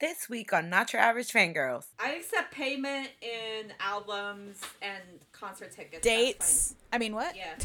This 0.00 0.28
week 0.28 0.52
on 0.52 0.70
Not 0.70 0.92
Your 0.92 1.02
Average 1.02 1.32
Fangirls. 1.32 1.86
I 1.98 2.12
accept 2.12 2.54
payment 2.54 3.08
in 3.20 3.72
albums 3.80 4.60
and 4.80 5.02
concert 5.32 5.72
tickets. 5.72 6.02
Dates. 6.02 6.76
I 6.92 6.98
mean, 6.98 7.16
what? 7.16 7.34
Yeah. 7.34 7.56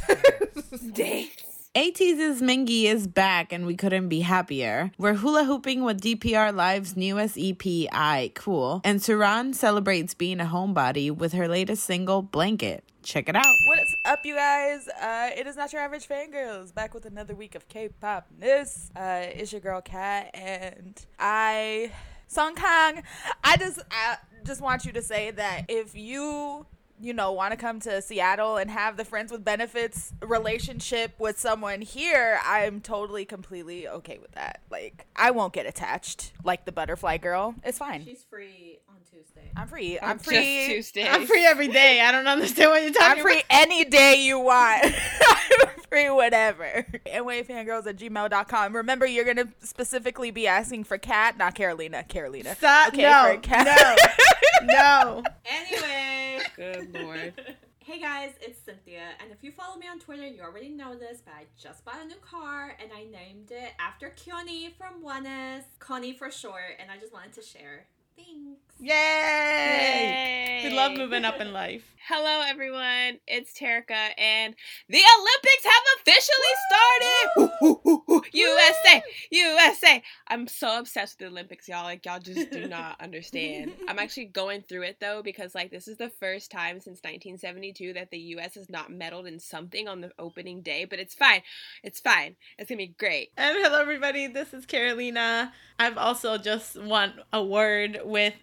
Dates. 0.93 1.69
ATEEZ's 1.75 2.41
Mingi 2.41 2.85
is 2.85 3.05
back 3.05 3.53
and 3.53 3.67
we 3.67 3.75
couldn't 3.75 4.09
be 4.09 4.21
happier. 4.21 4.91
We're 4.97 5.13
hula 5.13 5.43
hooping 5.43 5.83
with 5.83 6.01
DPR 6.01 6.55
Live's 6.55 6.97
newest 6.97 7.37
EP, 7.37 7.57
IITE 7.59 8.33
COOL, 8.33 8.81
and 8.83 8.99
Suran 8.99 9.53
celebrates 9.53 10.15
being 10.15 10.39
a 10.39 10.45
homebody 10.45 11.15
with 11.15 11.33
her 11.33 11.47
latest 11.47 11.83
single, 11.83 12.23
Blanket. 12.23 12.83
Check 13.03 13.29
it 13.29 13.35
out. 13.35 13.45
What 13.67 13.77
is 13.79 13.95
up, 14.05 14.19
you 14.23 14.35
guys? 14.35 14.87
Uh, 14.87 15.29
it 15.37 15.45
is 15.45 15.55
not 15.55 15.71
your 15.73 15.81
average 15.81 16.07
fangirls. 16.07 16.73
Back 16.73 16.93
with 16.93 17.05
another 17.05 17.35
week 17.35 17.53
of 17.53 17.67
K-popness. 17.67 18.89
Uh, 18.95 19.27
it's 19.35 19.51
your 19.51 19.61
girl 19.61 19.81
Kat, 19.81 20.31
and 20.33 20.99
I, 21.19 21.91
Song 22.33 22.55
Kang. 22.55 23.03
I 23.43 23.57
just, 23.57 23.79
I 23.91 24.17
just 24.43 24.61
want 24.61 24.85
you 24.85 24.91
to 24.93 25.01
say 25.01 25.31
that 25.31 25.65
if 25.69 25.95
you 25.95 26.65
you 27.03 27.13
know, 27.13 27.33
want 27.33 27.51
to 27.51 27.57
come 27.57 27.81
to 27.81 28.01
Seattle 28.01 28.55
and 28.55 28.71
have 28.71 28.95
the 28.95 29.03
friends 29.03 29.29
with 29.29 29.43
benefits 29.43 30.13
relationship 30.21 31.11
with 31.19 31.37
someone 31.37 31.81
here, 31.81 32.39
I'm 32.45 32.79
totally, 32.79 33.25
completely 33.25 33.89
okay 33.89 34.19
with 34.19 34.31
that. 34.31 34.61
Like, 34.71 35.05
I 35.13 35.31
won't 35.31 35.51
get 35.51 35.65
attached 35.65 36.31
like 36.45 36.63
the 36.63 36.71
butterfly 36.71 37.17
girl. 37.17 37.55
It's 37.65 37.77
fine. 37.77 38.05
She's 38.05 38.23
free 38.29 38.79
on 38.87 38.95
Tuesday. 39.11 39.51
I'm 39.55 39.67
free. 39.67 39.99
I'm 39.99 40.17
Just 40.17 40.29
free. 40.29 40.67
Tuesday. 40.67 41.05
I'm 41.05 41.27
free 41.27 41.45
every 41.45 41.67
day. 41.67 41.99
I 41.99 42.13
don't 42.13 42.25
understand 42.27 42.71
what 42.71 42.81
you're 42.81 42.93
talking 42.93 43.17
I'm 43.17 43.21
free 43.21 43.43
any 43.49 43.83
day 43.83 44.23
you 44.23 44.39
want. 44.39 44.85
I'm 44.85 45.81
free 45.89 46.09
whatever. 46.09 46.87
NYFangirls 47.05 47.85
at 47.85 47.97
gmail.com. 47.97 48.75
Remember, 48.75 49.05
you're 49.05 49.25
going 49.25 49.37
to 49.37 49.49
specifically 49.61 50.31
be 50.31 50.47
asking 50.47 50.85
for 50.85 50.97
Kat, 50.97 51.37
not 51.37 51.53
Carolina. 51.53 52.03
Carolina. 52.03 52.55
Stop. 52.55 52.93
Okay, 52.93 53.01
no, 53.03 53.33
for 53.35 53.41
Kat. 53.41 53.65
no, 53.65 53.95
no. 54.65 55.23
Anyway. 55.45 56.39
Good 56.55 56.93
lord. 56.93 57.33
Hey 57.85 57.99
guys, 57.99 58.31
it's 58.39 58.63
Cynthia, 58.63 59.09
and 59.21 59.29
if 59.29 59.43
you 59.43 59.51
follow 59.51 59.75
me 59.75 59.89
on 59.89 59.99
Twitter, 59.99 60.25
you 60.25 60.41
already 60.41 60.69
know 60.69 60.95
this, 60.95 61.21
but 61.23 61.33
I 61.33 61.47
just 61.61 61.83
bought 61.83 62.01
a 62.01 62.05
new 62.05 62.15
car 62.21 62.77
and 62.81 62.89
I 62.93 63.03
named 63.03 63.51
it 63.51 63.73
after 63.77 64.09
Keonhee 64.09 64.71
from 64.77 65.03
Oneus, 65.03 65.63
Connie 65.79 66.13
for 66.13 66.31
short, 66.31 66.77
and 66.79 66.89
I 66.89 66.97
just 66.97 67.11
wanted 67.11 67.33
to 67.33 67.41
share. 67.41 67.87
Thanks. 68.15 68.61
Yay! 68.79 70.61
We 70.63 70.69
love 70.75 70.93
moving 70.93 71.25
up 71.25 71.39
in 71.39 71.53
life. 71.53 71.93
Hello, 72.09 72.41
everyone. 72.45 73.19
It's 73.27 73.57
Terica, 73.57 74.09
and 74.17 74.53
the 74.89 74.99
Olympics 74.99 75.63
have 75.63 75.83
officially 76.01 76.53
started. 76.67 78.29
USA, 78.33 79.03
USA. 79.31 80.03
I'm 80.27 80.47
so 80.47 80.79
obsessed 80.79 81.17
with 81.17 81.29
the 81.29 81.31
Olympics, 81.31 81.69
y'all. 81.69 81.85
Like, 81.85 82.05
y'all 82.05 82.19
just 82.19 82.51
do 82.51 82.67
not 82.67 82.99
understand. 83.01 83.71
I'm 83.87 83.99
actually 83.99 84.25
going 84.25 84.63
through 84.63 84.81
it 84.81 84.97
though 84.99 85.21
because, 85.23 85.55
like, 85.55 85.71
this 85.71 85.87
is 85.87 85.95
the 85.95 86.09
first 86.09 86.51
time 86.51 86.81
since 86.81 86.99
1972 87.03 87.93
that 87.93 88.11
the 88.11 88.19
U.S. 88.19 88.55
has 88.55 88.69
not 88.69 88.91
medaled 88.91 89.25
in 89.25 89.39
something 89.39 89.87
on 89.87 90.01
the 90.01 90.11
opening 90.19 90.61
day. 90.61 90.83
But 90.83 90.99
it's 90.99 91.15
fine. 91.15 91.41
It's 91.83 92.01
fine. 92.01 92.35
It's 92.59 92.69
gonna 92.69 92.79
be 92.79 92.95
great. 92.99 93.29
And 93.37 93.55
hello, 93.61 93.79
everybody. 93.79 94.27
This 94.27 94.53
is 94.53 94.65
Carolina. 94.65 95.53
I've 95.79 95.97
also 95.97 96.37
just 96.37 96.81
want 96.81 97.13
a 97.31 97.43
word 97.43 98.01
with 98.05 98.33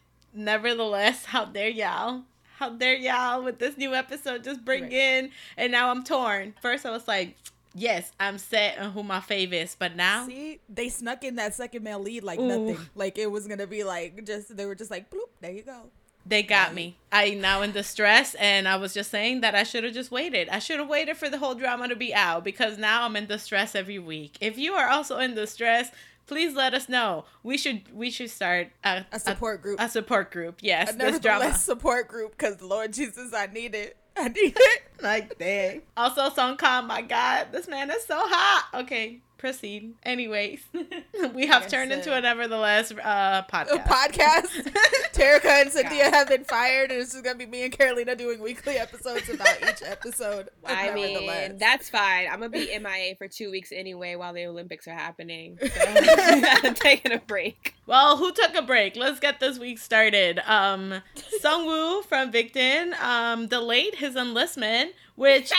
nevertheless. 0.45 1.25
How 1.27 1.45
dare 1.45 1.69
y'all? 1.69 2.23
How 2.57 2.71
dare 2.71 2.97
y'all 2.97 3.43
with 3.43 3.59
this 3.59 3.77
new 3.79 3.95
episode 3.95 4.45
just 4.45 4.65
bring 4.65 4.85
Right. 4.85 4.93
in? 4.93 5.31
And 5.57 5.73
now 5.73 5.91
I'm 5.91 6.05
torn. 6.05 6.55
First, 6.61 6.85
I 6.85 6.91
was 6.91 7.09
like, 7.09 7.37
yes, 7.75 8.13
I'm 8.21 8.37
set 8.37 8.79
on 8.79 8.91
who 8.93 9.03
my 9.03 9.21
fave 9.21 9.53
is. 9.53 9.75
But 9.79 9.97
now, 9.97 10.27
See, 10.27 10.61
they 10.69 10.89
snuck 10.91 11.25
in 11.25 11.37
that 11.37 11.55
second 11.55 11.83
male 11.85 12.01
lead 12.01 12.23
like 12.23 12.39
Ooh. 12.39 12.47
nothing. 12.67 12.87
Like 12.95 13.17
it 13.17 13.31
was 13.31 13.47
gonna 13.47 13.67
be 13.67 13.83
like 13.85 14.25
just 14.27 14.57
they 14.57 14.67
were 14.67 14.75
just 14.75 14.91
like 14.91 15.11
bloop, 15.11 15.31
there 15.41 15.53
you 15.53 15.63
go. 15.63 15.85
they 16.27 16.43
got 16.43 16.75
me. 16.75 16.97
I 17.11 17.31
now 17.31 17.63
in 17.63 17.73
distress, 17.73 18.35
and 18.35 18.69
I 18.69 18.77
was 18.77 18.93
just 18.93 19.11
saying 19.11 19.41
that 19.41 19.55
I 19.55 19.63
should 19.63 19.85
have 19.85 19.95
just 19.95 20.11
waited. 20.11 20.51
I 20.51 20.59
should 20.59 20.79
have 20.79 20.89
waited 20.89 21.17
for 21.17 21.31
the 21.31 21.39
whole 21.39 21.55
drama 21.55 21.89
to 21.89 21.97
be 21.97 22.13
out 22.13 22.45
because 22.45 22.77
now 22.77 23.05
I'm 23.05 23.17
in 23.17 23.25
distress 23.27 23.75
every 23.75 23.99
week. 23.99 24.37
If 24.43 24.59
you 24.59 24.75
are 24.75 24.91
also 24.91 25.17
in 25.19 25.35
distress, 25.35 25.91
please 26.31 26.55
let 26.55 26.75
us 26.75 26.89
know. 26.89 27.25
We 27.43 27.59
should 27.59 27.83
we 27.93 28.09
should 28.11 28.31
start 28.31 28.69
a, 28.85 29.05
A 29.11 29.19
support 29.19 29.63
group. 29.63 29.81
A, 29.81 29.89
support 29.89 30.31
group. 30.31 30.61
Yes, 30.63 30.95
A 30.95 30.97
this 30.97 31.19
drama. 31.19 31.53
support 31.55 32.07
group 32.07 32.31
because 32.39 32.63
Lord 32.63 32.93
Jesus, 32.93 33.35
I 33.35 33.47
need 33.47 33.75
it. 33.75 33.97
I 34.17 34.29
need 34.29 34.55
it. 34.57 34.83
like 35.03 35.39
dang. 35.39 35.83
Also, 35.97 36.29
Song 36.31 36.57
Kang, 36.57 36.87
my 36.87 37.03
God, 37.03 37.49
this 37.53 37.69
man 37.69 37.91
is 37.91 38.05
so 38.05 38.17
hot. 38.19 38.69
Okay, 38.83 39.21
proceed. 39.39 39.95
Anyways, 40.03 40.61
we 41.35 41.47
have 41.47 41.63
Like 41.63 41.65
I 41.65 41.69
turned 41.69 41.93
into 41.93 42.05
said. 42.05 42.19
a 42.19 42.21
nevertheless 42.23 42.93
uh 42.93 43.43
A 43.47 43.53
podcast. 43.53 43.85
podcast. 43.87 44.73
Terica 45.13 45.63
and 45.63 45.71
Cynthia 45.73 46.05
have 46.11 46.29
been 46.29 46.45
fired, 46.45 46.91
and 46.93 47.01
it's 47.01 47.13
just 47.13 47.25
gonna 47.25 47.37
be 47.37 47.47
me 47.47 47.65
and 47.65 47.73
Carolina 47.77 48.15
doing 48.17 48.41
weekly 48.41 48.77
episodes 48.77 49.29
about 49.29 49.57
each 49.63 49.83
episode. 49.85 50.49
of 50.65 50.71
I 50.71 50.93
mean, 50.93 51.59
that's 51.59 51.91
fine. 51.91 52.27
I'm 52.31 52.41
gonna 52.41 52.49
be 52.51 52.67
MIA 52.79 53.17
for 53.17 53.29
two 53.29 53.51
weeks 53.51 53.73
anyway 53.73 54.15
while 54.17 54.33
the 54.33 54.47
Olympics 54.47 54.87
are 54.89 54.95
happening. 54.95 55.59
So 55.61 55.69
I'm 55.85 56.75
taking 56.75 57.13
a 57.13 57.19
break. 57.19 57.75
Well, 57.87 58.17
who 58.17 58.33
took 58.33 58.55
a 58.55 58.63
break? 58.63 58.95
Let's 58.97 59.19
get 59.21 59.41
this 59.41 59.59
week 59.59 59.79
started. 59.79 60.39
Um, 60.47 61.03
Sungwoo 61.43 62.05
from 62.05 62.31
Victon 62.33 62.99
um 63.01 63.49
delayed 63.49 63.97
his 63.97 64.17
enlistment, 64.17 64.90
which 65.21 65.53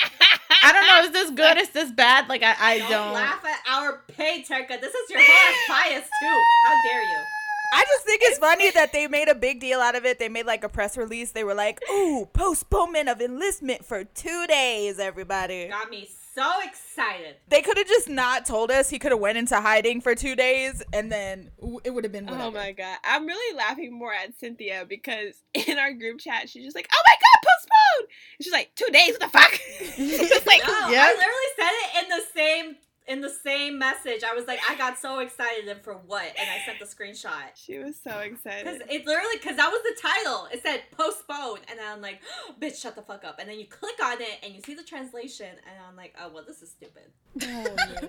I 0.64 0.72
don't 0.74 0.88
know. 0.88 1.04
Is 1.06 1.12
this 1.12 1.32
good? 1.32 1.58
Is 1.58 1.70
this 1.70 1.92
bad? 1.92 2.28
Like 2.28 2.42
I, 2.44 2.56
I 2.60 2.80
Don't, 2.80 2.90
don't. 2.90 3.14
laugh 3.14 3.46
at 3.46 3.60
our 3.72 4.02
pay, 4.08 4.42
Terica. 4.48 4.82
This 4.82 4.94
is 4.94 5.10
your 5.10 5.20
last 5.20 5.60
bias 5.70 6.04
too. 6.04 6.42
How 6.66 6.82
dare 6.84 7.02
you? 7.04 7.18
I 7.74 7.86
just 7.88 8.06
think 8.06 8.22
it's 8.24 8.38
funny 8.38 8.70
that 8.72 8.92
they 8.92 9.08
made 9.08 9.30
a 9.30 9.36
big 9.36 9.62
deal 9.62 9.80
out 9.80 9.96
of 9.96 10.04
it. 10.04 10.20
They 10.20 10.28
made 10.30 10.46
like 10.46 10.64
a 10.64 10.70
press 10.70 10.98
release. 10.98 11.32
They 11.32 11.44
were 11.44 11.54
like, 11.54 11.80
"Ooh, 11.90 12.28
postponement 12.34 13.08
of 13.08 13.22
enlistment 13.22 13.86
for 13.86 14.04
two 14.04 14.46
days, 14.48 15.00
everybody." 15.00 15.68
Got 15.70 15.90
me 15.90 16.10
so 16.34 16.50
excited. 16.64 17.36
They 17.50 17.62
could 17.62 17.78
have 17.78 17.88
just 17.88 18.10
not 18.10 18.46
told 18.46 18.72
us. 18.72 18.90
He 18.90 19.00
could 19.00 19.12
have 19.12 19.20
went 19.20 19.38
into 19.38 19.60
hiding 19.60 20.02
for 20.02 20.16
two 20.16 20.36
days, 20.36 20.82
and 20.94 21.12
then 21.12 21.52
it 21.84 21.94
would 21.94 22.04
have 22.04 22.14
been. 22.14 22.30
Oh 22.30 22.34
whatever. 22.34 22.58
Oh 22.58 22.62
my 22.62 22.72
god. 22.72 22.98
I'm 23.04 23.26
really 23.26 23.58
laughing 23.58 23.94
more 23.98 24.14
at 24.14 24.38
Cynthia 24.40 24.86
because 24.88 25.36
in 25.54 25.78
our 25.78 25.94
group 25.94 26.20
chat 26.20 26.50
she's 26.50 26.64
just 26.64 26.76
like, 26.76 26.90
Oh 26.92 27.04
my 27.06 27.16
god, 27.16 27.48
postponed! 27.50 28.12
And 28.38 28.44
she's 28.44 28.54
like, 28.54 28.72
two 28.76 28.88
days, 28.92 29.12
what 29.12 29.20
the 29.22 29.28
fuck? 29.28 29.52
It's 29.98 30.48
like, 30.48 30.62
No, 30.66 30.90
Yeah. 30.90 31.08
I 31.08 31.12
literally 31.12 31.52
said 31.58 31.72
it 31.72 32.04
in 32.04 32.10
the 32.10 32.24
same 32.36 32.76
in 33.08 33.22
the 33.22 33.30
same 33.30 33.80
message. 33.80 34.24
I 34.24 34.34
was 34.34 34.48
like, 34.48 34.60
I 34.70 34.76
got 34.78 35.00
so 35.00 35.20
excited 35.20 35.68
and 35.68 35.82
for 35.82 35.94
what? 35.94 36.26
And 36.26 36.50
I 36.50 36.66
sent 36.66 36.80
the 36.80 36.86
screenshot. 36.86 37.52
she 37.56 37.78
was 37.80 38.00
so 38.02 38.20
excited. 38.20 38.66
Because 38.66 38.82
it 38.90 39.06
literally, 39.06 39.38
because 39.38 39.58
that 39.58 39.70
was 39.70 39.82
the 39.84 40.02
title. 40.02 40.48
It 40.52 40.62
said 40.62 40.84
postpone. 40.92 41.60
And 41.70 41.80
I'm 41.80 42.02
like, 42.02 42.22
bitch, 42.62 42.82
shut 42.82 42.96
the 42.96 43.02
fuck 43.02 43.24
up. 43.26 43.40
And 43.40 43.50
then 43.50 43.60
you 43.60 43.66
click 43.66 44.04
on 44.04 44.22
it 44.22 44.40
and 44.44 44.54
you 44.54 44.62
see 44.62 44.74
the 44.74 44.84
translation. 44.84 45.48
And 45.48 45.76
I'm 45.88 45.96
like, 45.96 46.16
oh, 46.22 46.32
well, 46.34 46.44
this 46.46 46.62
is 46.62 46.70
stupid. 46.70 47.04
Oh 47.44 47.76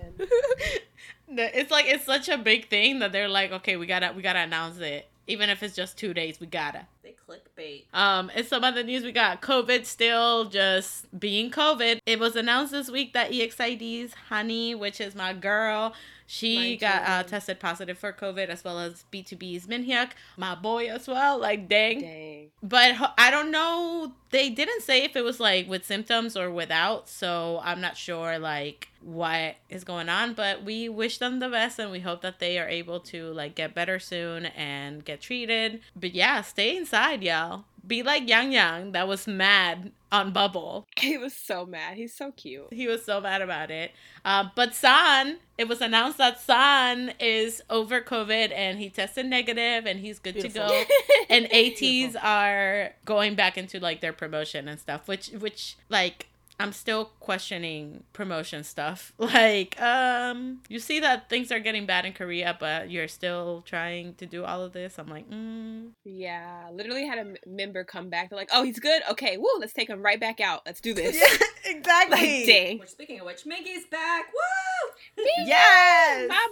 man. 1.27 1.51
It's 1.53 1.71
like 1.71 1.85
it's 1.87 2.05
such 2.05 2.29
a 2.29 2.37
big 2.37 2.69
thing 2.69 2.99
that 2.99 3.11
they're 3.11 3.29
like, 3.29 3.51
okay, 3.51 3.77
we 3.77 3.85
gotta 3.85 4.13
we 4.15 4.21
gotta 4.21 4.39
announce 4.39 4.77
it, 4.79 5.09
even 5.27 5.49
if 5.49 5.63
it's 5.63 5.75
just 5.75 5.97
two 5.97 6.13
days. 6.13 6.39
We 6.39 6.47
gotta. 6.47 6.87
They 7.01 7.15
clickbait. 7.27 7.83
Um, 7.93 8.31
and 8.35 8.45
some 8.45 8.63
other 8.63 8.83
news 8.83 9.03
we 9.03 9.11
got 9.11 9.41
COVID 9.41 9.85
still 9.85 10.45
just 10.45 11.17
being 11.19 11.51
COVID. 11.51 11.99
It 12.05 12.19
was 12.19 12.35
announced 12.35 12.71
this 12.71 12.89
week 12.89 13.13
that 13.13 13.31
EXID's 13.31 14.13
Hani, 14.29 14.77
which 14.77 14.99
is 14.99 15.15
my 15.15 15.33
girl, 15.33 15.93
she 16.25 16.77
got 16.77 17.07
uh, 17.07 17.23
tested 17.23 17.59
positive 17.59 17.97
for 17.97 18.13
COVID 18.13 18.47
as 18.47 18.63
well 18.63 18.79
as 18.79 19.05
BTOB's 19.11 19.67
Minhyuk, 19.67 20.11
my 20.37 20.55
boy 20.55 20.87
as 20.87 21.07
well. 21.07 21.37
Like, 21.37 21.67
dang. 21.67 22.01
Dang. 22.01 22.51
But 22.61 22.95
I 23.17 23.29
don't 23.31 23.51
know. 23.51 24.13
They 24.29 24.49
didn't 24.49 24.81
say 24.81 25.03
if 25.03 25.15
it 25.15 25.23
was 25.23 25.39
like 25.39 25.69
with 25.69 25.85
symptoms 25.85 26.35
or 26.35 26.49
without, 26.49 27.07
so 27.07 27.59
I'm 27.63 27.81
not 27.81 27.97
sure 27.97 28.39
like 28.39 28.89
what 29.01 29.55
is 29.69 29.83
going 29.83 30.09
on. 30.09 30.33
But 30.33 30.63
we 30.63 30.89
wish 30.89 31.17
them 31.17 31.39
the 31.39 31.49
best, 31.49 31.77
and 31.79 31.91
we 31.91 31.99
hope 31.99 32.21
that 32.21 32.39
they 32.39 32.57
are 32.57 32.67
able 32.67 32.99
to 33.01 33.31
like 33.33 33.55
get 33.55 33.75
better 33.75 33.99
soon 33.99 34.47
and 34.47 35.05
get 35.05 35.21
treated. 35.21 35.81
But 35.95 36.15
yeah, 36.15 36.41
stay 36.41 36.75
inside, 36.75 37.23
y'all. 37.23 37.65
Be 37.85 38.01
like 38.03 38.27
Yang 38.29 38.53
Yang 38.53 38.91
that 38.93 39.07
was 39.07 39.27
mad 39.27 39.91
on 40.11 40.31
Bubble. 40.31 40.87
He 40.97 41.17
was 41.17 41.33
so 41.33 41.65
mad. 41.65 41.97
He's 41.97 42.13
so 42.13 42.31
cute. 42.31 42.67
He 42.71 42.87
was 42.87 43.03
so 43.03 43.19
mad 43.19 43.41
about 43.41 43.71
it. 43.71 43.91
Uh, 44.23 44.45
but 44.55 44.73
San, 44.73 45.37
it 45.57 45.67
was 45.67 45.81
announced 45.81 46.17
that 46.17 46.39
San 46.39 47.13
is 47.19 47.61
over 47.69 47.99
COVID 47.99 48.53
and 48.53 48.79
he 48.79 48.89
tested 48.89 49.25
negative 49.25 49.85
and 49.85 49.99
he's 49.99 50.19
good 50.19 50.35
Beautiful. 50.35 50.61
to 50.61 50.69
go. 50.69 50.83
and 51.29 51.45
ATEEZ 51.47 51.79
Beautiful. 51.79 52.21
are 52.23 52.93
going 53.03 53.35
back 53.35 53.57
into 53.57 53.79
like 53.79 53.99
their 53.99 54.13
promotion 54.13 54.67
and 54.67 54.79
stuff, 54.79 55.07
which 55.07 55.27
which 55.29 55.75
like 55.89 56.27
I'm 56.63 56.71
still 56.71 57.11
questioning 57.19 58.03
promotion 58.13 58.63
stuff. 58.63 59.11
Like, 59.33 59.79
um, 59.81 60.61
you 60.69 60.79
see 60.79 60.99
that 61.01 61.27
things 61.29 61.51
are 61.51 61.59
getting 61.59 61.85
bad 61.85 62.05
in 62.05 62.13
Korea, 62.13 62.55
but 62.59 62.89
you're 62.91 63.07
still 63.07 63.63
trying 63.65 64.13
to 64.15 64.25
do 64.25 64.45
all 64.45 64.61
of 64.61 64.71
this. 64.73 64.97
I'm 64.99 65.07
like, 65.07 65.29
mm. 65.29 65.89
Yeah, 66.05 66.69
literally 66.71 67.05
had 67.05 67.17
a 67.17 67.21
m- 67.21 67.35
member 67.47 67.83
come 67.83 68.09
back. 68.09 68.29
They're 68.29 68.37
like, 68.37 68.49
"Oh, 68.53 68.63
he's 68.63 68.79
good. 68.79 69.01
Okay, 69.11 69.37
woo, 69.37 69.47
let's 69.59 69.73
take 69.73 69.89
him 69.89 70.01
right 70.01 70.19
back 70.19 70.39
out. 70.39 70.61
Let's 70.65 70.79
do 70.81 70.93
this." 70.93 71.15
yeah, 71.19 71.47
exactly. 71.75 72.17
Like, 72.37 72.45
dang. 72.45 72.79
Which, 72.79 72.89
speaking 72.89 73.19
of 73.19 73.25
which, 73.25 73.43
Mingi's 73.45 73.85
back. 73.89 74.25
Woo! 74.33 75.23
Yes. 75.45 76.29
My 76.29 76.47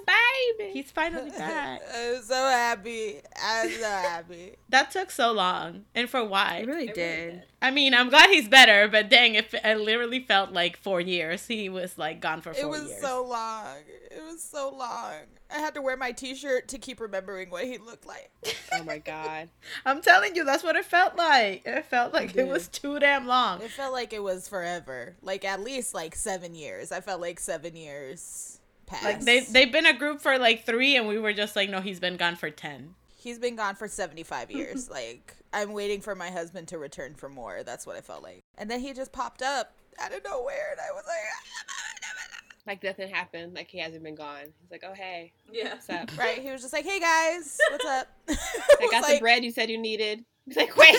baby. 0.57 0.71
He's 0.73 0.91
finally 0.91 1.29
back. 1.37 1.81
I'm 1.93 2.21
so 2.21 2.35
happy. 2.35 3.21
I'm 3.41 3.69
so 3.69 3.83
happy. 3.85 4.55
that 4.69 4.91
took 4.91 5.11
so 5.11 5.31
long, 5.31 5.85
and 5.95 6.09
for 6.09 6.23
why? 6.25 6.57
It 6.57 6.67
really 6.67 6.87
It 6.89 6.97
really 6.97 7.31
did. 7.31 7.43
Did. 7.61 7.67
I 7.67 7.71
mean, 7.71 7.93
I'm 7.93 8.09
glad 8.09 8.29
he's 8.29 8.47
better, 8.47 8.87
but 8.87 9.09
dang, 9.09 9.35
it, 9.35 9.53
it 9.53 9.79
literally 9.79 10.19
felt 10.19 10.51
like 10.51 10.77
four 10.77 10.99
years. 10.99 11.47
He 11.47 11.69
was 11.69 11.97
like 11.97 12.19
gone 12.19 12.41
for 12.41 12.53
four 12.53 12.61
years. 12.61 12.65
It 12.65 12.81
was 12.81 12.89
years. 12.89 13.01
so 13.01 13.25
long. 13.25 13.77
It 14.09 14.21
was 14.23 14.43
so 14.43 14.69
long. 14.75 15.13
I 15.53 15.59
had 15.59 15.75
to 15.75 15.81
wear 15.81 15.97
my 15.97 16.11
t-shirt 16.11 16.69
to 16.69 16.77
keep 16.77 16.99
remembering 16.99 17.49
what 17.49 17.65
he 17.65 17.77
looked 17.77 18.05
like. 18.05 18.31
Oh 18.73 18.83
my 18.83 18.99
god. 18.99 19.49
I'm 19.85 20.01
telling 20.01 20.35
you, 20.35 20.45
that's 20.45 20.63
what 20.63 20.75
it 20.75 20.85
felt 20.85 21.17
like. 21.17 21.63
It 21.65 21.85
felt 21.85 22.13
like 22.13 22.31
it 22.31 22.35
did. 22.37 22.47
was 22.47 22.67
too 22.67 22.99
damn 22.99 23.27
long. 23.27 23.61
It 23.61 23.71
felt 23.71 23.93
like 23.93 24.13
it 24.13 24.23
was 24.23 24.47
forever. 24.47 25.15
Like 25.21 25.43
at 25.43 25.61
least 25.61 25.93
like 25.93 26.15
seven 26.15 26.55
years. 26.55 26.91
I 26.91 27.01
felt 27.01 27.21
like 27.21 27.39
seven 27.39 27.75
years 27.75 28.59
passed. 28.85 29.03
Like 29.03 29.21
they 29.21 29.41
they've 29.41 29.71
been 29.71 29.85
a 29.85 29.97
group 29.97 30.21
for 30.21 30.37
like 30.37 30.65
three, 30.65 30.95
and 30.95 31.07
we 31.07 31.19
were 31.19 31.33
just 31.33 31.55
like, 31.55 31.69
no, 31.69 31.81
he's 31.81 31.99
been 31.99 32.17
gone 32.17 32.35
for 32.35 32.49
ten. 32.49 32.95
He's 33.21 33.38
been 33.38 33.56
gone 33.56 33.75
for 33.75 33.88
75 33.88 34.50
years. 34.57 34.89
like, 34.89 35.35
I'm 35.53 35.73
waiting 35.73 36.01
for 36.01 36.15
my 36.15 36.31
husband 36.31 36.68
to 36.69 36.79
return 36.79 37.13
for 37.13 37.29
more. 37.29 37.62
That's 37.63 37.85
what 37.85 37.95
I 37.95 38.01
felt 38.01 38.23
like. 38.23 38.41
And 38.57 38.69
then 38.69 38.79
he 38.79 38.94
just 38.94 39.12
popped 39.12 39.44
up 39.44 39.73
out 40.00 40.12
of 40.12 40.23
nowhere, 40.23 40.69
and 40.71 40.79
I 40.79 40.91
was 40.94 41.03
like, 41.06 41.18
Like 42.68 42.83
nothing 42.83 43.09
happened. 43.09 43.56
Like 43.56 43.68
he 43.69 43.79
hasn't 43.79 44.03
been 44.03 44.13
gone. 44.15 44.44
He's 44.62 44.69
like, 44.71 44.83
oh 44.88 44.94
hey, 44.94 45.33
Yeah. 45.51 45.73
what's 45.73 45.89
up? 45.89 46.09
right? 46.18 46.38
He 46.39 46.51
was 46.51 46.62
just 46.62 46.73
like, 46.73 46.85
hey 46.85 47.00
guys, 47.00 47.57
what's 47.71 47.85
up? 47.85 48.07
I 48.29 48.35
was 48.79 48.91
got 48.91 49.07
the 49.07 49.19
bread 49.19 49.44
you 49.44 49.51
said 49.51 49.69
you 49.69 49.79
needed. 49.79 50.23
He's 50.45 50.57
like, 50.57 50.75
wait, 50.77 50.95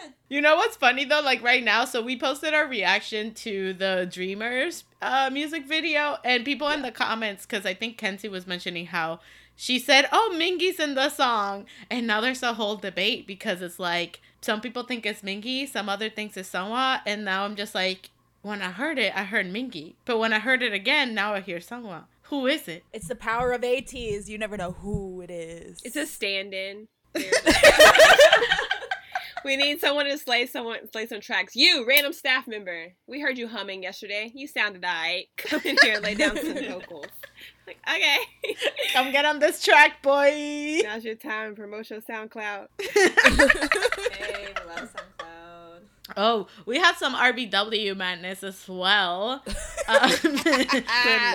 needed. 0.03 0.15
You 0.29 0.41
know 0.41 0.55
what's 0.55 0.75
funny 0.77 1.05
though? 1.05 1.21
Like 1.21 1.43
right 1.43 1.63
now, 1.63 1.85
so 1.85 2.01
we 2.01 2.17
posted 2.17 2.53
our 2.53 2.67
reaction 2.67 3.33
to 3.35 3.73
the 3.73 4.07
Dreamers 4.11 4.83
uh, 5.01 5.29
music 5.31 5.65
video, 5.65 6.17
and 6.23 6.45
people 6.45 6.69
in 6.69 6.81
the 6.81 6.91
comments, 6.91 7.45
because 7.45 7.65
I 7.65 7.73
think 7.73 7.97
Kenzie 7.97 8.29
was 8.29 8.47
mentioning 8.47 8.87
how 8.87 9.19
she 9.55 9.79
said, 9.79 10.07
"Oh, 10.11 10.33
Mingi's 10.35 10.79
in 10.79 10.95
the 10.95 11.09
song," 11.09 11.65
and 11.89 12.07
now 12.07 12.21
there's 12.21 12.43
a 12.43 12.53
whole 12.53 12.75
debate 12.75 13.27
because 13.27 13.61
it's 13.61 13.79
like 13.79 14.21
some 14.41 14.61
people 14.61 14.83
think 14.83 15.05
it's 15.05 15.21
Mingi, 15.21 15.69
some 15.69 15.89
other 15.89 16.09
thinks 16.09 16.37
it's 16.37 16.51
Seonghwa, 16.51 17.01
and 17.05 17.23
now 17.23 17.45
I'm 17.45 17.55
just 17.55 17.75
like, 17.75 18.09
when 18.41 18.61
I 18.61 18.71
heard 18.71 18.99
it, 18.99 19.15
I 19.15 19.23
heard 19.23 19.45
Mingi, 19.47 19.95
but 20.05 20.17
when 20.19 20.33
I 20.33 20.39
heard 20.39 20.61
it 20.61 20.73
again, 20.73 21.13
now 21.13 21.33
I 21.33 21.41
hear 21.41 21.59
Seonghwa. 21.59 22.05
Who 22.23 22.47
is 22.47 22.67
it? 22.67 22.83
It's 22.91 23.07
the 23.07 23.15
power 23.15 23.51
of 23.51 23.61
ATEEZ. 23.61 24.27
You 24.27 24.37
never 24.37 24.57
know 24.57 24.71
who 24.71 25.21
it 25.21 25.29
is. 25.29 25.79
It's 25.83 25.95
a 25.95 26.05
stand-in. 26.05 26.87
we 29.45 29.55
need 29.57 29.79
someone 29.79 30.05
to 30.05 30.17
slay 30.17 30.45
someone 30.45 30.79
slay 30.91 31.07
some 31.07 31.21
tracks. 31.21 31.55
You, 31.55 31.85
random 31.87 32.13
staff 32.13 32.47
member. 32.47 32.93
We 33.07 33.19
heard 33.21 33.37
you 33.37 33.47
humming 33.47 33.83
yesterday. 33.83 34.31
You 34.33 34.47
sounded 34.47 34.83
alright. 34.83 35.27
Come 35.37 35.61
in 35.65 35.77
here 35.81 35.95
and 35.95 36.03
lay 36.03 36.15
down 36.15 36.35
some 36.37 36.53
vocals. 36.67 37.05
Like, 37.67 37.77
okay. 37.89 38.17
Come 38.93 39.11
get 39.11 39.25
on 39.25 39.39
this 39.39 39.63
track, 39.63 40.01
boy. 40.01 40.81
Now's 40.83 41.05
your 41.05 41.15
time. 41.15 41.55
Promote 41.55 41.89
your 41.89 42.01
SoundCloud. 42.01 42.67
Hey, 42.81 44.53
love 44.67 44.93
SoundCloud. 44.93 45.79
Oh, 46.17 46.47
we 46.65 46.77
had 46.77 46.95
some 46.97 47.15
RBW 47.15 47.95
madness 47.95 48.43
as 48.43 48.67
well. 48.67 49.41
Um, 49.87 50.11
Good 50.21 50.85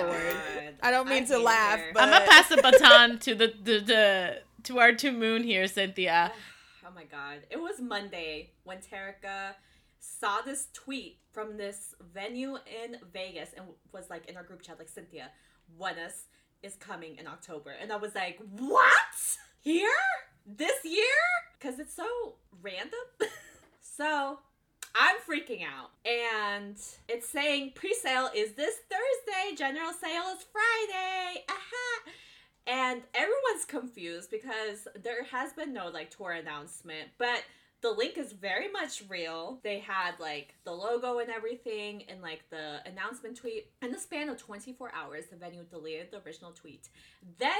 lord. 0.03 0.75
I 0.81 0.91
don't 0.91 1.09
mean 1.09 1.23
I 1.23 1.27
to 1.27 1.39
laugh, 1.39 1.79
her. 1.79 1.91
but 1.93 2.03
I'm 2.03 2.11
gonna 2.11 2.25
pass 2.25 2.49
the 2.49 2.57
baton 2.57 3.17
to 3.19 3.33
the, 3.35 3.53
the, 3.63 3.79
the 3.79 4.37
to 4.63 4.77
our 4.79 4.93
To 4.93 5.11
Moon 5.11 5.43
here, 5.43 5.67
Cynthia. 5.67 6.31
Oh 6.89 6.95
my 6.95 7.03
god. 7.03 7.41
It 7.51 7.57
was 7.57 7.79
Monday 7.79 8.53
when 8.63 8.77
Terica 8.77 9.53
saw 9.99 10.41
this 10.41 10.69
tweet 10.73 11.19
from 11.31 11.55
this 11.55 11.93
venue 12.13 12.55
in 12.55 12.97
Vegas 13.13 13.49
and 13.55 13.67
was 13.93 14.09
like 14.09 14.27
in 14.27 14.35
our 14.35 14.43
group 14.43 14.63
chat, 14.63 14.79
like 14.79 14.89
Cynthia, 14.89 15.29
Oneus 15.79 16.23
is 16.63 16.75
coming 16.75 17.17
in 17.17 17.27
October. 17.27 17.75
And 17.79 17.91
I 17.91 17.97
was 17.97 18.15
like, 18.15 18.39
What? 18.57 19.37
Here? 19.61 19.89
This 20.47 20.83
year? 20.83 21.03
Because 21.59 21.79
it's 21.79 21.95
so 21.95 22.07
random. 22.59 22.89
so 23.81 24.39
I'm 24.95 25.17
freaking 25.29 25.61
out. 25.63 25.91
And 26.09 26.75
it's 27.07 27.29
saying 27.29 27.73
pre 27.75 27.93
sale 27.93 28.31
is 28.35 28.53
this 28.53 28.75
Thursday, 28.89 29.55
general 29.55 29.93
sale 29.93 30.33
is 30.35 30.43
Friday. 30.51 31.43
Aha! 31.49 32.11
And 32.67 33.01
everyone's 33.13 33.65
confused 33.67 34.29
because 34.29 34.87
there 35.01 35.23
has 35.25 35.53
been 35.53 35.73
no 35.73 35.87
like 35.89 36.15
tour 36.15 36.31
announcement, 36.31 37.09
but 37.17 37.43
the 37.81 37.91
link 37.91 38.17
is 38.17 38.33
very 38.33 38.69
much 38.69 39.03
real. 39.07 39.59
They 39.63 39.79
had 39.79 40.19
like 40.19 40.55
the 40.65 40.71
logo 40.71 41.19
and 41.19 41.29
everything 41.29 42.03
and 42.09 42.21
like 42.21 42.43
the 42.49 42.79
announcement 42.85 43.37
tweet. 43.37 43.71
In 43.81 43.91
the 43.91 43.99
span 43.99 44.29
of 44.29 44.37
24 44.37 44.91
hours, 44.93 45.25
the 45.31 45.37
venue 45.37 45.63
deleted 45.63 46.11
the 46.11 46.21
original 46.25 46.51
tweet, 46.51 46.89
then 47.37 47.53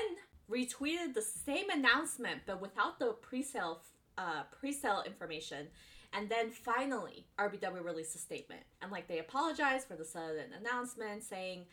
retweeted 0.51 1.13
the 1.13 1.21
same 1.21 1.69
announcement 1.69 2.41
but 2.45 2.59
without 2.59 2.99
the 2.99 3.13
pre-sale 3.21 3.81
uh, 4.17 4.43
pre-sale 4.51 5.03
information. 5.05 5.67
And 6.11 6.27
then 6.27 6.49
finally, 6.49 7.27
RBW 7.37 7.85
released 7.85 8.15
a 8.15 8.17
statement 8.17 8.63
and 8.81 8.91
like 8.91 9.07
they 9.07 9.19
apologized 9.19 9.87
for 9.87 9.95
the 9.95 10.05
sudden 10.05 10.51
announcement, 10.59 11.23
saying 11.23 11.65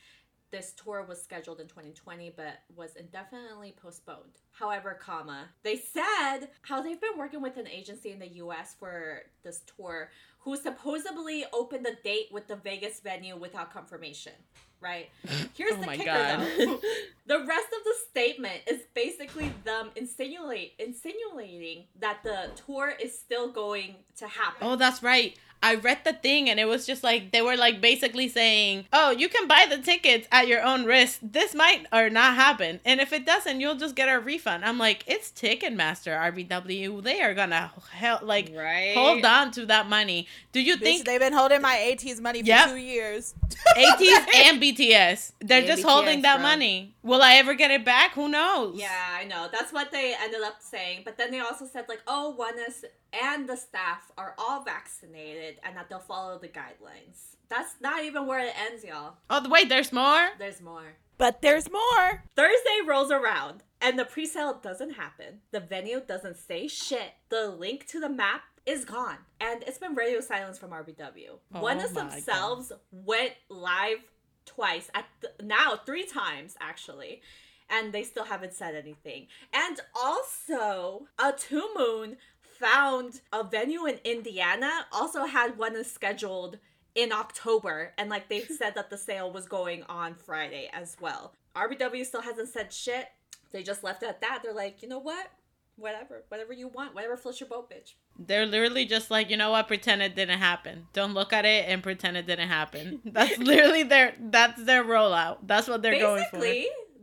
this 0.50 0.72
tour 0.72 1.04
was 1.08 1.22
scheduled 1.22 1.60
in 1.60 1.66
2020 1.66 2.32
but 2.36 2.60
was 2.74 2.96
indefinitely 2.96 3.74
postponed. 3.80 4.40
However, 4.52 4.98
comma, 5.00 5.46
they 5.62 5.76
said 5.76 6.48
how 6.62 6.82
they've 6.82 7.00
been 7.00 7.18
working 7.18 7.42
with 7.42 7.56
an 7.56 7.66
agency 7.68 8.12
in 8.12 8.18
the 8.18 8.28
US 8.44 8.74
for 8.78 9.22
this 9.42 9.62
tour 9.76 10.10
who 10.40 10.56
supposedly 10.56 11.44
opened 11.52 11.84
the 11.84 11.96
date 12.04 12.28
with 12.30 12.46
the 12.46 12.56
Vegas 12.56 13.00
venue 13.00 13.36
without 13.36 13.72
confirmation. 13.72 14.32
Right? 14.80 15.08
Here's 15.54 15.72
Oh 15.72 15.80
the 15.80 15.86
my 15.86 15.96
kicker 15.96 16.06
God. 16.12 16.40
though. 16.58 16.80
The 17.26 17.38
rest 17.40 17.66
of 17.76 17.82
the 17.84 17.94
statement 18.08 18.60
is 18.70 18.82
basically 18.94 19.52
them 19.64 19.90
insinuate 19.96 20.74
insinuating 20.78 21.86
that 21.98 22.22
the 22.22 22.50
tour 22.66 22.90
is 23.02 23.18
still 23.18 23.50
going 23.50 23.96
to 24.18 24.28
happen. 24.28 24.58
Oh, 24.60 24.76
that's 24.76 25.02
right. 25.02 25.36
I 25.66 25.74
read 25.74 25.98
the 26.04 26.12
thing 26.12 26.48
and 26.50 26.58
it 26.60 26.66
was 26.66 26.86
just 26.86 27.02
like 27.02 27.32
they 27.32 27.42
were 27.42 27.56
like 27.56 27.80
basically 27.80 28.28
saying, 28.28 28.86
"Oh, 28.92 29.10
you 29.10 29.28
can 29.28 29.48
buy 29.48 29.66
the 29.68 29.78
tickets 29.78 30.26
at 30.30 30.46
your 30.48 30.62
own 30.62 30.84
risk. 30.84 31.18
This 31.22 31.54
might 31.54 31.86
or 31.92 32.08
not 32.10 32.34
happen, 32.36 32.80
and 32.84 33.00
if 33.00 33.12
it 33.12 33.26
doesn't, 33.26 33.60
you'll 33.60 33.74
just 33.84 33.94
get 33.96 34.08
a 34.08 34.18
refund." 34.20 34.64
I'm 34.64 34.78
like, 34.78 35.02
"It's 35.06 35.30
Ticketmaster, 35.30 36.12
RBW. 36.30 37.02
They 37.02 37.20
are 37.22 37.34
gonna 37.34 37.72
hell 37.90 38.20
like 38.22 38.52
Right. 38.54 38.94
hold 38.94 39.24
on 39.24 39.50
to 39.52 39.66
that 39.66 39.88
money. 39.88 40.26
Do 40.52 40.60
you 40.60 40.76
Bitch, 40.76 40.80
think 40.86 41.04
they've 41.06 41.20
been 41.20 41.32
holding 41.32 41.60
my 41.62 41.76
ATEEZ 41.76 42.20
money 42.20 42.40
for 42.42 42.46
Yep. 42.48 42.68
two 42.70 42.76
years. 42.76 43.34
ATEEZ 43.76 44.26
and 44.46 44.60
BTS 44.62 45.32
they're 45.40 45.58
And 45.58 45.66
just 45.66 45.82
BTS, 45.82 45.90
holding 45.90 46.22
that 46.22 46.36
bro. 46.36 46.42
money? 46.50 46.94
Will 47.02 47.22
I 47.22 47.34
ever 47.36 47.54
get 47.54 47.70
it 47.70 47.84
back? 47.84 48.12
Who 48.14 48.28
knows? 48.28 48.78
Yeah, 48.78 48.90
I 49.20 49.24
know. 49.24 49.48
That's 49.52 49.72
what 49.72 49.90
they 49.92 50.14
ended 50.20 50.42
up 50.42 50.56
saying. 50.60 51.02
But 51.04 51.16
then 51.18 51.30
they 51.30 51.40
also 51.40 51.66
said 51.66 51.84
like, 51.88 52.00
oh, 52.06 52.34
Oneus 52.38 52.84
and 53.22 53.48
the 53.48 53.56
staff 53.56 54.10
are 54.18 54.34
all 54.38 54.62
vaccinated 54.64 55.55
and 55.62 55.76
that 55.76 55.88
they'll 55.88 55.98
follow 55.98 56.38
the 56.38 56.48
guidelines. 56.48 57.36
That's 57.48 57.74
not 57.80 58.04
even 58.04 58.26
where 58.26 58.40
it 58.40 58.54
ends, 58.70 58.84
y'all. 58.84 59.14
Oh, 59.30 59.48
wait, 59.48 59.68
there's 59.68 59.92
more. 59.92 60.30
There's 60.38 60.60
more. 60.60 60.96
But 61.18 61.42
there's 61.42 61.70
more. 61.70 62.24
Thursday 62.34 62.80
rolls 62.86 63.10
around 63.10 63.62
and 63.80 63.98
the 63.98 64.04
pre-sale 64.04 64.60
doesn't 64.62 64.94
happen. 64.94 65.40
The 65.50 65.60
venue 65.60 66.00
doesn't 66.06 66.36
say 66.36 66.68
shit. 66.68 67.14
The 67.28 67.48
link 67.48 67.86
to 67.88 68.00
the 68.00 68.08
map 68.08 68.42
is 68.66 68.84
gone. 68.84 69.18
And 69.40 69.62
it's 69.62 69.78
been 69.78 69.94
radio 69.94 70.20
silence 70.20 70.58
from 70.58 70.70
RBW. 70.70 71.38
Oh 71.54 71.60
of 71.68 71.94
my 71.94 72.02
themselves 72.02 72.72
went 72.90 73.32
live 73.48 73.98
twice 74.44 74.90
at 74.94 75.06
the, 75.20 75.44
now 75.44 75.80
three 75.86 76.06
times 76.06 76.56
actually. 76.60 77.22
And 77.68 77.92
they 77.92 78.04
still 78.04 78.24
haven't 78.24 78.52
said 78.52 78.76
anything. 78.76 79.26
And 79.52 79.80
also, 79.94 81.08
a 81.18 81.32
To 81.32 81.68
Moon 81.76 82.16
found 82.58 83.20
a 83.32 83.44
venue 83.44 83.86
in 83.86 83.98
Indiana 84.04 84.86
also 84.92 85.24
had 85.24 85.58
one 85.58 85.82
scheduled 85.84 86.58
in 86.94 87.12
October, 87.12 87.92
and 87.98 88.08
like 88.08 88.28
they 88.28 88.40
said 88.42 88.74
that 88.74 88.90
the 88.90 88.96
sale 88.98 89.30
was 89.30 89.46
going 89.46 89.84
on 89.88 90.14
Friday 90.14 90.70
as 90.72 90.96
well. 91.00 91.34
RBW 91.54 92.04
still 92.04 92.22
hasn't 92.22 92.48
said 92.48 92.72
shit. 92.72 93.08
They 93.52 93.62
just 93.62 93.84
left 93.84 94.02
it 94.02 94.08
at 94.08 94.20
that. 94.22 94.40
They're 94.42 94.54
like, 94.54 94.82
you 94.82 94.88
know 94.88 94.98
what? 94.98 95.30
Whatever, 95.76 96.24
whatever 96.28 96.54
you 96.54 96.68
want, 96.68 96.94
whatever 96.94 97.16
floats 97.18 97.38
your 97.38 97.50
boat, 97.50 97.70
bitch. 97.70 97.92
They're 98.18 98.46
literally 98.46 98.86
just 98.86 99.10
like, 99.10 99.28
you 99.28 99.36
know 99.36 99.50
what? 99.50 99.68
Pretend 99.68 100.00
it 100.00 100.16
didn't 100.16 100.38
happen. 100.38 100.86
Don't 100.94 101.12
look 101.12 101.34
at 101.34 101.44
it 101.44 101.66
and 101.68 101.82
pretend 101.82 102.16
it 102.16 102.26
didn't 102.26 102.48
happen. 102.48 103.00
That's 103.04 103.36
literally 103.38 103.82
their. 103.82 104.14
That's 104.18 104.62
their 104.64 104.82
rollout. 104.82 105.38
That's 105.42 105.68
what 105.68 105.82
they're 105.82 105.98
going 106.00 106.24
for. 106.30 106.38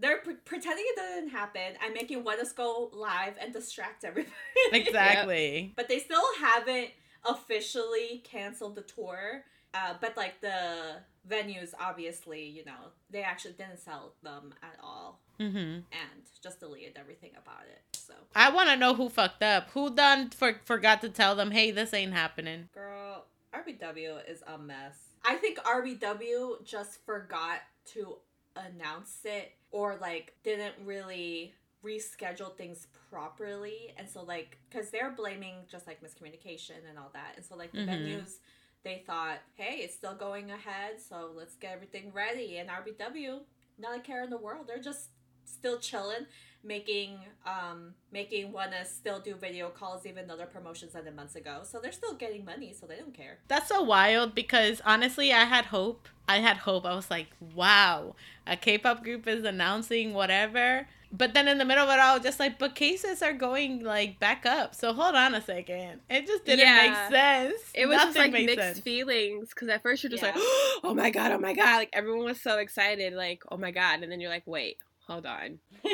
Basically, 0.04 0.24
they're 0.26 0.36
pre- 0.36 0.60
pretending 0.60 0.86
it 0.88 0.96
didn't 0.96 1.30
happen 1.30 1.74
and 1.84 1.94
making 1.94 2.24
Oneus 2.24 2.56
go 2.56 2.90
live 2.94 3.34
and 3.42 3.54
distract 3.54 4.04
everybody. 4.04 4.34
Exactly. 4.72 5.74
but 5.76 5.88
they 5.88 6.00
still 6.00 6.24
haven't 6.40 6.90
officially 7.26 8.22
canceled 8.24 8.76
the 8.76 8.82
tour. 8.82 9.44
Uh, 9.74 9.96
but 10.00 10.16
like 10.16 10.40
the 10.42 10.98
venues, 11.30 11.74
obviously, 11.80 12.44
you 12.46 12.64
know, 12.66 12.92
they 13.10 13.24
actually 13.24 13.54
didn't 13.54 13.80
sell 13.80 14.14
them 14.24 14.54
at 14.62 14.78
all 14.84 15.20
hmm 15.40 15.48
and 15.92 16.22
just 16.44 16.60
deleted 16.60 16.94
everything 16.96 17.32
about 17.42 17.64
it. 17.68 17.82
So, 17.98 18.14
I 18.36 18.52
want 18.52 18.70
to 18.70 18.76
know 18.76 18.94
who 18.94 19.10
fucked 19.10 19.42
up. 19.42 19.70
Who 19.74 19.90
done 19.96 20.30
for 20.30 20.60
forgot 20.66 21.02
to 21.02 21.10
tell 21.10 21.36
them, 21.36 21.50
hey, 21.52 21.72
this 21.72 21.92
ain't 21.94 22.14
happening. 22.14 22.70
girl, 22.74 23.26
RBW 23.54 24.30
is 24.30 24.44
a 24.46 24.58
mess. 24.60 24.96
I 25.26 25.36
think 25.36 25.58
RBW 25.60 26.64
just 26.66 27.04
forgot 27.06 27.62
to 27.94 28.18
announce 28.56 29.20
it 29.26 29.52
or 29.72 29.98
like 30.02 30.34
didn't 30.44 30.76
really 30.86 31.54
reschedule 31.84 32.56
things 32.56 32.88
properly. 33.10 33.94
And 33.98 34.10
so 34.10 34.24
like 34.24 34.58
because 34.70 34.90
they're 34.90 35.12
blaming 35.12 35.56
just 35.70 35.88
like 35.88 36.02
miscommunication 36.02 36.88
and 36.90 36.98
all 36.98 37.12
that. 37.14 37.34
And 37.36 37.46
so 37.46 37.56
like 37.56 37.72
the 37.72 37.80
Mhm. 37.80 37.88
venues 37.88 38.36
they 38.84 39.02
thought 39.08 39.38
hey 39.56 39.78
it's 39.78 39.96
still 39.96 40.14
going 40.14 40.52
ahead 40.52 41.00
so 41.00 41.32
let's 41.34 41.56
get 41.56 41.72
everything 41.72 42.12
ready 42.12 42.58
and 42.58 42.70
rbw 42.70 43.40
not 43.78 43.98
a 43.98 44.02
care 44.02 44.24
in 44.24 44.30
the 44.30 44.38
world. 44.38 44.68
They're 44.68 44.80
just 44.82 45.10
still 45.46 45.80
chilling 45.80 46.26
making 46.64 47.20
um 47.46 47.94
making 48.12 48.52
wanna 48.52 48.86
still 48.86 49.20
do 49.20 49.36
video 49.36 49.70
calls 49.70 50.06
even 50.06 50.28
though 50.28 50.38
their 50.38 50.46
promotions 50.46 50.96
ended 50.96 51.16
months 51.16 51.36
ago 51.36 51.60
so 51.64 51.80
they're 51.82 51.92
still 51.92 52.14
getting 52.14 52.46
money 52.46 52.74
so 52.78 52.86
they 52.86 52.96
don't 52.96 53.14
care 53.14 53.38
That's 53.50 53.68
so 53.68 53.82
wild 53.82 54.34
because 54.34 54.82
honestly, 54.86 55.34
I 55.34 55.44
had 55.46 55.66
hope. 55.66 56.08
I 56.28 56.38
had 56.38 56.58
hope. 56.58 56.86
I 56.86 56.96
was 56.96 57.12
like, 57.12 57.28
wow, 57.54 58.16
a 58.48 58.56
K 58.56 58.78
pop 58.78 59.04
group 59.04 59.28
is 59.28 59.44
announcing 59.44 60.14
whatever. 60.14 60.88
But 61.16 61.34
then 61.36 61.48
in 61.48 61.58
the 61.60 61.66
middle 61.66 61.84
of 61.88 61.90
it 61.96 62.00
all, 62.00 62.20
just 62.20 62.40
like, 62.40 62.58
but 62.58 62.74
cases 62.76 63.22
are 63.22 63.34
going 63.34 63.84
like 63.84 64.20
back 64.20 64.46
up. 64.46 64.74
So 64.74 64.94
hold 64.94 65.16
on 65.16 65.36
a 65.36 65.42
second. 65.42 66.00
It 66.10 66.26
just 66.26 66.46
didn't 66.46 66.66
Yeah. 66.66 66.76
make 67.10 67.12
sense. 67.12 67.62
It 67.76 67.88
was 67.88 67.98
just 67.98 68.18
like 68.18 68.32
mixed 68.32 68.56
sense. 68.58 68.80
feelings 68.80 69.50
because 69.50 69.68
at 69.68 69.84
first 69.84 70.02
you're 70.02 70.10
just 70.10 70.24
like, 70.24 70.34
oh 70.38 70.94
my 70.96 71.10
god, 71.10 71.32
oh 71.34 71.40
my 71.40 71.54
god, 71.54 71.76
like 71.76 71.90
everyone 71.94 72.24
was 72.26 72.42
so 72.42 72.58
excited, 72.58 73.14
like 73.14 73.44
oh 73.52 73.58
my 73.58 73.72
god, 73.72 74.02
and 74.02 74.12
then 74.12 74.22
you're 74.22 74.32
like, 74.32 74.48
wait, 74.48 74.78
hold 75.08 75.26
on. 75.26 75.60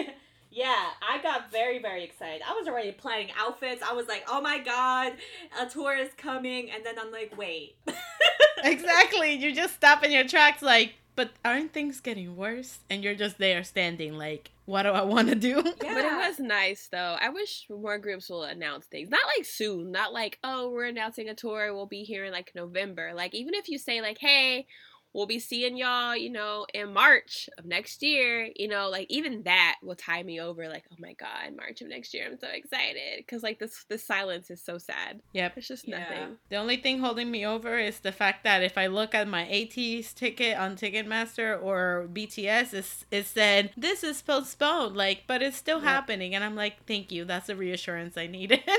yeah, 0.59 0.89
I 1.01 1.23
got 1.23 1.49
very, 1.53 1.79
very 1.79 2.03
excited. 2.03 2.41
I 2.45 2.51
was 2.53 2.67
already 2.67 2.91
planning 2.91 3.29
outfits. 3.39 3.81
I 3.81 3.93
was 3.93 4.09
like, 4.09 4.25
oh 4.27 4.41
my 4.41 4.59
god, 4.59 5.13
a 5.57 5.65
tour 5.69 5.95
is 5.95 6.09
coming. 6.17 6.69
And 6.69 6.85
then 6.85 6.95
I'm 6.99 7.13
like, 7.13 7.37
wait. 7.37 7.77
exactly. 8.65 9.31
You 9.35 9.55
just 9.55 9.75
stop 9.75 10.03
in 10.03 10.11
your 10.11 10.27
tracks, 10.27 10.61
like, 10.61 10.95
but 11.15 11.31
aren't 11.45 11.71
things 11.71 12.01
getting 12.01 12.35
worse? 12.35 12.79
And 12.89 13.05
you're 13.05 13.15
just 13.15 13.37
there 13.37 13.63
standing, 13.63 14.17
like, 14.17 14.51
what 14.65 14.83
do 14.83 14.89
I 14.89 15.03
want 15.03 15.29
to 15.29 15.35
do? 15.35 15.63
Yeah. 15.81 15.93
But 15.93 16.05
it 16.05 16.29
was 16.29 16.39
nice 16.39 16.89
though. 16.91 17.15
I 17.21 17.29
wish 17.29 17.65
more 17.69 17.97
groups 17.97 18.29
will 18.29 18.43
announce 18.43 18.85
things. 18.85 19.09
Not 19.09 19.21
like 19.37 19.45
soon, 19.45 19.91
not 19.91 20.11
like, 20.11 20.39
oh, 20.43 20.71
we're 20.71 20.87
announcing 20.87 21.29
a 21.29 21.35
tour, 21.35 21.73
we'll 21.73 21.85
be 21.85 22.03
here 22.03 22.25
in 22.25 22.33
like 22.33 22.51
November. 22.53 23.13
Like 23.15 23.33
even 23.33 23.53
if 23.53 23.69
you 23.69 23.77
say 23.77 24.01
like, 24.01 24.17
hey, 24.19 24.67
we'll 25.13 25.25
be 25.25 25.39
seeing 25.39 25.75
y'all, 25.77 26.15
you 26.15 26.29
know, 26.29 26.65
in 26.73 26.93
March 26.93 27.49
of 27.57 27.65
next 27.65 28.03
year, 28.03 28.49
you 28.55 28.67
know, 28.67 28.89
like 28.89 29.07
even 29.09 29.43
that 29.43 29.75
will 29.83 29.95
tie 29.95 30.21
me 30.23 30.39
over 30.39 30.67
like, 30.69 30.83
oh 30.91 30.95
my 30.99 31.13
god, 31.13 31.55
March 31.57 31.81
of 31.81 31.87
next 31.87 32.13
year, 32.13 32.27
I'm 32.27 32.37
so 32.39 32.47
excited 32.47 33.25
cuz 33.27 33.41
like 33.43 33.59
this 33.59 33.85
this 33.89 34.03
silence 34.05 34.49
is 34.51 34.61
so 34.63 34.77
sad. 34.77 35.21
Yep. 35.33 35.57
It's 35.57 35.67
just 35.67 35.87
Yeah. 35.87 35.99
nothing. 35.99 36.37
The 36.49 36.55
only 36.57 36.77
thing 36.77 36.99
holding 36.99 37.31
me 37.31 37.45
over 37.45 37.77
is 37.79 37.99
the 37.99 38.11
fact 38.11 38.43
that 38.43 38.61
if 38.63 38.77
I 38.77 38.87
look 38.87 39.15
at 39.15 39.27
my 39.27 39.45
ATEEZ 39.45 40.13
ticket 40.13 40.57
on 40.57 40.75
Ticketmaster 40.75 41.61
or 41.61 42.07
BTS, 42.11 42.73
it's, 42.73 43.05
it 43.11 43.25
said, 43.25 43.71
this 43.75 44.03
is 44.03 44.21
postponed, 44.21 44.95
like, 44.95 45.23
but 45.27 45.41
it's 45.41 45.57
still 45.57 45.79
Yep. 45.79 45.87
happening. 45.87 46.35
And 46.35 46.43
I'm 46.43 46.55
like, 46.55 46.85
thank 46.85 47.11
you. 47.11 47.25
That's 47.25 47.47
the 47.47 47.55
reassurance 47.55 48.17
I 48.17 48.27
needed. 48.27 48.61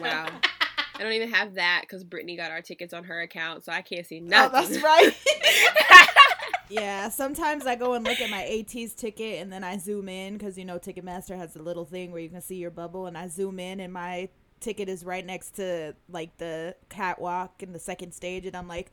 Wow. 0.00 0.26
I 1.02 1.04
don't 1.04 1.14
even 1.14 1.30
have 1.30 1.54
that 1.54 1.84
cuz 1.88 2.04
Brittany 2.04 2.36
got 2.36 2.52
our 2.52 2.62
tickets 2.62 2.94
on 2.94 3.02
her 3.04 3.20
account, 3.22 3.64
so 3.64 3.72
I 3.72 3.82
can't 3.82 4.06
see 4.06 4.20
Oh, 4.20 4.24
nothing. 4.24 4.70
that's 4.70 4.80
right. 4.82 5.12
yeah, 6.68 7.08
sometimes 7.08 7.66
I 7.66 7.74
go 7.74 7.94
and 7.94 8.04
look 8.04 8.20
at 8.20 8.30
my 8.30 8.42
ATEEZ 8.42 8.94
ticket 8.94 9.42
and 9.42 9.52
then 9.52 9.64
I 9.64 9.78
zoom 9.78 10.08
in 10.08 10.38
because 10.38 10.56
you 10.56 10.64
know 10.64 10.78
Ticketmaster 10.78 11.36
has 11.36 11.56
a 11.56 11.62
little 11.62 11.84
thing 11.84 12.12
where 12.12 12.20
you 12.20 12.28
can 12.28 12.40
see 12.40 12.54
your 12.56 12.70
bubble, 12.70 13.06
and 13.06 13.18
I 13.18 13.26
zoom 13.28 13.58
in 13.58 13.80
and 13.80 13.92
my 13.92 14.28
ticket 14.60 14.88
is 14.88 15.04
right 15.04 15.26
next 15.26 15.56
to 15.56 15.94
like 16.08 16.36
the 16.38 16.76
catwalk 16.88 17.64
in 17.64 17.72
the 17.72 17.80
second 17.80 18.12
stage, 18.12 18.46
and 18.46 18.56
I'm 18.56 18.68
like, 18.68 18.92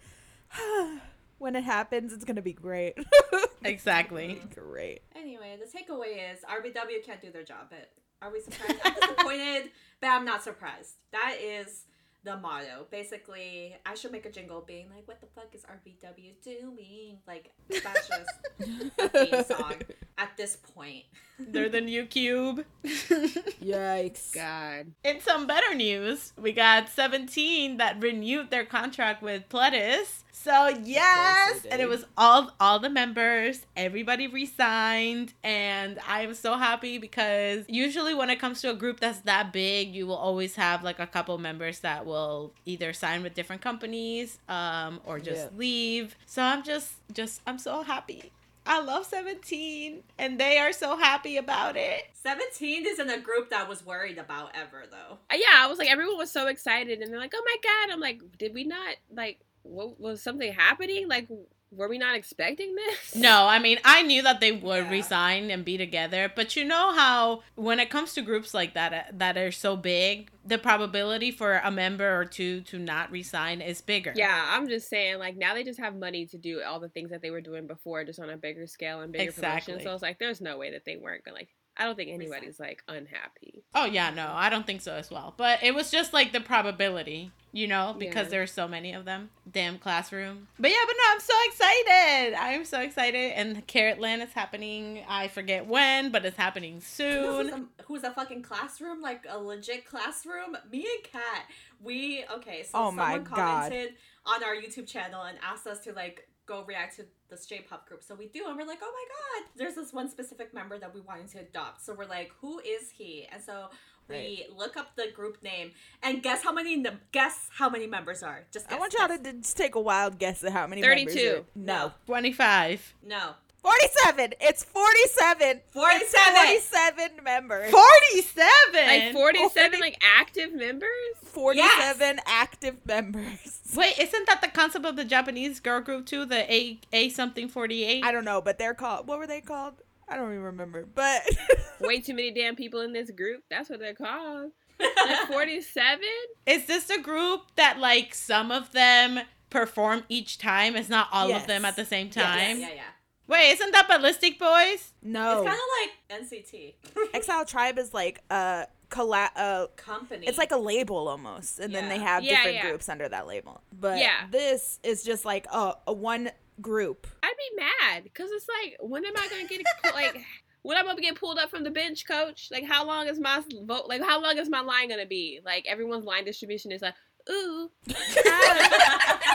when 1.38 1.56
it 1.56 1.64
happens, 1.64 2.12
it's 2.12 2.26
gonna 2.26 2.42
be 2.42 2.54
great. 2.54 2.96
exactly. 3.64 4.42
great. 4.56 5.02
Anyway, 5.16 5.58
the 5.60 5.66
takeaway 5.68 6.34
is 6.34 6.40
RBW 6.42 7.06
can't 7.06 7.22
do 7.22 7.32
their 7.32 7.44
job. 7.44 7.68
But 7.70 7.92
are 8.22 8.32
we 8.32 8.42
surprised? 8.42 8.80
I'm 8.84 8.94
disappointed, 8.96 9.72
but 10.02 10.08
I'm 10.08 10.26
not 10.26 10.44
surprised. 10.44 10.96
That 11.12 11.36
is 11.42 11.86
the 12.24 12.38
motto. 12.38 12.88
Basically, 12.92 13.76
I 13.86 13.96
should 13.96 14.12
make 14.12 14.26
a 14.26 14.32
jingle 14.32 14.62
being 14.62 14.90
like, 14.96 15.08
"What 15.08 15.22
the 15.22 15.28
fuck 15.28 15.54
is 15.54 15.64
RBW 15.64 16.42
doing?" 16.44 17.20
Like 17.28 17.52
that's 17.70 18.08
just 18.08 18.32
a 19.00 19.10
theme 19.10 19.44
song 19.44 19.76
at 20.18 20.36
this 20.38 20.58
point. 20.58 21.06
They're 21.40 21.70
the 21.70 21.82
new 21.82 22.06
cube. 22.06 22.66
Yikes. 22.86 24.34
God. 24.34 24.92
In 25.04 25.22
some 25.22 25.48
better 25.48 25.74
news, 25.74 26.34
we 26.38 26.52
got 26.52 26.90
17 26.90 27.78
that 27.78 28.02
renewed 28.02 28.50
their 28.50 28.66
contract 28.66 29.22
with 29.22 29.48
Pledis. 29.50 30.24
So 30.32 30.70
yes, 30.70 31.66
and 31.70 31.82
it 31.82 31.90
was 31.90 32.06
all 32.18 32.54
all 32.62 32.80
the 32.80 32.90
members, 32.90 33.66
everybody 33.76 34.26
resigned, 34.26 35.34
and 35.44 36.00
I 36.08 36.22
am 36.22 36.34
so 36.34 36.56
happy 36.56 36.98
because 36.98 37.66
usually 37.68 38.14
when 38.14 38.30
it 38.30 38.38
comes 38.40 38.62
to 38.62 38.70
a 38.70 38.74
group 38.74 39.02
that's 39.02 39.20
that 39.22 39.52
big, 39.52 39.94
you 39.94 40.08
will 40.08 40.16
always 40.16 40.56
have 40.56 40.82
like 40.82 40.98
a 41.00 41.08
couple 41.08 41.38
members 41.40 41.80
that 41.80 42.06
will 42.06 42.54
either 42.66 42.94
sign 42.94 43.22
with 43.22 43.34
different 43.34 43.62
companies, 43.62 44.40
um, 44.48 45.02
or 45.06 45.20
just 45.20 45.42
Yeah. 45.52 45.58
leave. 45.58 46.16
So 46.26 46.42
I'm 46.42 46.64
just 46.64 46.94
just 47.12 47.42
I'm 47.46 47.60
so 47.60 47.82
happy. 47.84 48.32
I 48.70 48.82
love 48.82 49.06
17 49.08 50.04
and 50.20 50.40
they 50.40 50.60
are 50.60 50.72
so 50.72 50.96
happy 50.96 51.38
about 51.38 51.76
it. 51.76 52.04
Seventeen 52.14 52.86
isn't 52.86 53.10
a 53.10 53.20
group 53.20 53.50
that 53.50 53.68
was 53.68 53.86
worried 53.86 54.18
about 54.18 54.52
ever 54.54 54.84
though. 54.92 55.18
Uh, 55.32 55.38
yeah, 55.38 55.56
I 55.56 55.68
was 55.68 55.80
like, 55.80 55.90
everyone 55.90 56.18
was 56.18 56.32
so 56.32 56.48
excited, 56.48 57.00
and 57.00 57.12
they're 57.12 57.20
like, 57.20 57.34
"Oh 57.34 57.44
my 57.46 57.56
god!" 57.64 57.94
I'm 57.94 58.00
like, 58.02 58.22
"Did 58.38 58.54
we 58.54 58.66
not 58.66 58.96
like? 59.12 59.40
What 59.64 60.00
was 60.00 60.22
something 60.22 60.52
happening? 60.52 61.08
Like, 61.08 61.30
were 61.72 61.88
we 61.88 61.98
not 61.98 62.16
expecting 62.16 62.76
this?" 62.76 63.16
No, 63.16 63.48
I 63.48 63.60
mean, 63.60 63.80
I 63.84 64.02
knew 64.02 64.22
that 64.24 64.40
they 64.40 64.52
would 64.52 64.86
Yeah. 64.86 64.90
resign 64.92 65.52
and 65.52 65.64
be 65.66 65.78
together, 65.78 66.32
but 66.34 66.56
you 66.56 66.64
know 66.66 66.94
how 66.94 67.44
when 67.56 67.80
it 67.80 67.90
comes 67.90 68.14
to 68.16 68.22
groups 68.22 68.54
like 68.54 68.74
that 68.74 68.94
uh, 68.94 69.04
that 69.14 69.38
are 69.38 69.52
so 69.52 69.76
big, 69.76 70.30
the 70.46 70.58
probability 70.58 71.32
for 71.32 71.58
a 71.64 71.72
member 71.72 72.20
or 72.20 72.26
two 72.26 72.62
to 72.62 72.80
not 72.80 73.12
resign 73.12 73.62
is 73.62 73.82
bigger. 73.82 74.14
Yeah, 74.16 74.46
I'm 74.50 74.68
just 74.68 74.90
saying, 74.90 75.20
like 75.20 75.38
now 75.38 75.54
they 75.54 75.64
just 75.64 75.80
have 75.80 75.96
money 75.96 76.26
to 76.28 76.38
do 76.38 76.62
all 76.62 76.80
the 76.80 76.90
things 76.90 77.10
that 77.12 77.22
they 77.22 77.30
were 77.32 77.42
doing 77.42 77.68
before, 77.68 78.04
just 78.04 78.20
on 78.20 78.30
a 78.30 78.38
bigger 78.38 78.68
scale 78.68 79.02
and 79.02 79.12
bigger 79.12 79.26
Exactly. 79.26 79.74
promotion. 79.74 79.88
So 79.88 79.94
it's 79.94 80.02
like, 80.02 80.20
there's 80.20 80.42
no 80.42 80.58
way 80.58 80.72
that 80.72 80.86
they 80.86 80.98
weren't 80.98 81.24
gonna 81.24 81.38
like. 81.38 81.50
I 81.80 81.86
don't 81.86 81.96
think 81.96 82.12
anybody's 82.12 82.60
like 82.60 82.84
unhappy. 82.88 83.64
Oh 83.74 83.86
yeah, 83.86 84.10
no, 84.12 84.30
I 84.34 84.50
don't 84.50 84.66
think 84.68 84.82
so 84.82 84.94
as 84.94 85.10
well. 85.10 85.34
But 85.38 85.64
it 85.64 85.74
was 85.74 85.90
just 85.90 86.12
like 86.14 86.34
the 86.34 86.42
probability, 86.42 87.32
you 87.54 87.68
know, 87.68 87.96
because 87.98 88.26
Yeah. 88.26 88.30
there 88.32 88.44
are 88.44 88.48
so 88.48 88.68
many 88.68 88.92
of 88.94 89.06
them. 89.06 89.30
Damn 89.50 89.80
classroom. 89.80 90.50
But 90.60 90.72
yeah, 90.72 90.78
but 90.86 90.94
no, 90.98 91.04
I'm 91.14 91.20
so 91.22 91.34
excited. 91.48 92.34
I'm 92.38 92.66
so 92.66 92.82
excited. 92.82 93.32
And 93.34 93.66
Carat 93.66 94.00
Land 94.00 94.22
is 94.22 94.34
happening. 94.34 95.04
I 95.08 95.30
forget 95.30 95.66
when, 95.66 96.12
but 96.12 96.26
it's 96.26 96.38
happening 96.38 96.76
Who's 96.76 96.84
soon. 96.86 97.50
a, 97.50 97.84
who's 97.84 98.04
a 98.04 98.12
fucking 98.12 98.44
classroom? 98.44 99.02
Like 99.02 99.26
a 99.30 99.40
legit 99.40 99.86
classroom? 99.86 100.58
Me 100.72 100.80
and 100.86 101.04
Kat, 101.12 101.46
we 101.82 102.26
okay. 102.36 102.64
So 102.64 102.72
Oh 102.74 102.92
my 102.92 103.14
someone 103.14 103.24
God. 103.24 103.36
commented 103.36 103.94
on 104.26 104.44
our 104.44 104.54
YouTube 104.56 104.86
channel 104.88 105.24
and 105.24 105.38
asked 105.44 105.66
us 105.66 105.80
to 105.86 105.94
like 105.94 106.28
go 106.50 106.64
react 106.68 106.96
to 106.98 107.06
the 107.30 107.38
J 107.48 107.62
pop 107.70 107.88
group. 107.88 108.04
So 108.04 108.16
we 108.16 108.28
do, 108.28 108.46
and 108.48 108.58
we're 108.58 108.66
like, 108.66 108.80
oh 108.82 108.92
my 109.00 109.06
god, 109.44 109.50
there's 109.56 109.76
this 109.76 109.94
one 109.94 110.10
specific 110.10 110.54
member 110.54 110.78
that 110.80 110.94
we 110.94 111.02
wanted 111.02 111.30
to 111.30 111.40
adopt. 111.40 111.86
So 111.86 111.94
we're 111.94 112.08
like, 112.08 112.32
who 112.42 112.60
is 112.60 112.90
he? 112.98 113.28
And 113.32 113.42
so 113.42 113.68
we 114.10 114.48
look 114.58 114.76
up 114.76 114.96
the 114.96 115.08
group 115.16 115.42
name 115.44 115.72
and 116.02 116.24
guess 116.24 116.44
how 116.44 116.52
many 116.52 116.76
num- 116.76 117.00
guess 117.12 117.48
how 117.56 117.70
many 117.70 117.86
members 117.86 118.24
are. 118.24 118.46
Just 118.52 118.68
guess, 118.68 118.76
I 118.76 118.80
want 118.80 118.94
y'all 118.94 119.08
guess. 119.08 119.20
to 119.22 119.34
just 119.34 119.56
take 119.56 119.76
a 119.76 119.80
wild 119.80 120.18
guess 120.18 120.44
at 120.44 120.52
how 120.52 120.66
many 120.66 120.82
32. 120.82 121.16
members 121.16 121.36
are- 121.40 121.46
No. 121.56 121.92
25. 122.08 122.96
no 123.04 123.34
47. 123.62 124.34
It's 124.40 124.64
47. 124.64 125.62
47. 125.72 126.34
It's 126.48 126.68
47 126.70 127.24
members. 127.24 127.72
47! 127.72 128.44
Like 128.88 129.14
47 129.14 129.72
40 129.72 129.82
like 129.82 130.02
active 130.04 130.54
members. 130.54 130.90
47 131.24 132.20
active 132.26 132.78
members. 132.86 133.62
Wait, 133.76 134.00
isn't 134.00 134.28
that 134.28 134.42
the 134.42 134.48
concept 134.48 134.86
of 134.86 134.96
the 134.96 135.04
Japanese 135.06 135.60
girl 135.60 135.82
group 135.82 136.06
too? 136.06 136.26
The 136.26 136.52
A 136.52 136.80
A 136.94 137.10
something 137.10 137.48
48? 137.50 138.04
I 138.04 138.12
don't 138.12 138.26
know, 138.26 138.42
but 138.42 138.58
they're 138.60 138.74
called. 138.74 139.08
What 139.08 139.20
were 139.20 139.28
they 139.28 139.42
called? 139.42 139.76
I 140.08 140.16
don't 140.16 140.32
even 140.32 140.42
remember. 140.44 140.86
But 140.94 141.22
Way 141.82 142.00
too 142.02 142.14
many 142.16 142.32
damn 142.32 142.56
people 142.56 142.82
in 142.82 142.94
this 142.94 143.12
group. 143.12 143.44
That's 143.50 143.70
what 143.70 143.80
they're 143.80 143.94
called. 143.94 144.52
Like 144.80 145.20
47. 145.28 146.00
Is 146.48 146.66
this 146.66 146.86
the 146.86 147.00
group 147.00 147.42
that 147.58 147.78
like 147.80 148.14
some 148.16 148.52
of 148.52 148.72
them 148.72 149.20
perform 149.50 150.04
each 150.10 150.38
time? 150.38 150.76
It's 150.76 150.90
not 150.90 151.10
all 151.12 151.28
Yes. 151.30 151.42
of 151.42 151.48
them 151.48 151.66
at 151.66 151.76
the 151.76 151.86
same 151.86 152.08
Yes. 152.08 152.16
yeah, 152.16 152.24
time. 152.24 152.60
yeah, 152.60 152.70
yeah. 152.76 152.82
Wait, 153.30 153.52
isn't 153.52 153.72
that 153.72 153.88
BALLISTIK 153.88 154.40
BOYZ? 154.40 154.92
no, 155.04 155.44
It's 155.44 155.48
kind 155.50 155.60
of 155.60 156.20
like 156.20 156.22
NCT 156.22 156.74
Exile 157.14 157.46
Tribe 157.46 157.78
is 157.78 157.94
like 157.94 158.22
a 158.32 158.66
colla- 158.90 159.30
uh, 159.36 159.68
company. 159.76 160.26
It's 160.28 160.38
like 160.40 160.52
a 160.52 160.58
label 160.58 161.08
almost, 161.08 161.60
and 161.60 161.74
then 161.74 161.88
they 161.90 162.00
have 162.00 162.24
Yeah, 162.24 162.38
different 162.38 162.56
yeah. 162.56 162.70
groups 162.70 162.90
under 162.90 163.08
that 163.08 163.28
label. 163.28 163.62
But 163.72 164.00
Yeah. 164.00 164.26
this 164.32 164.80
is 164.84 165.04
just 165.04 165.26
like 165.26 165.46
a, 165.54 165.76
a 165.88 165.94
one 165.94 166.32
group. 166.60 167.06
I'd 167.24 167.34
be 167.38 167.64
mad 167.64 168.04
because 168.04 168.32
it's 168.32 168.48
like, 168.64 168.78
when 168.82 169.06
am 169.06 169.14
I 169.16 169.28
gonna 169.30 169.48
get 169.48 169.62
like? 169.94 170.26
When 170.62 170.76
am 170.76 170.88
I 170.88 170.90
gonna 170.90 171.02
get 171.02 171.16
pulled 171.16 171.38
up 171.40 171.50
from 171.50 171.64
the 171.64 171.72
bench, 171.72 172.06
coach? 172.06 172.50
Like, 172.52 172.66
how 172.66 172.86
long 172.86 173.08
is 173.08 173.18
my 173.18 173.42
vote? 173.64 173.86
Like, 173.88 174.02
how 174.04 174.22
long 174.22 174.38
is 174.38 174.50
my 174.50 174.60
line 174.60 174.90
gonna 174.90 175.06
be? 175.06 175.40
Like, 175.46 175.66
everyone's 175.66 176.04
line 176.04 176.26
distribution 176.26 176.74
is 176.74 176.82
like, 176.82 176.96
ooh. 177.30 177.72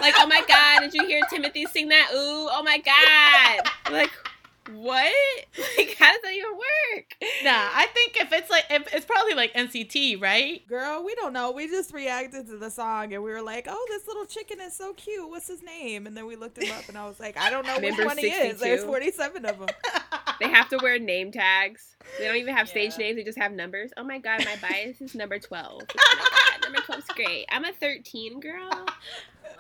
Like, 0.01 0.15
oh 0.19 0.27
my 0.27 0.43
god, 0.47 0.81
did 0.81 0.93
you 0.93 1.07
hear 1.07 1.23
Timothy 1.31 1.65
sing 1.65 1.89
that? 1.89 2.11
Ooh, 2.13 2.49
oh 2.51 2.63
my 2.63 2.77
god. 2.77 3.71
Like, 3.91 4.11
what? 4.73 5.13
Like, 5.77 5.97
how 5.99 6.13
does 6.13 6.23
that 6.23 6.33
even 6.33 6.53
work? 6.53 7.17
Nah, 7.43 7.51
I 7.51 7.87
think 7.93 8.17
if 8.21 8.33
it's 8.33 8.51
like, 8.51 8.65
if 8.71 8.95
it's 8.95 9.07
probably 9.07 9.35
like 9.35 9.53
NCT, 9.55 10.21
right? 10.21 10.67
Girl, 10.69 11.03
we 11.05 11.15
don't 11.17 11.33
know. 11.33 11.51
We 11.51 11.69
just 11.69 11.93
reacted 11.93 12.47
to 12.47 12.59
the 12.59 12.71
song 12.71 13.13
and 13.13 13.23
we 13.23 13.31
were 13.31 13.43
like, 13.43 13.67
"Oh, 13.69 13.87
this 13.89 14.07
little 14.07 14.25
chicken 14.25 14.61
is 14.61 14.77
so 14.77 14.93
cute. 14.95 15.29
What's 15.29 15.49
his 15.49 15.63
name?" 15.63 16.07
And 16.07 16.17
then 16.17 16.27
we 16.27 16.37
looked 16.37 16.59
him 16.59 16.71
up, 16.73 16.89
and 16.89 16.97
I 16.97 17.07
was 17.07 17.19
like, 17.19 17.37
"I 17.37 17.51
don't 17.51 17.67
know 17.67 17.75
which 17.75 17.97
Member 17.97 18.05
one 18.07 18.19
he 18.19 18.27
is. 18.27 18.61
There's 18.61 18.85
47 18.85 19.45
of 19.47 19.59
them." 19.59 19.69
They 20.41 20.49
have 20.49 20.69
to 20.71 20.79
wear 20.83 20.99
name 20.99 21.31
tags. 21.31 21.95
They 22.19 22.27
don't 22.27 22.37
even 22.37 22.57
have 22.57 22.69
stage 22.69 22.99
names. 22.99 23.17
They 23.17 23.23
just 23.23 23.39
have 23.39 23.53
numbers. 23.53 23.93
Oh 23.97 24.03
my 24.03 24.19
god, 24.19 24.45
my 24.45 24.57
bias 24.61 25.01
is 25.01 25.15
number 25.15 25.39
12. 25.39 25.83
Oh 25.97 26.17
my 26.19 26.59
god, 26.61 26.73
number 26.73 26.81
12's 26.81 27.09
great. 27.15 27.47
I'm 27.51 27.65
a 27.65 27.73
13 27.73 28.41
girl. 28.41 28.87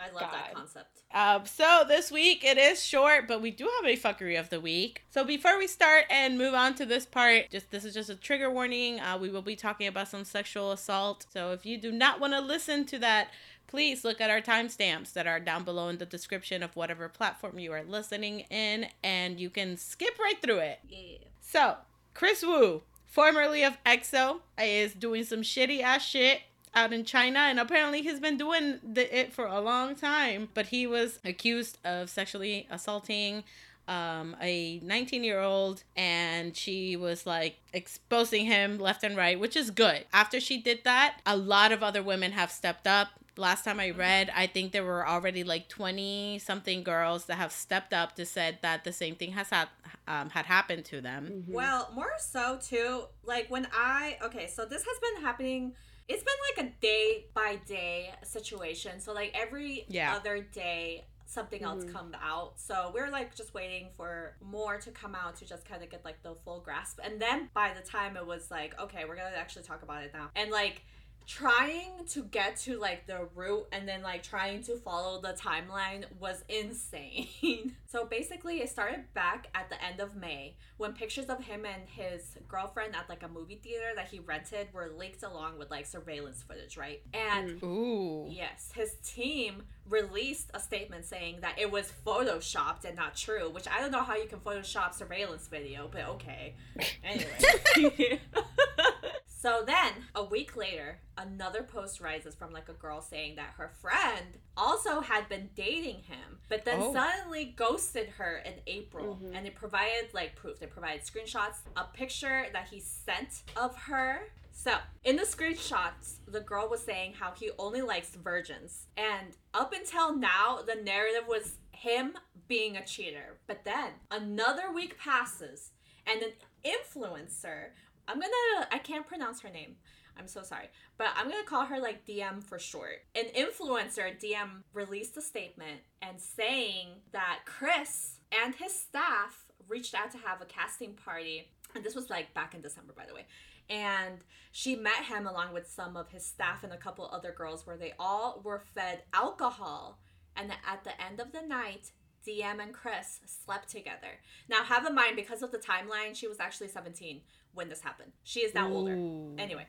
I 0.01 0.11
love 0.13 0.31
that 0.33 0.55
concept. 0.55 1.03
Um, 1.13 1.47
so 1.47 1.85
this 1.87 2.11
week 2.11 2.45
it 2.45 2.59
is 2.59 2.83
short, 2.83 3.29
but 3.29 3.41
we 3.41 3.51
do 3.51 3.71
have 3.81 3.91
a 3.91 3.97
fuckery 3.97 4.39
of 4.39 4.51
the 4.51 4.61
week. 4.61 5.05
So 5.11 5.25
before 5.25 5.59
we 5.59 5.67
start 5.67 6.05
and 6.11 6.37
move 6.37 6.55
on 6.55 6.75
to 6.77 6.87
this 6.87 7.07
part, 7.07 7.51
just 7.51 7.71
this 7.71 7.85
is 7.85 7.95
just 7.95 8.11
a 8.11 8.17
trigger 8.17 8.51
warning. 8.51 9.01
Uh, 9.01 9.19
we 9.19 9.31
will 9.31 9.43
be 9.43 9.57
talking 9.57 9.87
about 9.87 10.09
some 10.09 10.25
sexual 10.25 10.73
assault. 10.73 11.27
So 11.33 11.53
if 11.53 11.65
you 11.65 11.79
do 11.79 11.93
not 11.93 12.21
want 12.21 12.33
to 12.33 12.41
listen 12.41 12.85
to 12.87 12.99
that, 13.01 13.29
please 13.67 14.05
look 14.05 14.21
at 14.21 14.31
our 14.31 14.41
timestamps 14.41 15.13
that 15.15 15.27
are 15.27 15.41
down 15.41 15.65
below 15.65 15.89
in 15.89 15.99
the 15.99 16.07
description 16.07 16.63
of 16.63 16.75
whatever 16.77 17.09
platform 17.09 17.59
you 17.59 17.73
are 17.73 17.83
listening 17.83 18.41
in, 18.51 18.87
and 19.03 19.41
you 19.41 19.51
can 19.51 19.77
skip 19.77 20.19
right 20.19 20.41
through 20.41 20.59
it. 20.59 20.79
Yeah. 20.89 21.19
So, 21.41 21.77
Kris 22.15 22.43
Wu, 22.43 22.83
formerly 23.07 23.65
of 23.65 23.77
EXO, 23.85 24.41
is 24.59 24.95
doing 24.95 25.25
some 25.25 25.43
shitty 25.43 25.83
ass 25.83 26.05
shit 26.05 26.43
out 26.75 26.93
in 26.93 27.05
China, 27.05 27.39
and 27.39 27.59
apparently 27.61 28.03
he's 28.03 28.21
been 28.21 28.37
doing 28.37 28.81
the, 28.83 29.19
it 29.19 29.33
for 29.33 29.47
a 29.47 29.61
long 29.61 29.95
time. 29.95 30.49
But 30.55 30.67
he 30.67 30.87
was 30.87 31.19
accused 31.25 31.79
of 31.85 32.11
sexually 32.11 32.67
assaulting 32.71 33.45
um, 33.87 34.37
a 34.41 34.81
19 34.83 35.25
year 35.25 35.41
old, 35.41 35.85
and 35.97 36.57
she 36.57 36.97
was 36.97 37.27
like 37.27 37.57
exposing 37.73 38.47
him 38.47 38.79
left 38.79 39.05
and 39.05 39.17
right, 39.17 39.39
which 39.39 39.57
is 39.57 39.71
good. 39.71 40.05
After 40.13 40.41
she 40.41 40.61
did 40.61 40.81
that, 40.85 41.21
a 41.27 41.37
lot 41.37 41.73
of 41.73 41.83
other 41.83 42.03
women 42.03 42.33
have 42.33 42.51
stepped 42.51 42.87
up. 42.87 43.09
Last 43.37 43.65
time 43.65 43.81
I 43.81 43.91
read, 43.91 44.31
I 44.35 44.47
think 44.47 44.71
there 44.71 44.85
were 44.85 45.07
already 45.07 45.43
like 45.43 45.69
20 45.69 46.39
something 46.39 46.85
girls 46.85 47.25
that 47.27 47.35
have 47.35 47.51
stepped 47.51 47.93
up 47.93 48.15
to 48.17 48.25
said 48.25 48.59
that 48.63 48.85
the 48.85 48.93
same 48.93 49.17
thing 49.17 49.33
has 49.33 49.51
had, 49.51 49.69
um, 50.07 50.31
had 50.31 50.47
happened 50.47 50.85
to 50.87 51.01
them. 51.01 51.45
Well, 51.49 51.91
more 51.95 52.13
so 52.19 52.59
too, 52.63 53.05
like 53.25 53.51
when 53.51 53.67
I 53.73 54.19
okay, 54.23 54.47
so 54.47 54.65
this 54.65 54.85
has 54.85 54.99
been 55.01 55.23
happening. 55.23 55.75
It's 56.09 56.23
been 56.23 56.35
like 56.57 56.67
a 56.67 56.81
day 56.81 57.27
by 57.35 57.59
day 57.67 58.15
situation. 58.23 59.01
So 59.01 59.13
like 59.13 59.33
every 59.35 59.87
Yeah. 59.89 60.15
other 60.15 60.41
day 60.41 61.07
something 61.27 61.65
else 61.65 61.85
mm-hmm. 61.85 61.95
comes 61.95 62.15
out. 62.23 62.53
So 62.57 62.93
we're 62.95 63.11
like 63.11 63.35
just 63.35 63.55
waiting 63.55 63.89
for 63.97 64.37
more 64.41 64.79
to 64.79 64.91
come 64.91 65.15
out 65.15 65.37
to 65.37 65.47
just 65.47 65.65
kind 65.65 65.83
of 65.83 65.91
get 65.91 66.05
like 66.05 66.23
the 66.23 66.35
full 66.45 66.61
grasp. 66.61 67.01
And 67.03 67.21
then 67.21 67.51
by 67.55 67.73
the 67.75 67.87
time 67.87 68.17
it 68.17 68.27
was 68.27 68.51
like, 68.51 68.79
okay, 68.81 69.05
we're 69.05 69.17
going 69.17 69.33
to 69.33 69.39
actually 69.39 69.65
talk 69.65 69.83
about 69.83 70.05
it 70.05 70.13
now. 70.15 70.31
And 70.37 70.51
like 70.51 70.83
trying 71.27 72.05
to 72.07 72.23
get 72.25 72.57
to 72.57 72.79
like 72.79 73.07
the 73.07 73.29
root 73.35 73.67
and 73.73 73.89
then 73.89 74.03
like 74.03 74.23
trying 74.23 74.63
to 74.63 74.77
follow 74.77 75.21
the 75.21 75.33
timeline 75.33 76.05
was 76.21 76.45
insane. 76.49 77.75
so 77.87 78.05
basically 78.05 78.59
it 78.59 78.69
started 78.69 79.05
back 79.15 79.49
at 79.55 79.71
the 79.71 79.83
end 79.83 80.01
of 80.01 80.17
May 80.17 80.57
when 80.77 80.93
pictures 80.93 81.27
of 81.27 81.43
him 81.43 81.65
and 81.65 81.83
his 81.87 82.37
girlfriend 82.49 82.95
at 82.95 83.09
like 83.09 83.23
a 83.23 83.29
movie 83.29 83.61
theater 83.63 83.93
that 83.97 84.09
he 84.09 84.19
rented 84.19 84.69
were 84.73 84.91
leaked 84.97 85.23
along 85.23 85.59
with 85.59 85.71
like 85.71 85.87
surveillance 85.87 86.43
footage, 86.43 86.77
right? 86.77 87.03
And 87.15 87.61
mm. 87.61 87.65
Ooh. 87.65 88.29
Yes, 88.31 88.71
his 88.75 88.95
team 89.05 89.63
released 89.89 90.51
a 90.55 90.61
statement 90.61 91.05
saying 91.05 91.39
that 91.41 91.59
it 91.59 91.71
was 91.71 91.93
photoshopped 92.07 92.85
and 92.85 92.97
not 92.97 93.17
true, 93.17 93.51
which 93.51 93.67
I 93.69 93.81
don't 93.81 93.93
know 93.93 94.03
how 94.03 94.17
you 94.17 94.27
can 94.27 94.41
photoshop 94.41 94.95
surveillance 94.95 95.49
video, 95.49 95.89
but 95.91 96.05
okay. 96.09 96.55
Anyway. 97.05 98.21
so 99.45 99.63
then, 99.67 99.93
a 100.15 100.25
week 100.25 100.57
later, 100.57 101.01
another 101.19 101.63
post 101.63 102.01
rises 102.01 102.35
from 102.35 102.51
like 102.51 102.71
a 102.71 102.73
girl 102.73 103.03
saying 103.03 103.37
that 103.37 103.53
her 103.59 103.69
friend 103.69 104.39
also 104.57 105.03
had 105.03 105.29
been 105.29 105.51
dating 105.55 105.97
him, 105.97 106.39
but 106.49 106.65
then 106.65 106.79
Oh. 106.81 106.95
suddenly 106.95 107.45
ghosted 107.45 108.09
her 108.17 108.39
in 108.39 108.55
April. 108.67 109.17
Mm-hmm. 109.17 109.37
And 109.37 109.47
it 109.47 109.55
provided 109.55 110.15
like 110.15 110.35
proof. 110.35 110.59
They 110.61 110.67
provided 110.67 111.03
screenshots, 111.03 111.57
a 111.77 111.85
picture 111.85 112.47
that 112.55 112.69
he 112.69 112.81
sent 112.81 113.43
of 113.55 113.77
her 113.77 114.31
so, 114.57 114.77
in 115.03 115.17
the 115.17 115.25
screenshots, 115.25 116.19
the 116.29 116.41
girl 116.41 116.69
was 116.71 116.81
saying 116.81 117.15
how 117.19 117.33
he 117.33 117.51
only 117.59 117.83
likes 117.83 118.15
virgins. 118.15 118.87
And 118.97 119.37
up 119.53 119.75
until 119.75 120.17
now, 120.17 120.61
the 120.65 120.77
narrative 120.77 121.25
was 121.29 121.57
him 121.73 122.15
being 122.47 122.77
a 122.77 122.85
cheater. 122.85 123.39
But 123.49 123.65
then 123.65 123.91
another 124.11 124.73
week 124.73 124.97
passes, 124.97 125.73
and 126.07 126.23
an 126.23 126.33
influencer, 126.65 127.71
I'm 128.09 128.21
gonna, 128.21 128.69
I 128.71 128.79
can't 128.79 129.07
pronounce 129.07 129.41
her 129.41 129.51
name. 129.51 129.77
I'm 130.19 130.29
so 130.29 130.43
sorry. 130.43 130.71
But 130.97 131.09
I'm 131.17 131.29
gonna 131.29 131.45
call 131.45 131.67
her 131.67 131.81
like 131.81 132.07
DM 132.07 132.43
for 132.43 132.59
short. 132.59 133.05
An 133.15 133.27
influencer, 133.37 134.19
DM, 134.21 134.63
released 134.73 135.17
a 135.17 135.23
statement 135.23 135.81
and 136.03 136.21
saying 136.21 136.89
that 137.13 137.41
Kris 137.47 138.21
and 138.45 138.55
his 138.55 138.75
staff 138.75 139.51
reached 139.69 139.95
out 139.95 140.11
to 140.13 140.19
have 140.19 140.41
a 140.41 140.47
casting 140.47 140.95
party. 140.95 141.51
And 141.75 141.83
this 141.83 141.95
was 141.95 142.11
like 142.11 142.33
back 142.35 142.55
in 142.55 142.61
December, 142.61 142.93
by 142.97 143.07
the 143.07 143.15
way 143.15 143.27
and 143.69 144.21
she 144.53 144.77
met 144.77 145.05
him 145.05 145.27
along 145.27 145.53
with 145.53 145.71
some 145.71 145.97
of 145.97 146.11
his 146.11 146.25
staff 146.25 146.65
and 146.65 146.73
a 146.73 146.79
couple 146.79 147.09
other 147.11 147.33
girls 147.33 147.67
where 147.67 147.77
they 147.77 147.93
all 147.99 148.41
were 148.45 148.63
fed 148.75 149.03
alcohol 149.13 149.99
and 150.37 150.53
at 150.69 150.85
the 150.85 151.03
end 151.03 151.21
of 151.21 151.33
the 151.33 151.43
night 151.43 151.93
dm 152.27 152.63
and 152.63 152.75
Kris 152.75 153.21
slept 153.27 153.69
together 153.69 154.21
now 154.49 154.63
have 154.65 154.87
in 154.87 154.95
mind 154.95 155.17
because 155.17 155.43
of 155.43 155.51
the 155.51 155.59
timeline 155.59 156.15
she 156.15 156.29
was 156.29 156.41
actually 156.41 156.69
17 156.69 157.21
when 157.55 157.69
this 157.69 157.81
happened. 157.81 158.13
She 158.23 158.41
is 158.41 158.55
now 158.55 158.69
older. 158.69 158.93
Anyway 159.39 159.67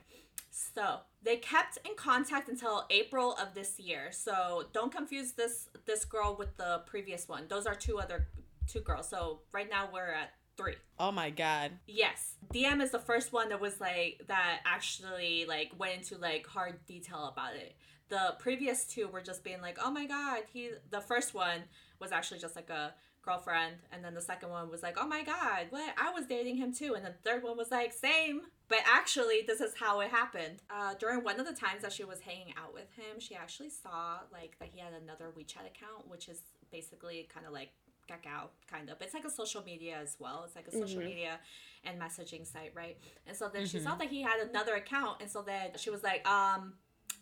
so 0.56 1.00
they 1.22 1.36
kept 1.36 1.76
in 1.84 1.94
contact 1.96 2.48
until 2.48 2.86
april 2.90 3.34
of 3.34 3.54
this 3.54 3.78
year. 3.78 4.08
So 4.10 4.64
don't 4.72 4.90
confuse 4.90 5.32
this 5.32 5.68
this 5.84 6.04
girl 6.04 6.34
with 6.38 6.56
the 6.56 6.82
previous 6.86 7.28
one. 7.28 7.44
Those 7.48 7.66
are 7.66 7.74
two 7.74 7.98
other 7.98 8.28
two 8.66 8.80
girls. 8.80 9.08
So 9.08 9.40
right 9.52 9.68
now 9.68 9.90
we're 9.92 10.12
at 10.12 10.32
three. 10.56 10.76
Oh 10.98 11.12
my 11.12 11.28
god. 11.28 11.72
Yes. 11.86 12.36
DM 12.54 12.80
is 12.82 12.90
the 12.90 12.98
first 12.98 13.34
one 13.34 13.50
that 13.50 13.60
was 13.60 13.80
like 13.80 14.22
that 14.28 14.60
actually 14.64 15.44
like 15.46 15.72
went 15.78 15.98
into 15.98 16.16
like 16.16 16.46
hard 16.46 16.78
detail 16.86 17.30
about 17.32 17.54
it. 17.54 17.76
The 18.08 18.36
previous 18.38 18.84
two 18.84 19.08
were 19.08 19.20
just 19.20 19.42
being 19.42 19.60
like, 19.60 19.78
"Oh 19.82 19.90
my 19.90 20.06
god, 20.06 20.44
he 20.52 20.70
the 20.90 21.00
first 21.00 21.34
one 21.34 21.64
was 21.98 22.12
actually 22.12 22.38
just 22.38 22.56
like 22.56 22.70
a 22.70 22.94
girlfriend 23.26 23.76
and 23.92 24.04
then 24.04 24.14
the 24.14 24.20
second 24.20 24.50
one 24.50 24.70
was 24.70 24.82
like, 24.82 24.96
"Oh 24.98 25.06
my 25.06 25.22
god, 25.22 25.66
what? 25.70 25.94
I 26.00 26.10
was 26.10 26.26
dating 26.26 26.56
him 26.56 26.72
too." 26.72 26.94
And 26.94 27.04
the 27.04 27.14
third 27.24 27.42
one 27.42 27.56
was 27.56 27.70
like, 27.70 27.92
"Same." 27.92 28.42
But 28.68 28.78
actually, 28.86 29.44
this 29.46 29.60
is 29.60 29.74
how 29.78 30.00
it 30.00 30.10
happened. 30.10 30.62
Uh, 30.70 30.94
during 30.98 31.22
one 31.22 31.38
of 31.38 31.46
the 31.46 31.52
times 31.52 31.82
that 31.82 31.92
she 31.92 32.04
was 32.04 32.20
hanging 32.20 32.54
out 32.56 32.72
with 32.72 32.90
him, 32.96 33.20
she 33.20 33.34
actually 33.34 33.70
saw 33.70 34.20
like 34.32 34.56
that 34.60 34.70
he 34.72 34.80
had 34.80 34.92
another 34.92 35.32
WeChat 35.36 35.66
account, 35.66 36.08
which 36.08 36.28
is 36.28 36.42
basically 36.70 37.28
kind 37.32 37.46
of 37.46 37.52
like 37.52 37.70
Kakao, 38.08 38.48
kind 38.70 38.88
of. 38.90 39.00
It's 39.00 39.14
like 39.14 39.24
a 39.24 39.30
social 39.30 39.62
media 39.64 39.98
as 40.00 40.16
well. 40.18 40.42
It's 40.44 40.56
like 40.56 40.68
a 40.68 40.72
social 40.72 41.00
media 41.00 41.38
and 41.84 42.00
messaging 42.00 42.46
site, 42.46 42.72
right? 42.74 42.96
And 43.26 43.36
so 43.36 43.48
then 43.52 43.66
she 43.66 43.80
saw 43.80 43.94
that 43.96 44.08
he 44.08 44.22
had 44.22 44.40
another 44.48 44.74
account, 44.74 45.20
and 45.20 45.30
so 45.30 45.42
then 45.42 45.70
she 45.76 45.90
was 45.90 46.02
like, 46.02 46.26
um, 46.28 46.74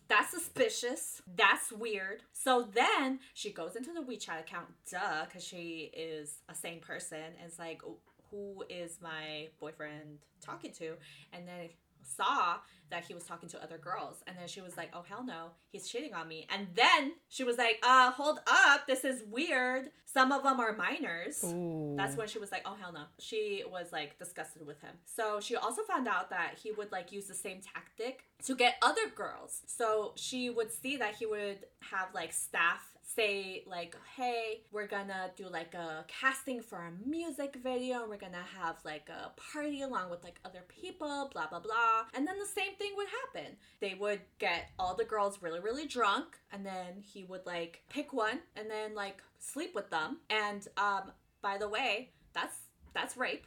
that's 0.08 0.30
suspicious. 0.30 1.22
That's 1.36 1.72
weird. 1.72 2.22
So 2.32 2.68
then 2.72 3.20
she 3.32 3.50
goes 3.50 3.76
into 3.76 3.92
the 3.92 4.00
WeChat 4.00 4.40
account, 4.40 4.66
duh, 4.90 5.24
because 5.24 5.44
she 5.44 5.90
is 5.96 6.40
a 6.48 6.54
sane 6.54 6.80
person, 6.80 7.18
and 7.18 7.46
it's 7.46 7.58
like, 7.58 7.82
who 8.30 8.64
is 8.68 8.98
my 9.00 9.48
boyfriend 9.60 10.18
talking 10.40 10.72
to? 10.72 10.94
And 11.32 11.46
then 11.46 11.68
saw 12.04 12.56
that 12.90 13.04
he 13.04 13.14
was 13.14 13.24
talking 13.24 13.48
to 13.48 13.62
other 13.62 13.78
girls 13.78 14.22
and 14.26 14.36
then 14.38 14.46
she 14.46 14.60
was 14.60 14.76
like 14.76 14.90
oh 14.92 15.02
hell 15.08 15.24
no 15.24 15.48
he's 15.70 15.88
cheating 15.88 16.14
on 16.14 16.28
me 16.28 16.46
and 16.54 16.68
then 16.74 17.12
she 17.28 17.44
was 17.44 17.58
like 17.58 17.78
uh 17.82 18.10
hold 18.12 18.40
up 18.46 18.86
this 18.86 19.04
is 19.04 19.22
weird 19.30 19.90
some 20.06 20.30
of 20.30 20.44
them 20.44 20.60
are 20.60 20.76
minors 20.76 21.42
Ooh. 21.44 21.94
that's 21.96 22.16
when 22.16 22.28
she 22.28 22.38
was 22.38 22.52
like, 22.52 22.62
oh, 22.64 22.76
hell 22.80 22.92
no. 22.92 23.02
She 23.18 23.64
was 23.70 23.92
like 23.92 24.18
disgusted 24.18 24.66
with 24.66 24.80
him. 24.80 24.92
So 25.04 25.40
she 25.40 25.56
also 25.56 25.82
found 25.82 26.06
out 26.06 26.30
that 26.30 26.54
he 26.62 26.72
would 26.72 26.92
like 26.92 27.12
use 27.12 27.26
the 27.26 27.34
same 27.34 27.60
tactic 27.60 28.24
to 28.44 28.54
get 28.54 28.76
other 28.82 29.08
girls. 29.14 29.62
So 29.66 30.12
she 30.16 30.50
would 30.50 30.72
see 30.72 30.96
that 30.98 31.16
he 31.16 31.26
would 31.26 31.58
have 31.90 32.08
like 32.14 32.32
staff 32.32 32.93
say 33.04 33.62
like 33.66 33.96
hey 34.16 34.62
we're 34.72 34.86
gonna 34.86 35.30
do 35.36 35.48
like 35.48 35.74
a 35.74 36.04
casting 36.08 36.60
for 36.62 36.78
a 36.78 37.08
music 37.08 37.56
video 37.62 38.00
and 38.00 38.10
we're 38.10 38.16
gonna 38.16 38.44
have 38.58 38.76
like 38.84 39.08
a 39.08 39.30
party 39.52 39.82
along 39.82 40.10
with 40.10 40.24
like 40.24 40.40
other 40.44 40.62
people 40.68 41.30
blah 41.32 41.46
blah 41.46 41.60
blah. 41.60 42.04
And 42.14 42.26
then 42.26 42.38
the 42.38 42.46
same 42.46 42.74
thing 42.76 42.92
would 42.96 43.08
happen. 43.08 43.56
They 43.80 43.94
would 43.94 44.20
get 44.38 44.70
all 44.78 44.94
the 44.94 45.04
girls 45.04 45.42
really 45.42 45.60
really 45.60 45.86
drunk 45.86 46.38
and 46.52 46.64
then 46.64 47.02
he 47.02 47.24
would 47.24 47.46
like 47.46 47.82
pick 47.90 48.12
one 48.12 48.40
and 48.56 48.70
then 48.70 48.94
like 48.94 49.22
sleep 49.38 49.74
with 49.74 49.90
them. 49.90 50.18
And 50.30 50.66
um 50.76 51.12
by 51.42 51.58
the 51.58 51.68
way 51.68 52.10
that's 52.32 52.56
that's 52.94 53.16
rape. 53.16 53.46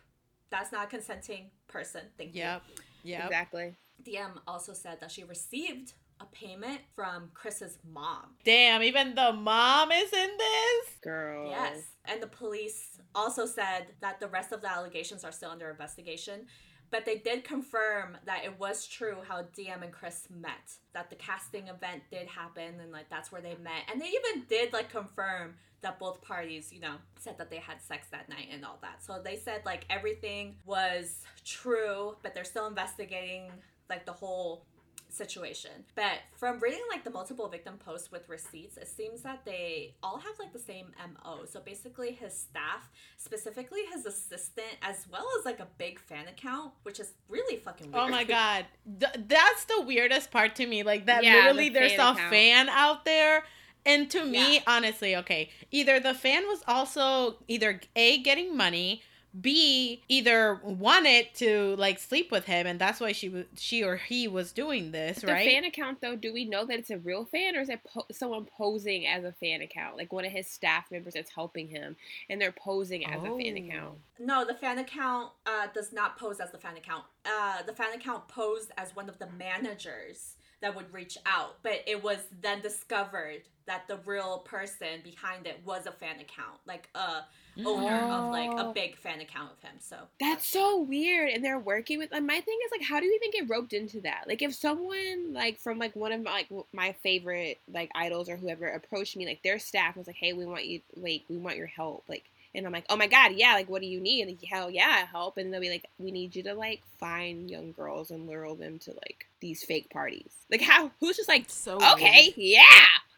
That's 0.50 0.72
not 0.72 0.86
a 0.86 0.88
consenting 0.88 1.50
person. 1.68 2.02
Thank 2.18 2.36
you. 2.36 2.42
Yeah 2.42 2.60
Yep. 3.04 3.26
Exactly. 3.26 3.76
DM 4.04 4.40
also 4.48 4.74
said 4.74 5.00
that 5.00 5.12
she 5.12 5.24
received 5.24 5.94
a 6.20 6.26
payment 6.26 6.82
from 6.96 7.30
Kris's 7.34 7.78
mom. 7.90 8.36
Damn, 8.44 8.84
even 8.84 9.16
the 9.16 9.34
mom 9.34 9.92
is 9.92 10.12
in 10.14 10.30
this? 10.38 10.96
Girl. 11.02 11.50
Yes. 11.50 11.84
And 12.06 12.22
the 12.22 12.28
police 12.28 13.00
also 13.14 13.46
said 13.46 13.88
that 14.02 14.20
the 14.20 14.28
rest 14.28 14.52
of 14.52 14.62
the 14.62 14.72
allegations 14.72 15.24
are 15.24 15.32
still 15.32 15.52
under 15.52 15.70
investigation. 15.70 16.48
But 16.90 17.06
they 17.06 17.18
did 17.18 17.44
confirm 17.44 18.18
that 18.26 18.46
it 18.46 18.58
was 18.58 18.88
true 18.88 19.18
how 19.28 19.42
DM 19.58 19.84
and 19.84 19.92
Kris 19.92 20.28
met. 20.30 20.72
That 20.94 21.10
the 21.10 21.18
casting 21.18 21.68
event 21.68 22.04
did 22.10 22.28
happen 22.28 22.80
and 22.82 22.92
like 22.92 23.10
that's 23.10 23.32
where 23.32 23.42
they 23.42 23.56
met. 23.62 23.84
And 23.92 24.02
they 24.02 24.08
even 24.08 24.46
did 24.48 24.72
like 24.72 24.90
confirm 24.90 25.56
that 25.82 26.00
both 26.00 26.22
parties, 26.22 26.72
you 26.72 26.80
know, 26.80 26.96
said 27.20 27.38
that 27.38 27.50
they 27.50 27.58
had 27.58 27.82
sex 27.82 28.08
that 28.12 28.30
night 28.30 28.48
and 28.52 28.66
all 28.66 28.80
that. 28.82 29.04
So 29.04 29.22
they 29.24 29.36
said 29.36 29.62
like 29.66 29.86
everything 29.90 30.56
was 30.66 31.20
true, 31.44 32.16
but 32.24 32.34
they're 32.34 32.46
still 32.46 32.68
investigating 32.68 33.52
like 33.90 34.06
the 34.06 34.14
whole 34.14 34.66
situation. 35.10 35.72
But 35.96 36.20
from 36.36 36.60
reading 36.60 36.82
like 36.90 37.04
the 37.04 37.10
multiple 37.12 37.48
victim 37.48 37.78
posts 37.78 38.12
with 38.12 38.28
receipts, 38.30 38.78
it 38.78 38.88
seems 38.88 39.22
that 39.22 39.46
they 39.46 39.96
all 40.04 40.18
have 40.20 40.38
like 40.40 40.54
the 40.54 40.60
same 40.60 40.88
MO. 41.00 41.46
So 41.46 41.60
basically 41.60 42.12
his 42.12 42.34
staff, 42.34 42.90
specifically 43.18 43.82
his 43.94 44.06
assistant, 44.06 44.68
as 44.82 45.08
well 45.12 45.26
as 45.40 45.46
like 45.46 45.60
a 45.60 45.68
big 45.78 46.00
fan 46.00 46.28
account, 46.28 46.74
which 46.84 47.00
is 47.00 47.14
really 47.30 47.58
fucking 47.58 47.92
weird. 47.92 48.04
Oh 48.06 48.10
my 48.10 48.24
god. 48.24 48.66
Th- 49.00 49.26
that's 49.28 49.66
the 49.66 49.82
weirdest 49.82 50.32
part 50.32 50.56
to 50.56 50.66
me. 50.66 50.84
Like 50.84 51.06
that 51.08 51.24
Yeah, 51.24 51.36
literally 51.48 51.70
the 51.70 51.80
there's 51.80 51.96
fan 51.96 52.16
a 52.16 52.30
fan 52.30 52.70
out 52.70 53.06
there. 53.06 53.44
And 53.86 54.12
to 54.12 54.26
me, 54.26 54.56
Yeah. 54.56 54.62
honestly, 54.68 55.16
okay, 55.16 55.50
either 55.72 56.00
the 56.00 56.14
fan 56.14 56.46
was 56.48 56.62
also 56.68 57.38
either 57.48 57.80
A 57.96 58.18
getting 58.22 58.56
money, 58.58 59.02
B 59.42 60.04
either 60.08 60.60
wanted 60.64 61.34
to 61.36 61.76
like 61.78 62.00
sleep 62.00 62.32
with 62.32 62.46
him 62.46 62.66
and 62.66 62.80
that's 62.80 63.00
why 63.00 63.12
she 63.12 63.30
was 63.30 63.46
she 63.58 63.84
or 63.84 63.98
he 63.98 64.28
was 64.28 64.52
doing 64.52 64.92
this, 64.92 65.20
The 65.20 65.28
right? 65.28 65.48
fan 65.48 65.64
account, 65.66 66.02
though, 66.02 66.16
do 66.16 66.32
we 66.34 66.46
know 66.46 66.66
that 66.66 66.80
it's 66.80 66.90
a 66.90 66.98
real 66.98 67.26
fan 67.26 67.56
or 67.56 67.62
is 67.62 67.70
it 67.70 67.82
po- 67.84 68.06
someone 68.12 68.46
posing 68.46 69.06
as 69.06 69.24
a 69.24 69.32
fan 69.34 69.62
account? 69.62 69.98
Like 69.98 70.14
one 70.14 70.26
of 70.26 70.32
his 70.32 70.48
staff 70.48 70.90
members 70.92 71.14
that's 71.14 71.32
helping 71.32 71.68
him 71.68 71.96
and 72.30 72.40
they're 72.42 72.52
posing 72.54 73.06
as 73.06 73.22
a 73.24 73.28
fan 73.38 73.56
Oh. 73.58 73.68
account. 73.68 73.98
No, 74.20 74.46
the 74.46 74.56
fan 74.56 74.80
account 74.80 75.32
uh, 75.46 75.68
does 75.74 75.94
not 75.94 76.18
pose 76.18 76.40
as 76.40 76.52
the 76.52 76.58
fan 76.58 76.76
account. 76.78 77.04
Uh, 77.26 77.62
the 77.64 77.74
fan 77.74 77.94
account 77.94 78.28
posed 78.28 78.72
as 78.78 78.96
one 78.96 79.10
of 79.10 79.20
the 79.20 79.28
managers 79.38 80.37
that 80.62 80.76
would 80.76 80.92
reach 80.94 81.18
out, 81.26 81.58
but 81.64 81.84
it 81.88 82.02
was 82.04 82.20
then 82.42 82.62
discovered 82.62 83.44
that 83.66 83.88
the 83.88 83.98
real 84.06 84.40
person 84.40 85.02
behind 85.04 85.46
it 85.48 85.62
was 85.66 85.86
a 85.86 85.92
fan 85.92 86.20
account, 86.20 86.60
like 86.66 86.90
a 86.96 87.22
owner 87.66 88.06
of 88.10 88.32
like 88.32 88.54
a 88.58 88.64
Oh. 88.64 88.74
big 88.74 88.98
fan 88.98 89.20
account 89.22 89.52
of 89.54 89.62
him. 89.62 89.76
So 89.80 90.08
That's 90.20 90.48
so 90.48 90.82
weird. 90.82 91.30
And 91.30 91.46
they're 91.46 91.60
working 91.60 92.00
with. 92.00 92.12
Like, 92.12 92.24
my 92.24 92.42
thing 92.42 92.58
is 92.66 92.72
like, 92.72 92.88
how 92.90 93.00
do 93.00 93.06
you 93.06 93.14
even 93.22 93.32
get 93.32 93.50
roped 93.54 93.72
into 93.74 94.02
that? 94.02 94.24
Like, 94.28 94.42
if 94.42 94.56
someone 94.56 95.32
like 95.32 95.60
from 95.60 95.78
like 95.78 95.96
one 95.96 96.12
of 96.12 96.24
my 96.24 96.32
like 96.32 96.50
my 96.74 96.94
favorite 97.04 97.60
like 97.72 97.92
idols 97.94 98.28
or 98.28 98.36
whoever 98.38 98.68
approached 98.68 99.16
me, 99.16 99.28
like 99.28 99.44
their 99.44 99.60
staff 99.60 99.96
was 99.96 100.08
like, 100.08 100.16
"Hey, 100.16 100.34
we 100.34 100.46
want 100.48 100.66
you. 100.66 100.82
Like, 100.96 101.24
we 101.30 101.38
want 101.38 101.58
your 101.58 101.68
help." 101.68 102.04
Like. 102.10 102.26
And 102.58 102.66
I'm 102.66 102.74
like, 102.74 102.86
oh 102.90 102.98
my 102.98 103.08
god, 103.08 103.34
yeah, 103.36 103.54
like 103.54 103.70
what 103.70 103.82
do 103.82 103.88
you 103.88 104.02
need? 104.02 104.28
Like, 104.28 104.44
hell 104.44 104.70
yeah, 104.72 105.06
help. 105.06 105.38
And 105.38 105.54
they'll 105.54 105.62
be 105.62 105.70
like, 105.70 105.86
we 106.00 106.12
need 106.12 106.36
you 106.36 106.44
to 106.44 106.54
like 106.56 106.82
find 107.00 107.50
young 107.50 107.72
girls 107.72 108.12
and 108.12 108.28
lure 108.28 108.56
them 108.56 108.80
to 108.80 108.92
like 108.92 109.28
these 109.42 109.64
fake 109.64 109.90
parties. 109.92 110.34
Like 110.52 110.62
how? 110.62 110.92
Who's 111.00 111.18
just 111.18 111.30
like, 111.30 111.46
So 111.48 111.78
okay, 111.94 112.34
yeah. 112.36 112.64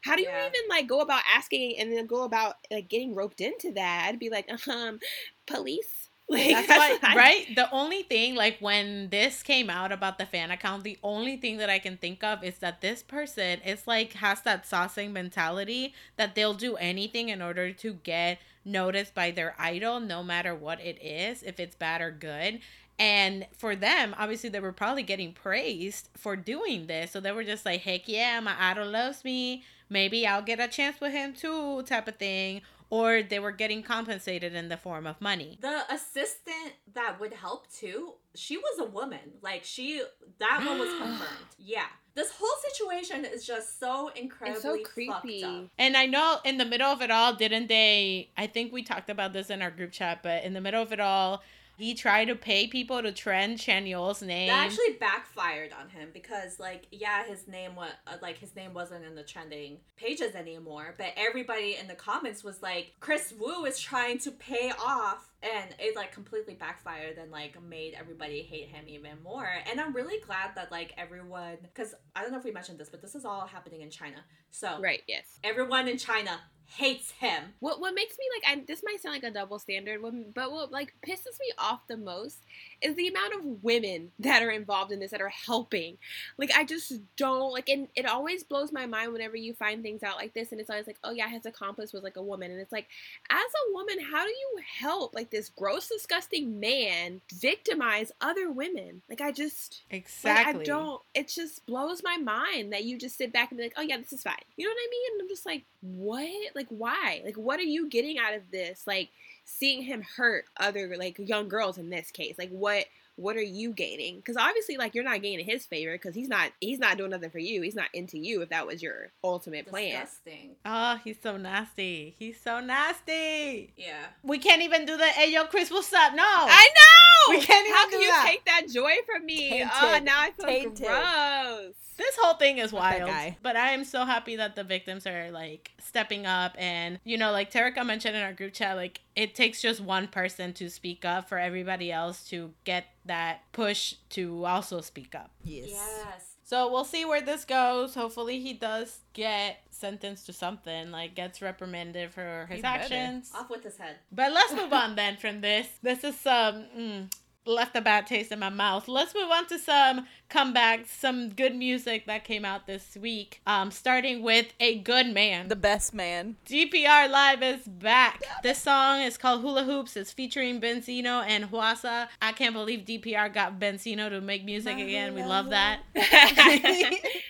How 0.02 0.16
do 0.16 0.22
you 0.22 0.30
Yeah. 0.30 0.48
even 0.48 0.62
like 0.70 0.88
go 0.88 1.02
about 1.02 1.24
asking 1.34 1.78
and 1.80 1.92
then 1.92 2.06
go 2.06 2.24
about 2.24 2.56
like 2.72 2.90
getting 2.90 3.16
roped 3.16 3.42
into 3.42 3.72
that? 3.74 4.06
I'd 4.08 4.20
be 4.20 4.30
like, 4.30 4.50
um, 4.68 5.00
police. 5.48 5.99
Like 6.38 6.68
That's 6.68 6.76
why, 6.76 7.00
I- 7.02 7.16
right? 7.16 7.56
The 7.56 7.70
only 7.72 8.04
thing, 8.04 8.36
like 8.36 8.60
when 8.60 9.10
this 9.10 9.42
came 9.42 9.70
out 9.70 9.92
about 9.92 10.18
the 10.20 10.26
fan 10.28 10.52
account, 10.52 10.84
the 10.84 11.00
only 11.04 11.38
thing 11.38 11.58
that 11.58 11.70
I 11.70 11.80
can 11.80 11.98
think 11.98 12.24
of 12.24 12.44
is 12.44 12.60
that 12.60 12.82
this 12.82 13.02
person 13.02 13.60
is 13.66 13.88
like 13.88 14.14
has 14.14 14.42
that 14.42 14.66
saucing 14.66 15.12
mentality 15.12 15.94
that 16.18 16.36
they'll 16.36 16.54
do 16.54 16.76
anything 16.76 17.30
in 17.30 17.42
order 17.42 17.72
to 17.74 17.94
get 17.94 18.40
noticed 18.64 19.16
by 19.16 19.32
their 19.32 19.56
idol, 19.58 20.00
no 20.00 20.22
matter 20.22 20.54
what 20.54 20.80
it 20.80 21.02
is, 21.04 21.42
if 21.42 21.60
it's 21.60 21.76
bad 21.76 22.02
or 22.02 22.12
good. 22.12 22.60
And 22.98 23.48
for 23.58 23.76
them, 23.76 24.14
obviously, 24.18 24.50
they 24.50 24.60
were 24.60 24.74
probably 24.74 25.04
getting 25.04 25.32
praised 25.32 26.10
for 26.18 26.36
doing 26.36 26.88
this. 26.88 27.12
So 27.12 27.20
they 27.22 27.32
were 27.32 27.46
just 27.46 27.66
like, 27.66 27.82
heck 27.82 28.08
yeah, 28.08 28.40
my 28.42 28.56
idol 28.60 28.88
loves 28.90 29.24
me. 29.24 29.64
Maybe 29.90 30.28
I'll 30.28 30.42
get 30.42 30.60
a 30.60 30.68
chance 30.68 31.00
with 31.00 31.14
him 31.14 31.34
too, 31.34 31.82
type 31.84 32.08
of 32.08 32.18
thing. 32.18 32.62
Or 32.92 33.22
they 33.22 33.40
were 33.40 33.52
getting 33.52 33.84
compensated 33.84 34.56
in 34.56 34.70
the 34.70 34.78
form 34.78 35.06
of 35.06 35.22
money. 35.22 35.60
the 35.62 35.84
assistant 35.94 36.74
that 36.94 37.20
would 37.20 37.34
help 37.34 37.72
too, 37.72 38.14
she 38.36 38.58
was 38.58 38.80
a 38.80 38.86
woman. 38.86 39.20
Like 39.42 39.64
she, 39.64 40.02
that 40.40 40.64
one 40.66 40.80
was 40.80 40.90
confirmed. 40.98 41.46
Yeah, 41.58 41.86
this 42.16 42.32
whole 42.38 42.50
situation 42.74 43.26
is 43.26 43.46
just 43.46 43.80
so 43.80 44.10
incredibly 44.16 44.84
fucked 44.84 44.94
creepy. 44.94 45.44
up. 45.44 45.66
And 45.78 45.96
I 45.96 46.06
know 46.06 46.40
in 46.44 46.58
the 46.58 46.66
middle 46.66 46.88
of 46.92 47.02
it 47.02 47.12
all, 47.12 47.34
didn't 47.34 47.68
they? 47.68 48.32
I 48.38 48.48
think 48.48 48.74
we 48.74 48.84
talked 48.84 49.10
about 49.10 49.34
this 49.34 49.50
in 49.50 49.62
our 49.62 49.72
group 49.72 49.92
chat, 49.92 50.22
but 50.24 50.44
in 50.44 50.54
the 50.54 50.62
middle 50.62 50.82
of 50.82 50.92
it 50.92 51.00
all, 51.00 51.44
he 51.80 51.94
tried 51.96 52.26
to 52.26 52.36
pay 52.36 52.68
people 52.68 53.02
to 53.02 53.12
trend 53.12 53.58
Chanyeol's 53.58 54.22
name. 54.22 54.50
That 54.50 54.66
actually 54.68 54.94
backfired 55.00 55.72
on 55.80 55.90
him 55.90 56.10
because, 56.14 56.60
like, 56.60 56.88
yeah, 56.92 57.24
his 57.24 57.48
name 57.48 57.76
was 57.76 57.92
uh, 58.06 58.18
like 58.22 58.38
his 58.38 58.56
name 58.56 58.74
wasn't 58.74 59.06
in 59.06 59.16
the 59.16 59.24
trending 59.24 59.78
pages 59.96 60.36
anymore, 60.36 60.96
but 60.98 61.08
everybody 61.16 61.78
in 61.80 61.88
the 61.88 61.96
comments 61.96 62.44
was 62.44 62.62
like, 62.62 62.94
Kris 63.00 63.34
Wu 63.40 63.66
is 63.66 63.80
trying 63.80 64.18
to 64.20 64.32
pay 64.32 64.72
off, 64.84 65.30
and 65.42 65.74
it 65.80 65.96
like 65.96 66.12
completely 66.12 66.54
backfired 66.54 67.18
and 67.18 67.32
like 67.32 67.62
made 67.64 67.94
everybody 67.98 68.42
hate 68.42 68.68
him 68.68 68.86
even 68.88 69.12
more. 69.24 69.50
And 69.70 69.80
I'm 69.80 69.94
really 69.94 70.20
glad 70.20 70.52
that 70.56 70.72
like 70.72 70.94
everyone, 70.98 71.58
because 71.62 71.96
I 72.16 72.22
don't 72.22 72.32
know 72.32 72.38
if 72.38 72.44
we 72.44 72.52
mentioned 72.52 72.78
this, 72.78 72.90
but 72.90 73.02
this 73.02 73.16
is 73.16 73.24
all 73.24 73.48
happening 73.48 73.82
in 73.82 73.90
China, 73.90 74.18
so 74.52 74.80
Right. 74.82 75.02
Yes. 75.08 75.40
everyone 75.44 75.88
in 75.88 75.98
China 75.98 76.40
hates 76.76 77.12
him. 77.12 77.54
What 77.60 77.80
what 77.80 77.94
makes 77.94 78.18
me 78.18 78.26
like 78.36 78.58
I, 78.58 78.64
this 78.66 78.84
might 78.84 79.02
sound 79.02 79.16
like 79.16 79.24
a 79.24 79.32
double 79.34 79.60
standard, 79.60 80.02
but 80.34 80.52
what 80.52 80.72
like 80.72 80.94
pisses 81.06 81.40
me 81.40 81.52
off 81.58 81.88
the 81.88 81.98
most 81.98 82.40
is 82.82 82.96
the 82.96 83.08
amount 83.08 83.34
of 83.34 83.64
women 83.64 84.12
that 84.20 84.42
are 84.42 84.52
involved 84.52 84.92
in 84.92 85.00
this 85.00 85.12
that 85.12 85.22
are 85.22 85.30
helping. 85.30 85.98
Like 86.38 86.52
I 86.56 86.64
just 86.64 86.94
don't 87.18 87.52
like, 87.52 87.70
and 87.70 87.88
it 87.96 88.06
always 88.06 88.44
blows 88.44 88.72
my 88.72 88.86
mind 88.86 89.14
whenever 89.14 89.36
you 89.36 89.54
find 89.54 89.84
things 89.84 90.04
out 90.04 90.18
like 90.18 90.34
this, 90.34 90.52
and 90.52 90.60
it's 90.60 90.70
always 90.70 90.88
like, 90.88 91.00
oh 91.04 91.12
yeah, 91.12 91.30
his 91.30 91.46
accomplice 91.46 91.94
was 91.94 92.04
like 92.04 92.18
a 92.18 92.22
woman, 92.22 92.52
and 92.52 92.60
it's 92.60 92.72
like, 92.72 92.88
as 93.30 93.38
a 93.40 93.74
woman, 93.74 94.00
how 94.00 94.24
do 94.24 94.30
you 94.30 94.60
help 94.80 95.14
like 95.14 95.30
this 95.30 95.50
gross, 95.50 95.88
disgusting 95.88 96.60
man 96.60 97.22
victimize 97.34 98.12
other 98.22 98.52
women? 98.52 99.02
Like 99.10 99.22
I 99.22 99.32
just. 99.32 99.82
exactly. 99.90 100.54
Like, 100.54 100.62
I 100.62 100.64
don't. 100.64 101.02
It 101.14 101.28
just 101.28 101.66
blows 101.66 102.02
my 102.04 102.18
mind 102.18 102.74
that 102.74 102.84
you 102.84 102.98
just 102.98 103.18
sit 103.18 103.34
back 103.34 103.52
and 103.52 103.58
be 103.58 103.64
like, 103.64 103.74
"Oh 103.78 103.82
yeah, 103.82 103.98
this 103.98 104.14
is 104.14 104.24
fine." 104.24 104.36
You 104.56 104.66
know 104.66 104.72
what 104.72 104.78
I 104.78 104.90
mean? 104.92 105.12
And 105.14 105.22
I'm 105.22 105.30
just 105.30 105.46
like, 105.46 105.64
"What? 105.82 106.56
Like, 106.56 106.68
why? 106.70 107.22
Like, 107.24 107.38
what 107.38 107.60
are 107.60 107.64
you 107.64 107.90
getting 107.90 108.18
out 108.18 108.34
of 108.34 108.44
this? 108.52 108.84
Like, 108.88 109.10
seeing 109.58 109.82
him 109.82 110.02
hurt 110.02 110.46
other 110.58 110.96
like 110.98 111.18
young 111.20 111.50
girls 111.50 111.78
in 111.78 111.90
this 111.90 112.12
case. 112.12 112.36
Like, 112.38 112.50
what? 112.52 112.86
What 113.16 113.36
are 113.36 113.42
you 113.42 113.74
gaining? 113.74 114.16
Because 114.16 114.38
obviously, 114.38 114.78
like, 114.78 114.96
you're 114.96 115.04
not 115.04 115.22
gaining 115.22 115.46
his 115.46 115.66
favor 115.66 115.92
because 115.92 116.16
he's 116.16 116.30
not. 116.30 116.54
He's 116.62 116.80
not 116.80 116.98
doing 116.98 117.10
nothing 117.10 117.30
for 117.32 117.40
you. 117.40 117.62
He's 117.62 117.76
not 117.76 117.90
into 117.94 118.18
you. 118.18 118.42
If 118.42 118.48
that 118.48 118.66
was 118.66 118.82
your 118.82 119.12
ultimate 119.26 119.66
plan. 119.68 119.92
Disgusting. 120.06 120.52
Oh, 120.66 120.98
he's 121.04 121.18
so 121.22 121.36
nasty. 121.36 122.16
He's 122.18 122.40
so 122.40 122.62
nasty. 122.62 123.74
Yeah. 123.76 124.06
We 124.24 124.38
can't 124.38 124.62
even 124.62 124.86
do 124.86 124.96
the 124.96 125.04
hey 125.06 125.34
yo 125.34 125.44
Kris, 125.46 125.70
what's 125.70 125.92
up? 125.92 126.14
No. 126.14 126.24
I 126.26 126.70
know. 126.74 127.36
We 127.38 127.42
can't 127.42 127.68
even 127.68 127.76
How 127.78 127.86
do 127.88 127.92
can 127.92 128.02
you 128.02 128.08
that. 128.08 128.26
take 128.26 128.46
that 128.46 128.68
joy 128.72 128.96
from 129.06 129.26
me? 129.26 129.64
Ah, 129.70 129.80
Tainted. 129.82 130.02
Oh, 130.02 130.06
now 130.06 130.22
I 130.22 130.32
feel 130.32 130.46
Tainted. 130.46 130.88
gross. 130.88 131.74
This 132.00 132.16
whole 132.20 132.34
thing 132.36 132.58
is 132.58 132.72
wild. 132.72 133.08
guy. 133.10 133.38
But 133.44 133.56
I 133.56 133.72
am 133.74 133.84
so 133.84 134.06
happy 134.06 134.38
that 134.38 134.56
the 134.56 134.64
victims 134.64 135.06
are 135.06 135.30
like 135.32 135.72
stepping 135.80 136.26
up 136.26 136.56
and 136.58 136.98
you 137.04 137.18
know, 137.18 137.32
like 137.32 137.52
Terica 137.52 137.86
mentioned 137.86 138.16
in 138.16 138.24
our 138.24 138.34
group 138.34 138.54
chat, 138.54 138.76
like 138.78 139.02
it 139.16 139.36
takes 139.36 139.62
just 139.62 139.82
one 139.82 140.08
person 140.08 140.54
to 140.54 140.70
speak 140.70 141.04
up 141.06 141.28
for 141.30 141.38
everybody 141.38 141.92
else 141.92 142.24
to 142.30 142.54
get 142.64 142.86
that 143.06 143.42
push 143.52 143.96
to 144.12 144.46
also 144.46 144.82
speak 144.82 145.14
up. 145.14 145.32
Yes. 145.44 145.70
Yes. 145.72 146.26
So 146.46 146.72
we'll 146.72 146.86
see 146.86 147.06
where 147.06 147.22
this 147.22 147.46
goes. 147.46 147.94
Hopefully 147.94 148.40
he 148.40 148.54
does 148.54 149.02
get 149.14 149.58
sentenced 149.70 150.26
to 150.26 150.34
something, 150.34 150.90
like 150.90 151.14
gets 151.14 151.42
reprimanded 151.44 152.12
for 152.12 152.48
his 152.50 152.56
He 152.58 152.62
better. 152.64 152.84
actions. 152.86 153.32
Off 153.36 153.50
with 153.52 153.64
his 153.64 153.78
head. 153.78 153.98
But 154.12 154.32
let's 154.32 154.54
move 154.54 154.74
on 154.74 154.96
then 154.96 155.18
from 155.18 155.42
this. 155.42 155.68
This 155.84 156.04
is 156.04 156.20
some 156.20 156.66
mm, 156.76 157.14
left 157.50 157.76
a 157.76 157.82
bad 157.82 158.08
taste 158.08 158.32
in 158.32 158.40
my 158.40 158.50
mouth. 158.50 158.88
Let's 158.88 159.14
move 159.14 159.30
on 159.32 159.48
to 159.48 159.60
some 159.60 160.06
comebacks, 160.30 160.88
some 160.88 161.30
good 161.30 161.56
music 161.56 162.06
that 162.06 162.24
came 162.24 162.46
out 162.46 162.68
this 162.68 162.96
week. 162.96 163.42
Um, 163.48 163.72
starting 163.72 164.22
with 164.22 164.54
a 164.60 164.78
good 164.80 165.08
man. 165.08 165.48
The 165.48 165.56
best 165.56 165.94
man. 165.94 166.36
DPR 166.46 167.10
Live 167.10 167.42
is 167.42 167.68
back. 167.68 168.22
This 168.44 168.60
song 168.60 169.02
is 169.02 169.18
called 169.18 169.42
Hula 169.42 169.64
Hoops. 169.64 169.98
It's 169.98 170.12
featuring 170.12 170.62
Beenzino 170.62 171.26
and 171.26 171.46
Hwasa. 171.46 172.08
I 172.22 172.32
can't 172.32 172.54
believe 172.54 172.86
DPR 172.86 173.34
got 173.34 173.60
Beenzino 173.60 174.10
to 174.10 174.22
make 174.22 174.46
music 174.46 174.78
again. 174.78 175.16
We 175.16 175.24
love 175.24 175.50
that. 175.50 175.80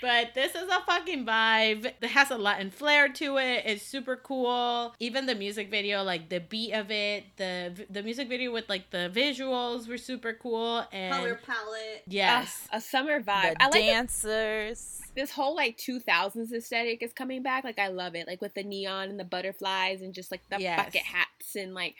but 0.02 0.34
this 0.36 0.56
is 0.56 0.68
a 0.70 0.82
fucking 0.86 1.26
vibe. 1.26 1.86
It 2.02 2.10
has 2.10 2.32
a 2.32 2.38
Latin 2.38 2.72
flair 2.72 3.10
to 3.10 3.38
it. 3.38 3.64
It's 3.66 3.86
super 3.86 4.18
cool. 4.18 4.94
Even 5.00 5.26
the 5.26 5.36
music 5.36 5.72
video, 5.72 6.04
like 6.04 6.30
the 6.30 6.40
beat 6.40 6.74
of 6.74 6.92
it, 6.92 7.26
the 7.38 7.86
the 7.90 8.04
music 8.04 8.28
video 8.28 8.52
with 8.52 8.68
like 8.68 8.90
the 8.92 9.10
visuals 9.14 9.88
were 9.88 9.98
super 10.10 10.34
cool 10.42 10.84
and 10.92 11.14
Color 11.14 11.40
palette. 11.46 12.04
yes. 12.08 12.68
Ah, 12.72 12.78
a 12.78 12.82
summer 12.82 13.20
vibe. 13.22 13.54
The 13.58 13.62
I 13.64 13.66
like 13.66 13.72
that 13.74 13.80
dancers. 13.86 15.02
this 15.16 15.32
whole 15.32 15.56
like 15.56 15.78
2000s 15.78 16.52
aesthetic 16.52 17.04
is 17.04 17.14
coming 17.14 17.44
back. 17.44 17.64
Like 17.64 17.78
I 17.78 17.90
love 17.90 18.16
it. 18.16 18.26
Like 18.28 18.42
with 18.42 18.56
the 18.56 18.64
neon 18.64 19.10
and 19.10 19.20
the 19.20 19.24
butterflies 19.24 20.02
and 20.02 20.14
just 20.14 20.32
like 20.32 20.42
the 20.50 20.60
Yes. 20.60 20.84
bucket 20.86 21.02
hats 21.04 21.56
and 21.56 21.74
like 21.76 21.96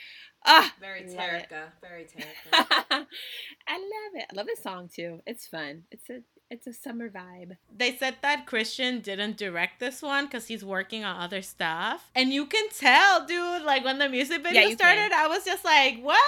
ah. 0.46 0.74
Very 0.80 1.06
love. 1.08 1.18
Terica. 1.18 1.64
Very 1.82 2.04
Terica. 2.12 2.66
I 3.68 3.78
love 3.78 4.14
it. 4.16 4.26
I 4.32 4.36
love 4.36 4.48
this 4.48 4.64
song 4.64 4.90
too. 4.94 5.22
It's 5.28 5.46
fun. 5.48 5.84
It's 5.92 6.10
a 6.10 6.22
it's 6.50 6.66
a 6.66 6.74
summer 6.74 7.10
vibe. 7.10 7.58
They 7.76 7.96
said 7.96 8.16
that 8.22 8.48
Christian 8.48 9.02
didn't 9.02 9.38
direct 9.38 9.80
this 9.80 10.02
one 10.02 10.26
because 10.26 10.48
he's 10.48 10.66
working 10.66 11.04
on 11.04 11.22
other 11.22 11.42
stuff. 11.42 12.10
And 12.16 12.34
you 12.34 12.48
can 12.48 12.70
tell, 12.70 13.26
dude, 13.26 13.62
like 13.64 13.86
when 13.86 14.00
the 14.00 14.10
music 14.10 14.42
video 14.44 14.64
you 14.64 14.74
started, 14.74 15.12
can. 15.12 15.14
I 15.14 15.28
was 15.28 15.46
just 15.46 15.64
like, 15.64 16.00
what? 16.02 16.20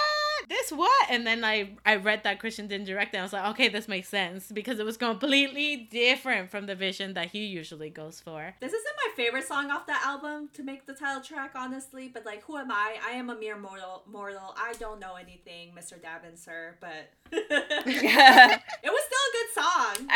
This 0.48 0.72
what? 0.72 1.06
And 1.10 1.26
then 1.26 1.44
I, 1.44 1.70
I 1.84 1.96
read 1.96 2.24
that 2.24 2.38
Christian 2.38 2.66
didn't 2.66 2.86
direct 2.86 3.14
it. 3.14 3.18
I 3.18 3.22
was 3.22 3.32
like, 3.32 3.50
okay, 3.50 3.68
this 3.68 3.88
makes 3.88 4.08
sense 4.08 4.50
because 4.52 4.78
it 4.78 4.84
was 4.84 4.96
completely 4.96 5.88
different 5.90 6.50
from 6.50 6.66
the 6.66 6.74
vision 6.74 7.14
that 7.14 7.30
he 7.30 7.46
usually 7.46 7.90
goes 7.90 8.20
for. 8.20 8.54
This 8.60 8.72
isn't 8.72 8.96
my 9.06 9.12
favorite 9.16 9.46
song 9.46 9.70
off 9.70 9.86
that 9.86 10.02
album 10.04 10.50
to 10.54 10.62
make 10.62 10.86
the 10.86 10.94
title 10.94 11.22
track, 11.22 11.52
honestly. 11.56 12.08
But 12.08 12.24
like, 12.26 12.42
who 12.44 12.56
am 12.56 12.70
I? 12.70 12.96
I 13.06 13.12
am 13.12 13.30
a 13.30 13.36
mere 13.36 13.58
mortal. 13.58 14.02
Mortal. 14.06 14.54
I 14.56 14.74
don't 14.78 15.00
know 15.00 15.14
anything, 15.14 15.72
Mr. 15.76 15.94
Dabin, 15.94 16.36
sir. 16.36 16.76
But 16.80 17.10
I 17.32 17.36
it 18.84 18.90
was 18.90 19.02
still 19.04 19.26
a 19.28 19.32
good 19.32 19.62
song. 19.62 20.08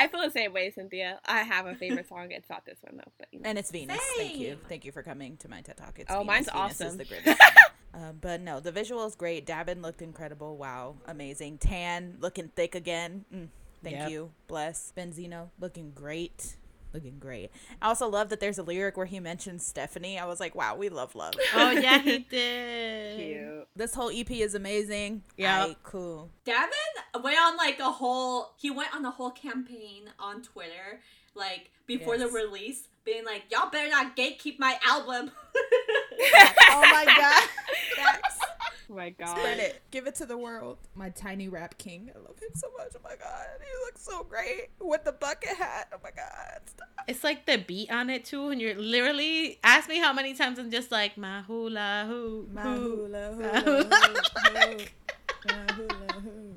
Feel 0.47 0.53
the 0.53 0.59
same 0.61 0.65
way, 0.65 0.71
Cynthia. 0.71 1.21
I 1.27 1.43
have 1.43 1.67
a 1.67 1.75
favorite 1.75 2.09
song. 2.09 2.29
It's 2.31 2.49
not 2.51 2.65
this 2.65 2.79
one 2.83 2.97
though, 2.97 3.13
but 3.19 3.29
you 3.33 3.41
know. 3.41 3.49
And 3.49 3.59
it's 3.59 3.71
Venus. 3.71 3.99
Thank 4.17 4.39
you. 4.39 4.59
Thank 4.69 4.85
you 4.85 4.93
for 4.93 5.03
coming 5.03 5.37
to 5.39 5.49
my 5.49 5.61
TED 5.61 5.77
Talk. 5.77 5.99
It's 5.99 6.11
Oh, 6.11 6.19
Venus. 6.23 6.27
mine's 6.27 6.47
Venus 6.51 6.75
is 6.75 6.81
awesome. 6.87 6.99
the 6.99 7.05
greatest. 7.05 7.43
um, 7.95 8.19
but 8.21 8.41
no, 8.41 8.61
the 8.61 8.73
visual 8.73 9.05
is 9.07 9.15
great. 9.15 9.47
Dabin 9.47 9.83
looked 9.83 10.03
incredible. 10.03 10.57
Wow, 10.57 10.97
amazing. 11.07 11.59
Tan 11.59 12.17
looking 12.21 12.49
thick 12.55 12.75
again. 12.75 13.25
Mm, 13.35 13.49
thank 13.83 13.97
Yep. 13.97 14.11
you. 14.11 14.31
Bless. 14.47 14.93
Beenzino 14.97 15.51
looking 15.61 15.91
great. 15.95 16.57
Looking 16.97 17.19
great. 17.19 17.51
I 17.83 17.89
also 17.89 18.09
love 18.09 18.31
that 18.31 18.41
there's 18.41 18.57
a 18.57 18.63
lyric 18.63 18.97
where 18.97 19.05
he 19.05 19.21
mentions 19.21 19.67
Stephanie. 19.67 20.19
I 20.19 20.25
was 20.25 20.41
like, 20.41 20.55
wow, 20.55 20.77
we 20.77 20.89
love 20.89 21.15
love. 21.15 21.35
Oh, 21.55 21.71
yeah, 21.71 21.99
he 22.01 22.19
did. 22.31 23.19
Cute. 23.19 23.69
This 23.77 23.95
whole 23.95 24.11
EP 24.11 24.31
is 24.31 24.55
amazing. 24.55 25.23
Yeah. 25.37 25.67
Aight, 25.67 25.77
cool. 25.83 26.31
Dabin 26.47 27.23
went 27.23 27.39
on 27.39 27.59
like 27.59 27.79
a 27.81 27.91
whole. 27.91 28.55
He 28.57 28.71
went 28.71 28.95
on 28.97 29.05
a 29.05 29.11
whole 29.11 29.31
campaign 29.31 30.05
on 30.19 30.41
Twitter, 30.41 31.01
like 31.35 31.71
before 31.87 32.17
Yes. 32.17 32.27
the 32.31 32.35
release, 32.35 32.89
being 33.05 33.27
like, 33.27 33.43
"Y'all 33.51 33.69
better 33.71 33.91
not 33.91 34.17
gatekeep 34.17 34.59
my 34.59 34.79
album." 34.87 35.31
oh 35.55 36.81
my 36.81 37.05
god. 37.05 37.49
Facts. 37.97 38.39
Oh 38.91 38.95
my 38.97 39.11
god. 39.11 39.37
Spread 39.39 39.59
it. 39.59 39.83
Give 39.91 40.07
it 40.07 40.15
to 40.17 40.27
the 40.27 40.37
world. 40.39 40.79
My 40.95 41.11
tiny 41.11 41.49
rap 41.49 41.77
king. 41.79 42.11
I 42.15 42.19
love 42.19 42.39
him 42.39 42.49
so 42.55 42.69
much. 42.79 42.89
Oh 42.97 43.01
my 43.05 43.17
god. 43.17 43.47
He 43.61 43.87
looks 43.87 44.03
so 44.03 44.23
great 44.25 44.69
with 44.81 45.05
the 45.05 45.13
bucket 45.13 45.57
hat. 45.57 45.89
Oh 45.95 45.99
my 46.03 46.11
god. 46.11 46.61
Stop. 46.67 46.89
It's 47.09 47.23
like 47.25 47.47
the 47.47 47.59
beat 47.59 47.91
on 47.91 48.11
it 48.11 48.25
too, 48.25 48.49
and 48.49 48.61
you're 48.61 48.75
literally 48.75 49.59
ask 49.63 49.89
me 49.89 49.99
how 49.99 50.13
many 50.13 50.35
times 50.35 50.59
I'm 50.59 50.71
just 50.71 50.91
like 50.91 51.17
my 51.17 51.43
hula 51.43 52.05
hoo, 52.09 52.49
My 52.53 52.63
hoo. 52.63 53.07
hula 53.07 53.33
My 53.33 53.61
hula 53.61 53.85
hula 53.85 54.67
hoo, 54.67 54.79
my 55.47 55.73
hula 55.73 56.13
hoo. 56.21 56.55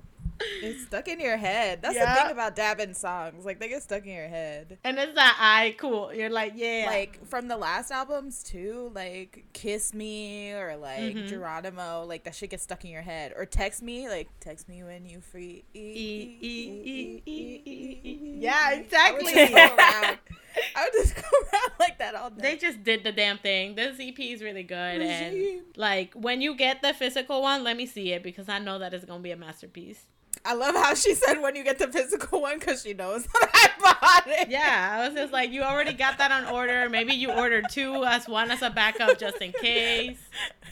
It's 0.62 0.84
stuck 0.84 1.08
in 1.08 1.20
your 1.20 1.38
head. 1.38 1.82
That's 1.82 1.98
the 1.98 2.06
thing 2.06 2.32
about 2.32 2.56
Dabin 2.56 2.96
songs. 2.96 3.46
Like 3.46 3.60
they 3.60 3.68
get 3.70 3.84
stuck 3.84 4.06
in 4.06 4.14
your 4.14 4.28
head. 4.28 4.78
And 4.84 4.98
it's 4.98 5.14
that 5.16 5.38
I 5.40 5.76
cool. 5.78 6.14
You're 6.14 6.30
like, 6.30 6.54
yeah. 6.56 6.86
Like 6.88 7.26
from 7.28 7.48
the 7.48 7.58
last 7.58 7.92
albums 7.92 8.44
too, 8.44 8.92
like 8.96 9.46
Kiss 9.54 9.94
Me 9.94 10.52
or 10.54 10.78
like 10.78 11.16
Mhm. 11.16 11.28
Geronimo, 11.28 12.06
like 12.08 12.24
that 12.24 12.36
shit 12.36 12.52
gets 12.52 12.64
stuck 12.64 12.84
in 12.86 12.92
your 12.92 13.02
head. 13.02 13.34
Or 13.36 13.46
text 13.46 13.82
me, 13.82 14.08
like 14.10 14.30
text 14.40 14.70
me 14.70 14.84
when 14.84 15.06
you 15.06 15.20
free. 15.22 15.64
E, 15.74 15.80
e, 15.80 16.38
e, 16.42 17.22
e, 17.26 17.62
e, 17.66 18.02
e. 18.04 18.36
Yeah, 18.40 18.72
Yeah, 18.72 18.80
exactly. 18.80 19.34
just 19.34 19.52
go 19.54 19.58
around. 19.76 20.18
I 20.76 20.84
would 20.84 20.94
just 20.94 21.16
go 21.16 21.22
around 21.22 21.72
like 21.80 22.00
that 22.00 22.16
all 22.16 22.30
day. 22.30 22.42
they 22.42 22.58
just 22.58 22.84
did 22.84 23.04
the 23.04 23.12
damn 23.12 23.38
thing. 23.38 23.76
This 23.76 23.98
EP 24.00 24.20
is 24.20 24.42
really 24.42 24.64
good, 24.64 25.02
and 25.02 25.62
like 25.76 26.14
when 26.14 26.42
you 26.42 26.56
get 26.56 26.82
the 26.82 26.94
physical 26.94 27.42
one, 27.42 27.64
let 27.64 27.78
me 27.78 27.86
see 27.86 28.12
it 28.14 28.24
because 28.24 28.50
I 28.50 28.60
know 28.60 28.80
that 28.80 28.94
it's 28.94 29.06
gonna 29.06 29.20
be 29.22 29.32
a 29.32 29.38
masterpiece. 29.38 30.06
I 30.46 30.54
love 30.54 30.76
how 30.76 30.94
she 30.94 31.16
said 31.16 31.42
when 31.42 31.56
you 31.56 31.64
get 31.64 31.80
the 31.80 31.88
physical 31.88 32.42
one 32.42 32.60
because 32.60 32.82
she 32.84 32.94
knows 32.94 33.26
that 33.34 33.50
I 33.54 33.70
bought 33.82 34.24
it. 34.28 34.50
Yeah, 34.50 34.90
I 34.92 35.08
was 35.08 35.16
just 35.16 35.34
like, 35.34 35.52
you 35.52 35.62
already 35.62 35.94
got 35.94 36.18
that 36.18 36.32
on 36.32 36.46
order. 36.54 36.90
Maybe 36.90 37.14
you 37.14 37.32
ordered 37.32 37.66
two 37.70 38.04
as 38.06 38.28
one 38.28 38.52
as 38.52 38.62
a 38.62 38.70
backup 38.70 39.20
just 39.20 39.38
in 39.38 39.52
case. 39.54 40.20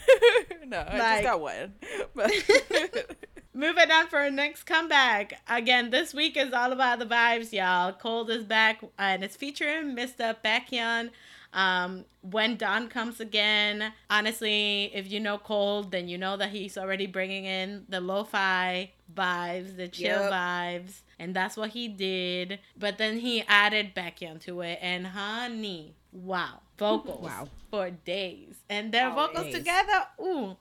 no, 0.65 0.86
I 0.88 0.97
just 0.97 1.23
got 1.23 1.41
one. 1.41 1.73
But 2.15 2.32
Moving 3.58 3.89
on 3.89 4.06
for 4.06 4.19
our 4.19 4.30
next 4.30 4.65
comeback. 4.65 5.41
Again, 5.47 5.89
this 5.89 6.13
week 6.13 6.38
is 6.38 6.53
all 6.53 6.71
about 6.71 6.99
the 6.99 7.08
vibes, 7.08 7.51
y'all. 7.51 7.91
Colde 7.91 8.30
is 8.30 8.43
back, 8.43 8.84
and 8.99 9.23
it's 9.23 9.36
featuring 9.36 9.95
Mr. 9.95 10.36
Baekhyun. 10.45 11.10
Um, 11.53 12.06
when 12.21 12.58
Dawn 12.58 12.88
comes 12.88 13.19
again, 13.19 13.93
honestly, 14.12 14.91
if 14.93 15.10
you 15.12 15.19
know 15.19 15.39
Colde, 15.39 15.89
then 15.89 16.08
you 16.08 16.19
know 16.19 16.38
that 16.38 16.49
he's 16.49 16.77
already 16.77 17.08
bringing 17.08 17.45
in 17.45 17.86
the 17.89 17.99
lo-fi 17.99 18.91
vibes, 19.13 19.76
the 19.78 19.88
chill 19.88 20.22
Yep. 20.22 20.32
vibes, 20.32 21.02
and 21.20 21.36
that's 21.36 21.58
what 21.58 21.70
he 21.72 21.88
did. 21.88 22.60
But 22.78 22.98
then 22.98 23.20
he 23.20 23.41
added 23.48 23.93
Baekhyun 23.96 24.41
to 24.43 24.62
it, 24.62 24.80
and 24.82 25.08
honey, 25.08 25.96
wow, 26.12 26.62
vocals 26.78 27.24
Wow. 27.26 27.48
for 27.72 27.89
days, 27.91 28.56
and 28.70 28.91
their 28.91 29.10
vocals 29.12 29.46
Days. 29.46 29.56
together, 29.56 30.08
ooh, 30.22 30.58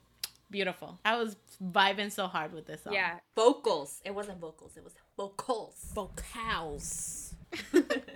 beautiful. 0.51 0.99
I 1.05 1.17
was 1.17 1.37
vibing 1.63 2.13
so 2.13 2.27
hard 2.27 2.53
with 2.53 2.67
this 2.67 2.83
song. 2.83 2.93
Yeah. 2.93 3.19
vocals. 3.35 4.01
It 4.05 4.15
wasn't 4.15 4.39
vocals. 4.41 4.77
It 4.77 4.85
was 4.85 4.95
vocals. 5.17 5.91
vocals. 5.95 7.35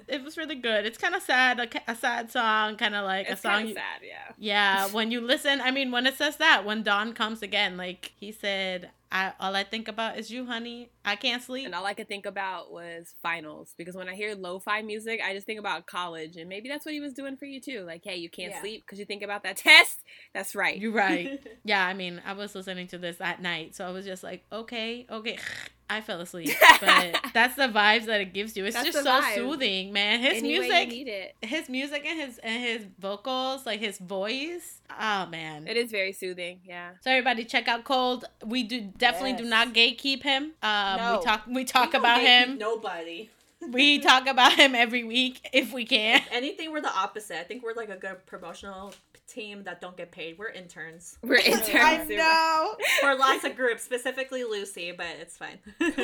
it 0.09 0.23
was 0.23 0.37
really 0.37 0.57
good. 0.57 0.85
It's 0.85 0.99
kind 0.99 1.15
of 1.15 1.23
sad, 1.23 1.61
a, 1.61 1.91
a 1.93 1.95
sad 1.95 2.31
song, 2.31 2.77
kind 2.77 2.95
of 2.95 3.05
like 3.05 3.27
It's 3.29 3.41
a 3.41 3.43
song. 3.43 3.53
kind 3.53 3.69
you- 3.69 3.75
of 3.75 3.79
sad, 3.79 4.01
yeah. 4.03 4.33
yeah, 4.39 4.87
when 4.89 5.11
you 5.11 5.21
listen, 5.21 5.61
I 5.61 5.71
mean, 5.71 5.91
when 5.91 6.07
it 6.07 6.17
says 6.17 6.37
that, 6.39 6.65
when 6.65 6.83
Dawn 6.83 7.13
comes 7.15 7.41
again, 7.43 7.77
like 7.77 8.13
he 8.17 8.33
said, 8.33 8.91
I 9.13 9.33
all 9.41 9.57
I 9.57 9.65
think 9.65 9.89
about 9.89 10.19
is 10.19 10.31
you, 10.31 10.47
honey. 10.47 10.91
I 11.05 11.17
can't 11.17 11.43
sleep. 11.43 11.67
And 11.67 11.75
all 11.75 11.85
I 11.85 11.95
could 11.95 12.07
think 12.09 12.27
about 12.27 12.71
was 12.71 13.15
finals 13.23 13.75
because 13.77 13.97
when 13.97 14.09
I 14.09 14.15
hear 14.15 14.35
lo-fi 14.35 14.83
music, 14.83 15.21
I 15.25 15.35
just 15.35 15.47
think 15.47 15.59
about 15.59 15.87
college, 15.87 16.37
and 16.37 16.49
maybe 16.49 16.69
that's 16.69 16.85
what 16.87 16.95
he 16.95 17.01
was 17.01 17.13
doing 17.13 17.37
for 17.37 17.45
you 17.45 17.61
too. 17.61 17.83
Like, 17.83 18.03
hey, 18.05 18.17
you 18.17 18.31
can't 18.31 18.53
Yeah. 18.53 18.61
sleep 18.61 18.83
because 18.87 18.99
you 18.99 19.05
think 19.05 19.23
about 19.23 19.43
that 19.43 19.57
test. 19.69 19.99
That's 20.33 20.55
right. 20.55 20.79
You're 20.79 20.93
right. 20.93 21.41
yeah, 21.65 21.85
I 21.85 21.93
mean, 21.95 22.23
I 22.25 22.35
was 22.35 22.55
listening 22.55 22.87
to 22.89 22.99
this 22.99 23.21
at 23.21 23.43
night, 23.43 23.75
so 23.75 23.87
I 23.87 23.91
was 23.91 24.05
just 24.05 24.23
like, 24.23 24.45
okay, 24.53 25.07
okay. 25.11 25.39
I 25.91 26.01
fell 26.01 26.21
asleep, 26.21 26.51
but 26.81 27.21
that's 27.35 27.57
the 27.57 27.69
vibes 27.69 28.07
that 28.07 28.21
it 28.21 28.33
gives 28.33 28.57
you. 28.57 28.65
It's 28.65 28.77
That's 28.77 28.91
just 28.93 29.03
so 29.05 29.11
vibe. 29.11 29.35
soothing, 29.35 29.93
man. 29.93 30.21
His 30.21 30.39
Any 30.39 30.49
music, 30.59 30.89
it. 30.93 31.37
his 31.43 31.69
music 31.69 32.07
and 32.07 32.19
his 32.21 32.39
and 32.39 32.63
his 32.63 32.87
vocals, 32.99 33.67
like 33.67 33.81
his 33.81 33.99
voice. 33.99 34.81
Oh 34.99 35.27
man, 35.27 35.67
It 35.67 35.77
is 35.77 35.91
very 35.91 36.13
soothing. 36.13 36.61
Yeah. 36.65 36.91
So 37.01 37.11
everybody 37.11 37.45
check 37.45 37.67
out 37.69 37.85
Colde. 37.85 38.25
We 38.47 38.63
do 38.63 38.81
definitely 38.97 39.33
do 39.35 39.45
not 39.45 39.75
gatekeep 39.75 40.23
him. 40.23 40.53
Um 40.63 40.97
No. 40.97 41.19
we 41.19 41.25
talk 41.25 41.47
we 41.47 41.53
We 41.55 41.65
talk 41.65 41.93
don't 41.93 42.01
about 42.03 42.21
him. 42.21 42.59
Nobody. 42.59 43.31
We 43.69 43.99
talk 43.99 44.27
about 44.27 44.55
him 44.55 44.75
every 44.75 45.05
week 45.05 45.47
if 45.53 45.71
we 45.75 45.85
can. 45.85 46.23
Anything, 46.33 46.73
we're 46.73 46.81
the 46.81 46.97
opposite. 46.97 47.39
I 47.39 47.43
think 47.43 47.63
we're 47.63 47.75
like 47.75 47.91
a 47.91 47.97
good 47.97 48.25
promotional 48.25 48.95
team 49.31 49.65
that 49.65 49.81
don't 49.81 49.97
get 49.97 50.11
paid. 50.11 50.39
We're 50.39 50.49
interns 50.49 51.19
We're 51.23 51.37
interns. 51.37 51.75
I 51.75 52.05
know. 52.09 52.77
for 53.01 53.15
lots 53.15 53.45
of 53.45 53.57
groups, 53.57 53.83
specifically 53.83 54.45
Lucy, 54.45 54.93
but 54.93 55.07
it's 55.21 55.37
fine. 55.37 55.59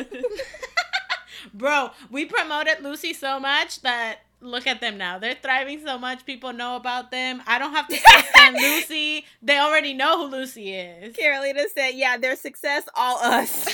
Bro, 1.54 1.90
we 2.10 2.24
promoted 2.24 2.82
Lucy 2.82 3.12
so 3.12 3.38
much 3.38 3.82
that 3.82 4.20
look 4.40 4.66
at 4.66 4.80
them 4.80 4.98
now. 4.98 5.18
They're 5.18 5.36
thriving 5.40 5.80
so 5.84 5.98
much. 5.98 6.24
People 6.24 6.52
know 6.52 6.76
about 6.76 7.10
them. 7.10 7.42
I 7.46 7.58
don't 7.58 7.72
have 7.72 7.88
to 7.88 7.96
say 7.96 8.22
Stan 8.30 8.54
Lucy. 8.54 9.24
They 9.42 9.58
already 9.58 9.92
know 9.94 10.18
who 10.26 10.32
Lucy 10.32 10.74
is. 10.74 11.14
Carolina 11.14 11.62
said, 11.72 11.90
"Yeah, 11.90 12.16
their 12.16 12.36
success, 12.36 12.84
all 12.94 13.18
us." 13.18 13.66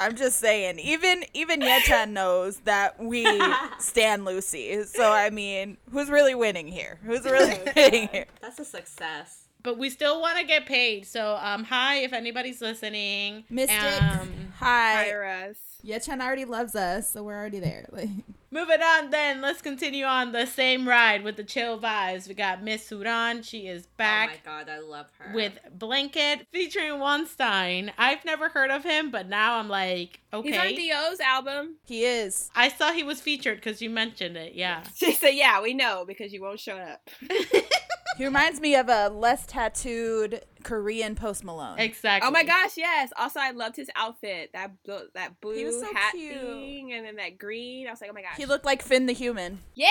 I'm 0.00 0.16
just 0.16 0.38
saying, 0.40 0.78
even 0.80 1.24
even 1.34 1.60
Yechan 1.60 2.10
knows 2.12 2.56
that 2.60 2.98
we 2.98 3.24
stand 3.78 4.24
Lucy. 4.24 4.82
So 4.84 5.12
I 5.12 5.30
mean, 5.30 5.76
who's 5.92 6.08
really 6.10 6.34
winning 6.34 6.66
here? 6.66 6.98
Who's 7.04 7.24
really 7.24 7.56
winning 7.76 8.08
here? 8.08 8.26
That's 8.40 8.58
a 8.58 8.64
success. 8.64 9.44
But 9.62 9.76
we 9.76 9.90
still 9.90 10.22
want 10.22 10.38
to 10.38 10.44
get 10.44 10.64
paid. 10.66 11.06
So 11.06 11.38
um 11.40 11.64
hi 11.64 11.96
if 11.98 12.12
anybody's 12.14 12.60
listening. 12.62 13.44
Mystic, 13.50 14.02
Um, 14.02 14.52
hi. 14.56 15.04
Hire 15.04 15.24
us. 15.50 15.56
Yechan 15.84 16.20
already 16.22 16.44
loves 16.46 16.74
us, 16.74 17.12
so 17.12 17.22
we're 17.22 17.36
already 17.38 17.60
there. 17.60 17.86
Like, 17.90 18.08
Moving 18.52 18.82
on, 18.82 19.10
then 19.10 19.40
let's 19.40 19.62
continue 19.62 20.04
on 20.04 20.32
the 20.32 20.44
same 20.44 20.88
ride 20.88 21.22
with 21.22 21.36
the 21.36 21.44
chill 21.44 21.78
vibes. 21.78 22.26
We 22.26 22.34
got 22.34 22.64
Miss 22.64 22.90
Suran. 22.90 23.44
She 23.44 23.68
is 23.68 23.86
back. 23.86 24.40
Oh 24.44 24.50
my 24.50 24.58
god, 24.64 24.68
I 24.68 24.80
love 24.80 25.06
her. 25.18 25.32
with 25.32 25.58
Blanket 25.72 26.48
featuring 26.52 26.94
Wonstein. 26.94 27.92
I've 27.96 28.24
never 28.24 28.48
heard 28.48 28.72
of 28.72 28.82
him, 28.82 29.12
but 29.12 29.28
now 29.28 29.58
I'm 29.58 29.68
like, 29.68 30.20
okay. 30.32 30.50
He's 30.50 30.58
on 30.58 30.66
okay. 30.66 30.76
Dio's 30.76 31.20
album. 31.20 31.76
he 31.86 32.04
is. 32.04 32.50
I 32.56 32.68
saw 32.70 32.92
he 32.92 33.04
was 33.04 33.20
featured 33.20 33.58
because 33.58 33.80
you 33.80 33.88
mentioned 33.88 34.36
it. 34.36 34.54
Yeah. 34.54 34.82
She 34.96 35.12
said, 35.12 35.30
"Yeah, 35.34 35.62
we 35.62 35.72
know 35.72 36.04
because 36.06 36.32
you 36.32 36.42
won't 36.42 36.60
show 36.60 36.76
up." 36.76 37.08
He 38.16 38.24
reminds 38.26 38.60
me 38.60 38.74
of 38.74 38.88
a 38.90 39.08
less 39.08 39.46
tattooed 39.46 40.42
Korean 40.62 41.14
Post 41.14 41.44
Malone. 41.44 41.78
Exactly. 41.78 42.26
Oh 42.26 42.30
my 42.30 42.44
gosh, 42.44 42.76
yes. 42.76 43.12
Also, 43.18 43.40
I 43.40 43.50
loved 43.52 43.76
his 43.76 43.90
outfit. 43.96 44.50
That 44.52 44.72
bl- 44.84 45.08
that 45.14 45.40
blue 45.40 45.54
He 45.54 45.64
was 45.64 45.80
so 45.80 45.92
hat 45.94 46.12
cute. 46.12 46.34
thing, 46.34 46.92
and 46.92 47.04
then 47.06 47.16
that 47.16 47.38
green. 47.38 47.86
I 47.86 47.90
was 47.90 48.00
like, 48.00 48.10
oh 48.10 48.14
my 48.14 48.22
gosh. 48.22 48.36
He 48.36 48.46
looked 48.46 48.64
like 48.64 48.82
Finn 48.82 49.06
the 49.06 49.12
human. 49.12 49.58
yeah. 49.74 49.88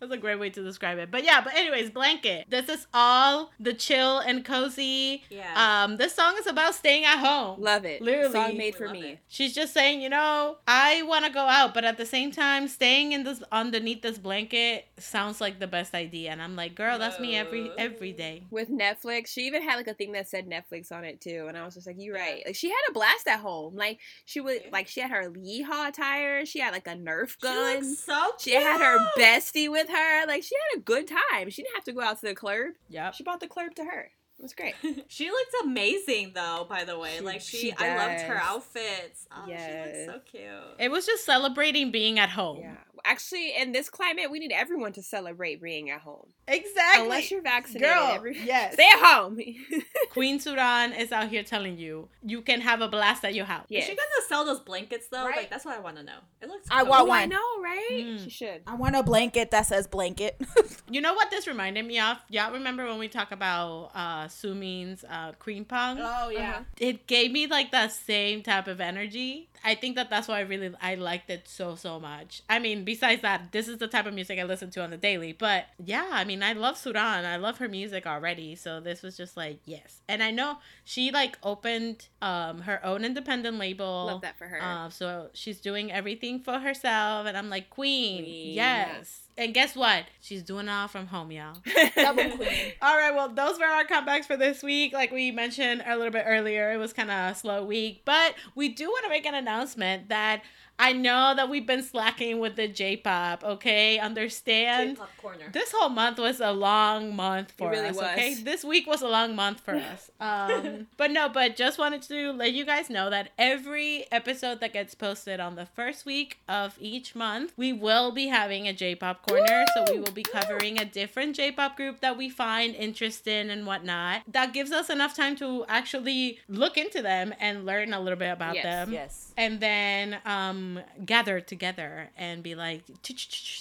That's 0.00 0.12
a 0.12 0.16
great 0.16 0.38
way 0.40 0.48
to 0.50 0.62
describe 0.62 0.98
it. 0.98 1.10
But 1.10 1.24
yeah, 1.24 1.40
but 1.42 1.54
anyways, 1.54 1.90
blanket. 1.90 2.46
This 2.48 2.68
is 2.68 2.86
all 2.94 3.50
the 3.60 3.74
chill 3.74 4.18
and 4.20 4.44
cozy. 4.44 5.22
Yeah. 5.30 5.84
Um, 5.84 5.96
this 5.98 6.14
song 6.14 6.34
is 6.38 6.46
about 6.46 6.74
staying 6.74 7.04
at 7.04 7.18
home. 7.18 7.60
Love 7.60 7.84
it. 7.84 8.00
Literally. 8.00 8.32
Song 8.32 8.56
made 8.56 8.74
for 8.74 8.88
me. 8.88 9.00
it. 9.12 9.18
She's 9.28 9.54
just 9.54 9.74
saying, 9.74 10.00
you 10.00 10.08
know, 10.08 10.56
I 10.66 11.02
want 11.02 11.24
to 11.26 11.30
go 11.30 11.40
out, 11.40 11.74
but 11.74 11.84
at 11.84 11.98
the 11.98 12.06
same 12.06 12.30
time, 12.30 12.68
staying 12.68 13.12
in 13.12 13.24
this 13.24 13.42
underneath 13.52 14.02
this 14.02 14.18
blanket 14.18 14.86
sounds 14.98 15.40
like 15.40 15.58
the 15.58 15.66
best 15.66 15.94
idea. 15.94 16.30
And 16.30 16.40
I'm 16.40 16.56
like, 16.56 16.74
girl, 16.74 16.98
that's 16.98 17.20
me 17.20 17.36
every 17.36 17.70
every 17.76 18.12
day. 18.12 18.44
With 18.50 18.70
Netflix, 18.70 19.28
she 19.28 19.42
even 19.42 19.62
had 19.62 19.76
like 19.76 19.88
a 19.88 19.94
thing 19.98 20.12
that 20.12 20.28
said 20.28 20.48
Netflix 20.48 20.92
on 20.92 21.04
it 21.04 21.20
too, 21.20 21.46
and 21.48 21.56
I 21.56 21.64
was 21.64 21.74
just 21.74 21.86
like, 21.86 21.96
"You're 21.98 22.16
Yeah. 22.16 22.22
right." 22.24 22.42
Like 22.46 22.56
she 22.56 22.68
had 22.68 22.80
a 22.88 22.92
blast 22.92 23.26
at 23.26 23.40
home. 23.40 23.74
Like 23.76 23.98
she 24.24 24.40
would, 24.40 24.62
Yeah. 24.64 24.70
like 24.72 24.86
she 24.88 25.00
had 25.00 25.10
her 25.10 25.30
yeehaw 25.30 25.88
attire. 25.88 26.46
She 26.46 26.60
had 26.60 26.72
like 26.72 26.86
a 26.86 26.94
Nerf 26.94 27.38
gun. 27.40 27.76
looks 27.84 27.98
so 28.00 28.32
She 28.38 28.52
had 28.54 28.80
her 28.80 28.98
bestie 29.18 29.70
with 29.70 29.88
her. 29.88 30.26
Like 30.26 30.42
she 30.42 30.54
had 30.70 30.78
a 30.78 30.82
good 30.82 31.08
time. 31.08 31.50
She 31.50 31.62
didn't 31.62 31.74
have 31.74 31.84
to 31.84 31.92
go 31.92 32.00
out 32.02 32.20
to 32.20 32.26
the 32.26 32.34
club. 32.34 32.46
Yeah, 32.88 33.10
She 33.12 33.22
brought 33.24 33.40
the 33.40 33.48
club 33.48 33.74
to 33.76 33.84
her. 33.84 34.10
It 34.38 34.42
was 34.42 34.52
great. 34.52 34.74
she 35.08 35.30
looks 35.30 35.52
amazing 35.64 36.32
though, 36.34 36.66
by 36.68 36.84
the 36.84 36.98
way. 36.98 37.16
She- 37.16 37.24
like 37.24 37.40
she, 37.40 37.56
she 37.56 37.72
I 37.72 37.96
loved 37.96 38.20
her 38.22 38.36
outfits. 38.36 39.26
Oh, 39.34 39.44
she 39.46 39.52
Yes. 39.52 40.06
looks 40.08 40.14
so 40.14 40.30
cute. 40.30 40.76
It 40.78 40.90
was 40.90 41.06
just 41.06 41.24
celebrating 41.24 41.90
being 41.90 42.18
at 42.18 42.28
home. 42.30 42.58
Yeah. 42.60 42.76
Actually, 43.04 43.54
in 43.56 43.72
this 43.72 43.88
climate, 43.88 44.30
we 44.30 44.38
need 44.38 44.52
everyone 44.52 44.92
to 44.92 45.02
celebrate 45.02 45.62
being 45.62 45.90
at 45.90 46.00
home. 46.02 46.28
Exactly. 46.48 47.04
Unless 47.04 47.30
you're 47.30 47.42
vaccinated. 47.42 47.88
Girl, 47.88 48.06
every- 48.12 48.38
yes. 48.44 48.74
Stay 48.74 48.84
at 48.84 49.04
home. 49.04 49.38
Queen 50.10 50.38
Suran 50.38 50.98
is 50.98 51.10
out 51.12 51.28
here 51.28 51.42
telling 51.42 51.76
you 51.78 52.08
you 52.22 52.40
can 52.42 52.60
have 52.60 52.80
a 52.80 52.88
blast 52.88 53.24
at 53.24 53.34
your 53.34 53.46
house. 53.46 53.66
Yeah. 53.68 53.80
Is 53.80 53.86
she 53.86 53.96
gonna 53.96 54.28
sell 54.28 54.44
those 54.44 54.60
blankets 54.60 55.08
though? 55.08 55.24
Right. 55.26 55.36
Like 55.36 55.50
that's 55.50 55.64
what 55.64 55.76
I 55.76 55.80
want 55.80 55.96
to 55.96 56.02
know. 56.02 56.18
It 56.40 56.48
looks. 56.48 56.68
I 56.70 56.80
cozy. 56.80 56.90
want 56.90 57.08
oh, 57.08 57.12
I 57.12 57.26
know, 57.26 57.62
right? 57.62 57.88
Mm. 57.90 58.24
She 58.24 58.30
should. 58.30 58.62
I 58.66 58.74
want 58.74 58.94
a 58.94 59.02
blanket 59.02 59.50
that 59.50 59.66
says 59.66 59.86
blanket. 59.86 60.40
You 60.88 61.00
know 61.00 61.14
what 61.14 61.30
this 61.30 61.48
reminded 61.48 61.84
me 61.84 61.98
of? 61.98 62.16
Y'all 62.30 62.52
remember 62.52 62.86
when 62.86 62.98
we 62.98 63.08
talk 63.08 63.32
about 63.32 63.90
uh 63.92 64.26
Sumin's 64.28 65.04
uh 65.10 65.32
cream 65.38 65.64
pong? 65.64 65.98
oh 66.00 66.28
yeah. 66.28 66.60
it 66.78 67.08
gave 67.08 67.32
me 67.32 67.48
like 67.48 67.72
that 67.72 67.90
same 67.90 68.42
type 68.44 68.68
of 68.68 68.80
energy. 68.80 69.48
I 69.64 69.74
think 69.74 69.96
that 69.96 70.10
that's 70.10 70.28
why 70.28 70.38
I 70.38 70.42
really 70.42 70.72
I 70.80 70.94
liked 70.94 71.28
it 71.28 71.48
so 71.48 71.74
so 71.74 71.98
much. 71.98 72.42
I 72.48 72.60
mean, 72.60 72.84
besides 72.84 73.22
that, 73.22 73.50
this 73.50 73.66
is 73.66 73.78
the 73.78 73.88
type 73.88 74.06
of 74.06 74.14
music 74.14 74.38
I 74.38 74.44
listen 74.44 74.70
to 74.70 74.82
on 74.84 74.90
the 74.90 74.96
daily. 74.96 75.32
But 75.32 75.64
yeah, 75.84 76.06
I 76.12 76.24
mean, 76.24 76.35
I 76.42 76.52
love 76.52 76.76
Suran. 76.76 77.24
I 77.24 77.36
love 77.36 77.58
her 77.58 77.68
music 77.68 78.06
already. 78.06 78.54
So 78.54 78.80
this 78.80 79.02
was 79.02 79.16
just 79.16 79.36
like 79.36 79.60
yes. 79.64 80.00
And 80.08 80.22
I 80.22 80.30
know 80.30 80.58
she 80.84 81.10
like 81.10 81.38
opened 81.42 82.08
um 82.22 82.60
her 82.62 82.84
own 82.84 83.04
independent 83.04 83.58
label. 83.58 84.06
Love 84.06 84.22
that 84.22 84.38
for 84.38 84.46
her. 84.46 84.62
Uh, 84.62 84.90
so 84.90 85.28
she's 85.34 85.60
doing 85.60 85.92
everything 85.92 86.40
for 86.40 86.58
herself, 86.58 87.26
and 87.26 87.36
I'm 87.36 87.50
like, 87.50 87.70
Queen, 87.70 88.24
Queen. 88.24 88.54
yes. 88.54 89.22
And 89.38 89.52
guess 89.52 89.76
what? 89.76 90.04
She's 90.22 90.42
doing 90.42 90.66
it 90.66 90.70
all 90.70 90.88
from 90.88 91.08
home, 91.08 91.30
y'all. 91.30 91.58
Double 91.94 92.30
queen. 92.36 92.72
All 92.80 92.96
right, 92.96 93.14
well, 93.14 93.28
those 93.28 93.58
were 93.58 93.66
our 93.66 93.84
comebacks 93.84 94.24
for 94.24 94.38
this 94.38 94.62
week. 94.62 94.94
Like 94.94 95.12
we 95.12 95.30
mentioned 95.30 95.82
a 95.86 95.94
little 95.94 96.10
bit 96.10 96.24
earlier, 96.26 96.72
it 96.72 96.78
was 96.78 96.94
kind 96.94 97.10
of 97.10 97.32
a 97.32 97.34
slow 97.34 97.62
week, 97.62 98.00
but 98.06 98.34
we 98.54 98.70
do 98.70 98.86
want 98.88 99.04
to 99.04 99.10
make 99.10 99.26
an 99.26 99.34
announcement 99.34 100.08
that 100.08 100.40
I 100.78 100.92
know 100.92 101.32
that 101.34 101.48
we've 101.48 101.66
been 101.66 101.82
slacking 101.82 102.38
with 102.38 102.56
the 102.56 102.68
J-pop. 102.68 103.42
Okay, 103.44 103.98
understand. 103.98 104.96
K-pop 104.96 105.10
corner. 105.18 105.46
This 105.52 105.72
whole 105.74 105.88
month 105.88 106.18
was 106.18 106.40
a 106.40 106.52
long 106.52 107.14
month 107.16 107.52
for 107.56 107.70
really 107.70 107.88
us. 107.88 107.96
was. 107.96 108.04
Okay, 108.12 108.34
this 108.34 108.64
week 108.64 108.86
was 108.86 109.02
a 109.02 109.08
long 109.08 109.34
month 109.34 109.60
for 109.60 109.74
us. 109.74 110.10
Um, 110.26 110.86
but 110.96 111.10
no, 111.10 111.28
but 111.28 111.56
just 111.56 111.78
wanted 111.78 112.02
to 112.02 112.32
let 112.32 112.52
you 112.52 112.64
guys 112.64 112.88
know 112.90 113.10
that 113.10 113.30
every 113.38 114.06
episode 114.10 114.60
that 114.60 114.72
gets 114.72 114.94
posted 114.94 115.40
on 115.40 115.54
the 115.56 115.66
first 115.66 116.04
week 116.06 116.38
of 116.48 116.74
each 116.80 117.14
month, 117.14 117.52
we 117.56 117.72
will 117.72 118.10
be 118.12 118.26
having 118.28 118.66
a 118.66 118.72
J-pop 118.72 119.26
corner. 119.26 119.64
So 119.74 119.84
we 119.92 120.00
will 120.00 120.10
be 120.12 120.22
covering 120.22 120.80
a 120.80 120.84
different 120.84 121.36
J-pop 121.36 121.76
group 121.76 122.00
that 122.00 122.16
we 122.16 122.28
find 122.30 122.74
interesting 122.74 123.50
and 123.50 123.66
whatnot. 123.66 124.22
That 124.26 124.52
gives 124.52 124.72
us 124.72 124.88
enough 124.90 125.14
time 125.14 125.36
to 125.36 125.64
actually 125.68 126.38
look 126.48 126.76
into 126.78 127.02
them 127.02 127.34
and 127.38 127.66
learn 127.66 127.92
a 127.92 128.00
little 128.00 128.18
bit 128.18 128.30
about 128.32 128.54
Yes, 128.54 128.64
them 128.64 128.92
Yes. 128.92 129.32
and 129.36 129.60
then 129.60 130.18
um 130.24 130.65
gather 131.04 131.40
together 131.40 132.10
and 132.16 132.42
be 132.42 132.54
like 132.54 132.82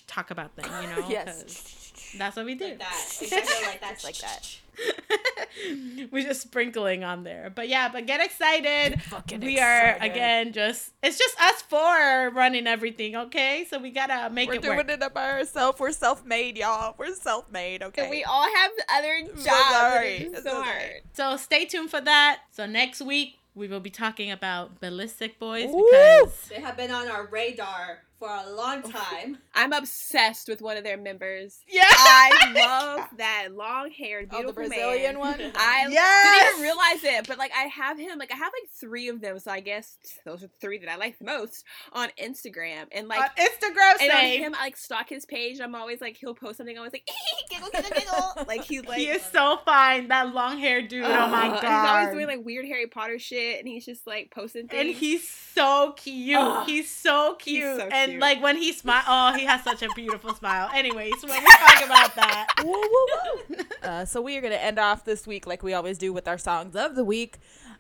talk 0.07 0.31
about 0.31 0.55
them 0.55 0.65
you 0.81 0.87
know. 0.89 1.07
Yes. 1.09 2.13
that's 2.17 2.35
what 2.35 2.45
we 2.45 2.55
do 2.55 2.65
Like 2.65 2.79
that. 2.79 3.17
Exactly 3.21 3.67
like 3.67 3.81
that. 3.81 4.03
Like 4.03 4.17
that. 4.17 4.57
we're 6.11 6.23
just 6.23 6.41
sprinkling 6.41 7.03
on 7.03 7.23
there 7.23 7.49
but 7.53 7.69
yeah 7.69 7.87
but 7.87 8.05
get 8.05 8.19
excited 8.19 9.01
Fucking 9.03 9.39
we 9.39 9.57
are 9.57 9.91
excited. 9.91 10.11
again 10.11 10.51
just 10.51 10.91
it's 11.01 11.17
just 11.17 11.39
us 11.41 11.61
four 11.61 12.29
running 12.31 12.67
everything 12.67 13.15
okay 13.15 13.65
so 13.69 13.79
we 13.79 13.91
gotta 13.91 14.29
make 14.29 14.49
We're 14.49 14.55
it 14.55 14.61
doing 14.61 14.77
work 14.77 14.89
it 14.89 15.13
by 15.13 15.31
ourselves. 15.31 15.79
We're 15.79 15.91
self-made, 15.91 16.57
y'all. 16.57 16.95
We're 16.97 17.13
self-made. 17.15 17.83
Okay. 17.83 18.01
And 18.01 18.11
we 18.11 18.23
all 18.23 18.47
have 18.53 18.71
other 18.93 19.21
jobs. 19.27 19.43
so 19.45 19.51
sorry. 19.71 20.29
So 20.33 20.41
so 20.41 20.49
sorry. 20.49 20.63
hard. 20.65 20.91
so 21.13 21.37
stay 21.37 21.65
tuned 21.65 21.89
for 21.89 22.01
that 22.01 22.41
so 22.51 22.65
next 22.65 23.01
week 23.01 23.39
we 23.55 23.67
will 23.67 23.79
be 23.79 23.89
talking 23.89 24.31
about 24.31 24.81
BALLISTIK 24.81 25.39
BOYZ 25.39 25.73
Woo! 25.73 25.87
because 25.89 26.47
They 26.49 26.61
have 26.61 26.77
been 26.77 26.91
on 26.91 27.07
our 27.07 27.25
radar 27.27 28.03
for 28.19 28.29
a 28.29 28.49
long 28.51 28.81
time. 28.91 29.37
I'm 29.53 29.73
obsessed 29.73 30.47
with 30.47 30.61
one 30.61 30.77
of 30.77 30.83
their 30.83 30.97
members. 30.97 31.59
yeah 31.67 31.83
I 31.87 32.51
love 32.55 33.07
that 33.17 33.49
long 33.53 33.91
haired, 33.91 34.29
Oh, 34.31 34.37
beautiful 34.39 34.63
the 34.63 34.69
Brazilian 34.69 35.15
man. 35.15 35.19
one. 35.19 35.41
I 35.55 35.87
Yes! 35.89 36.39
didn't 36.39 36.49
even 36.53 36.61
realize 36.63 37.03
it, 37.03 37.27
but 37.27 37.37
like 37.37 37.51
I 37.55 37.63
have 37.63 37.97
him, 37.99 38.17
like 38.17 38.31
I 38.31 38.35
have 38.37 38.51
like 38.53 38.69
three 38.79 39.09
of 39.09 39.21
them, 39.21 39.39
so 39.39 39.51
I 39.51 39.59
guess 39.59 39.97
those 40.25 40.43
are 40.43 40.49
three 40.61 40.77
that 40.79 40.89
I 40.89 40.95
like 40.95 41.17
the 41.19 41.25
most 41.25 41.63
on 41.93 42.09
Instagram. 42.21 42.85
And 42.91 43.07
like 43.07 43.19
on 43.19 43.29
instagram 43.37 44.01
and 44.01 44.11
on 44.11 44.17
same 44.19 44.41
him, 44.43 44.55
I 44.55 44.61
like 44.65 44.77
stalk 44.77 45.09
his 45.09 45.25
page. 45.25 45.59
I'm 45.59 45.75
always 45.75 46.01
like 46.01 46.17
he'll 46.17 46.35
post 46.35 46.57
something, 46.57 46.77
I 46.77 46.81
was 46.81 46.93
like 46.93 47.07
giggle, 47.49 47.69
giggle, 47.71 47.89
giggle. 47.95 48.45
like 48.47 48.63
he's 48.63 48.85
like 48.85 48.97
he 48.97 49.07
is 49.07 49.21
so 49.23 49.59
fine 49.65 50.07
that 50.09 50.33
long 50.33 50.57
haired 50.59 50.87
dude 50.87 51.03
oh 51.03 51.27
my 51.27 51.47
god 51.61 51.61
He's 51.61 51.89
always 51.91 52.13
doing 52.13 52.27
like 52.27 52.45
weird 52.45 52.65
Harry 52.65 52.87
Potter 52.87 53.19
shit, 53.19 53.59
and 53.59 53.67
he's 53.67 53.85
just 53.85 54.05
like 54.07 54.31
posting 54.31 54.67
things. 54.67 54.81
and 54.87 54.89
he's 54.95 55.27
so 55.29 55.93
cute. 55.97 56.37
Ugh. 56.37 56.65
he's 56.67 56.89
so 56.93 57.35
He's 57.43 57.63
cute. 57.63 57.81
So 58.05 58.11
and 58.11 58.11
cute. 58.13 58.21
like 58.21 58.41
when 58.43 58.57
he 58.57 58.71
smile, 58.73 59.03
oh, 59.07 59.33
he 59.33 59.45
has 59.45 59.63
such 59.63 59.81
a 59.83 59.89
beautiful 59.95 60.33
smile. 60.35 60.69
Anyways, 60.73 61.13
when 61.21 61.33
we 61.33 61.49
talk 61.49 61.85
about 61.85 62.15
that, 62.15 62.47
Woo, 62.63 62.71
woo, 62.71 63.07
woo. 63.49 63.65
uh, 63.83 64.05
so 64.05 64.21
we 64.21 64.37
are 64.37 64.41
gonna 64.41 64.55
end 64.55 64.79
off 64.79 65.05
this 65.05 65.25
week 65.27 65.45
like 65.47 65.63
we 65.63 65.73
always 65.73 65.97
do 65.97 66.13
with 66.13 66.27
our 66.27 66.37
songs 66.37 66.75
of 66.75 66.95
the 66.95 67.03
week. 67.03 67.37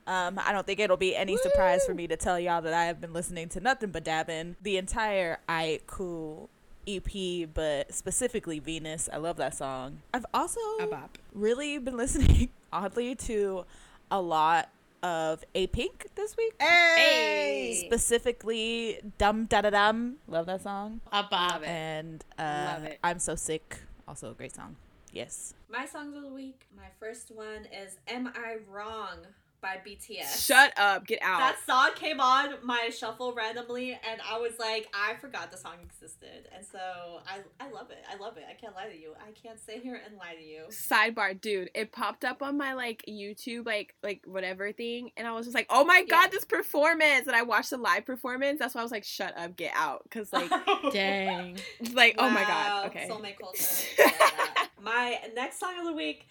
Um, 0.07 0.39
I 0.43 0.51
don't 0.51 0.67
think 0.67 0.79
it'll 0.79 0.97
be 0.97 1.15
any 1.15 1.35
surprise 1.37 1.83
for 1.85 1.93
me 1.95 2.05
to 2.07 2.15
tell 2.15 2.39
y'all 2.39 2.61
that 2.61 2.73
I 2.73 2.85
have 2.85 3.01
been 3.01 3.13
listening 3.13 3.49
to 3.49 3.59
nothing 3.59 3.89
but 3.89 4.03
Dabin, 4.05 4.55
the 4.61 4.77
entire 4.77 5.39
IITE 5.49 5.87
COOL 5.87 6.49
EP, 6.87 7.49
but 7.51 7.93
specifically 7.93 8.59
Venus. 8.59 9.09
I 9.11 9.17
love 9.17 9.37
that 9.37 9.55
song. 9.55 10.01
I've 10.13 10.25
also 10.33 10.59
really 11.33 11.79
been 11.79 11.97
listening 11.97 12.49
oddly 12.71 13.15
to 13.15 13.65
a 14.11 14.21
lot 14.21 14.69
of 15.05 15.43
Apink 15.53 16.07
this 16.15 16.35
week. 16.35 16.53
Hey, 16.59 17.83
Specifically, 17.85 18.99
Dum 19.19 19.45
Da 19.45 19.61
Da 19.61 19.69
Dum. 19.69 20.15
Love 20.27 20.47
that 20.47 20.63
song. 20.63 21.01
a 21.11 21.23
bop. 21.29 21.61
It. 21.61 21.67
And 21.67 22.25
uh, 22.39 22.71
Love 22.73 22.83
it. 22.85 22.99
I'm 23.03 23.19
So 23.19 23.35
Sick. 23.35 23.77
Also 24.07 24.31
a 24.31 24.33
great 24.33 24.55
song. 24.55 24.75
Yes. 25.11 25.53
My 25.69 25.85
songs 25.85 26.15
of 26.15 26.23
the 26.23 26.33
week. 26.33 26.65
My 26.75 26.89
first 26.99 27.31
one 27.31 27.65
is 27.71 27.97
"Am 28.07 28.27
I 28.35 28.57
Wrong" 28.69 29.19
by 29.65 29.79
BTS. 29.83 30.45
Shut 30.45 30.73
up, 30.77 31.07
get 31.07 31.19
out. 31.23 31.39
That 31.39 31.57
song 31.65 31.89
came 31.95 32.19
on 32.19 32.55
my 32.63 32.89
shuffle 32.95 33.33
randomly, 33.33 33.91
and 33.93 34.21
I 34.31 34.37
was 34.37 34.53
like, 34.59 34.87
I 34.93 35.15
forgot 35.15 35.51
the 35.51 35.57
song 35.57 35.77
existed, 35.83 36.47
and 36.55 36.63
so 36.63 36.77
I, 37.27 37.39
I 37.59 37.71
love 37.71 37.89
it. 37.89 38.03
I 38.11 38.15
love 38.17 38.37
it. 38.37 38.43
I 38.47 38.53
can't 38.53 38.75
lie 38.75 38.89
to 38.89 38.95
you. 38.97 39.13
I 39.19 39.31
can't 39.31 39.59
sit 39.59 39.81
here 39.81 39.99
and 40.05 40.17
lie 40.17 40.35
to 40.35 40.43
you. 40.43 40.65
sidebar 40.69 41.39
dude 41.41 41.69
it 41.73 41.91
popped 41.91 42.23
up 42.23 42.43
on 42.43 42.57
my 42.57 42.73
like 42.73 43.03
youtube 43.07 43.65
like 43.65 43.95
like 44.03 44.21
whatever 44.25 44.71
thing 44.71 45.09
and 45.17 45.27
i 45.27 45.31
was 45.31 45.45
just 45.45 45.55
like 45.55 45.65
oh 45.69 45.83
my 45.83 46.03
god 46.03 46.25
Yeah. 46.25 46.29
this 46.31 46.45
performance 46.45 47.25
and 47.27 47.35
i 47.35 47.41
watched 47.41 47.69
the 47.71 47.77
live 47.77 48.05
performance 48.05 48.59
that's 48.59 48.75
why 48.75 48.81
i 48.81 48.83
was 48.83 48.91
like 48.91 49.03
shut 49.03 49.35
up 49.37 49.55
get 49.55 49.71
out 49.75 50.03
because 50.03 50.31
like 50.31 50.49
Dang. 50.93 51.57
like 51.93 52.15
oh 52.19 52.29
my 52.29 52.43
god 52.43 52.87
okay 52.87 53.07
Soulmate 53.09 53.37
culture. 53.39 53.87
I 53.99 54.03
love 54.03 54.13
that. 54.19 54.69
my 54.81 55.19
next 55.35 55.59
song 55.59 55.79
of 55.79 55.85
the 55.85 55.93
week. 55.93 56.27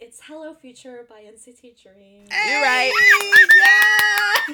It's 0.00 0.20
Hello 0.24 0.54
Future 0.54 1.04
by 1.08 1.22
NCT 1.22 1.82
Dream. 1.82 2.24
You're 2.30 2.62
right. 2.62 2.92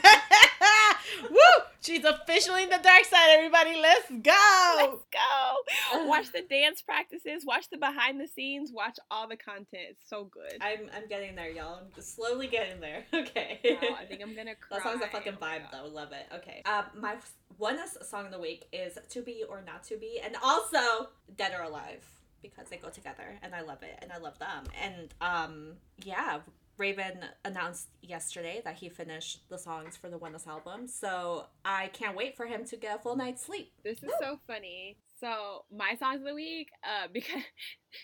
Yeah. 0.03 0.93
Woo! 1.31 1.39
She's 1.83 2.03
officially 2.05 2.63
in 2.63 2.71
the 2.71 2.81
dark 2.83 3.05
side. 3.05 3.29
Everybody, 3.37 3.77
let's 3.79 4.09
go. 4.09 4.75
let's 4.79 5.05
go 5.13 6.07
watch 6.09 6.33
the 6.33 6.41
dance 6.49 6.81
practices 6.83 7.45
watch 7.47 7.69
the 7.71 7.77
behind 7.77 8.19
the 8.21 8.27
scenes 8.27 8.71
watch 8.73 8.99
all 9.11 9.29
the 9.29 9.37
content 9.37 9.83
it's 9.91 10.09
so 10.09 10.25
good 10.25 10.55
I'm 10.61 10.89
I'm 10.95 11.07
getting 11.09 11.35
there, 11.37 11.51
y'all. 11.51 11.75
I'm 11.77 11.87
just 11.95 12.17
slowly 12.17 12.47
getting 12.47 12.81
there. 12.81 13.05
Okay. 13.15 13.59
Wow, 13.83 13.97
i 14.01 14.05
think 14.05 14.23
i'm 14.23 14.35
gonna 14.35 14.55
cry 14.55 14.79
That 14.79 14.83
song's 14.85 15.03
a 15.05 15.09
fucking 15.09 15.35
Oh 15.41 15.45
vibe, 15.45 15.71
God. 15.71 15.85
though. 15.85 15.89
Love 15.89 16.13
it. 16.13 16.27
Okay. 16.37 16.63
Um, 16.67 16.85
my 17.01 17.17
one 17.59 17.79
song 18.03 18.27
of 18.27 18.33
the 18.33 18.41
week 18.41 18.67
is 18.73 18.99
"To 19.11 19.21
Be 19.23 19.45
or 19.49 19.63
Not 19.65 19.85
to 19.85 19.97
Be," 19.97 20.21
and 20.25 20.35
also 20.43 21.09
"Dead 21.37 21.53
or 21.59 21.63
Alive" 21.65 22.05
because 22.45 22.69
they 22.69 22.77
go 22.77 22.91
together, 22.91 23.39
and 23.43 23.55
I 23.55 23.63
love 23.63 23.83
it, 23.83 23.99
and 24.03 24.13
I 24.13 24.19
love 24.19 24.39
them, 24.39 24.65
and 24.81 25.15
um, 25.21 25.73
yeah, 26.05 26.41
Raven 26.77 27.25
announced 27.45 27.89
yesterday 28.03 28.61
that 28.65 28.75
he 28.75 28.89
finished 28.89 29.49
the 29.49 29.59
songs 29.59 29.97
for 29.97 30.09
the 30.09 30.19
Oneus 30.19 30.47
album, 30.47 30.87
so 30.87 31.47
I 31.65 31.89
can't 31.89 32.17
wait 32.17 32.37
for 32.37 32.47
him 32.47 32.65
to 32.67 32.77
get 32.77 32.97
a 32.97 32.99
full 32.99 33.17
night's 33.17 33.45
sleep. 33.45 33.73
This 33.83 34.03
is 34.03 34.11
so 34.21 34.39
funny. 34.47 34.97
So 35.21 35.65
my 35.75 35.95
songs 35.99 36.21
of 36.21 36.27
the 36.27 36.35
week, 36.35 36.69
uh, 36.83 37.09
because 37.13 37.43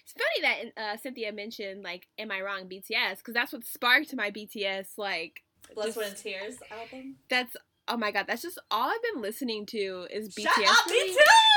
it's 0.04 0.14
funny 0.16 0.70
that 0.76 0.82
uh, 0.82 0.96
Cynthia 0.96 1.32
mentioned 1.32 1.82
like, 1.82 2.06
"Am 2.18 2.30
I 2.30 2.40
wrong?" 2.40 2.68
BTS, 2.68 3.18
because 3.18 3.34
that's 3.34 3.52
what 3.52 3.64
sparked 3.64 4.14
my 4.14 4.30
BTS 4.30 4.96
like. 4.96 5.42
Blood, 5.74 5.92
Sweat, 5.92 6.08
and 6.08 6.16
Tears 6.16 6.56
album. 6.70 7.16
That's 7.28 7.56
oh 7.88 7.96
my 7.96 8.12
god, 8.12 8.26
that's 8.28 8.42
just 8.42 8.60
all 8.70 8.90
I've 8.90 9.02
been 9.02 9.22
listening 9.22 9.66
to 9.66 10.06
is 10.10 10.28
BTS. 10.34 10.54
Shut 10.54 10.68
up, 10.68 10.86
me 10.86 11.12
too. 11.12 11.49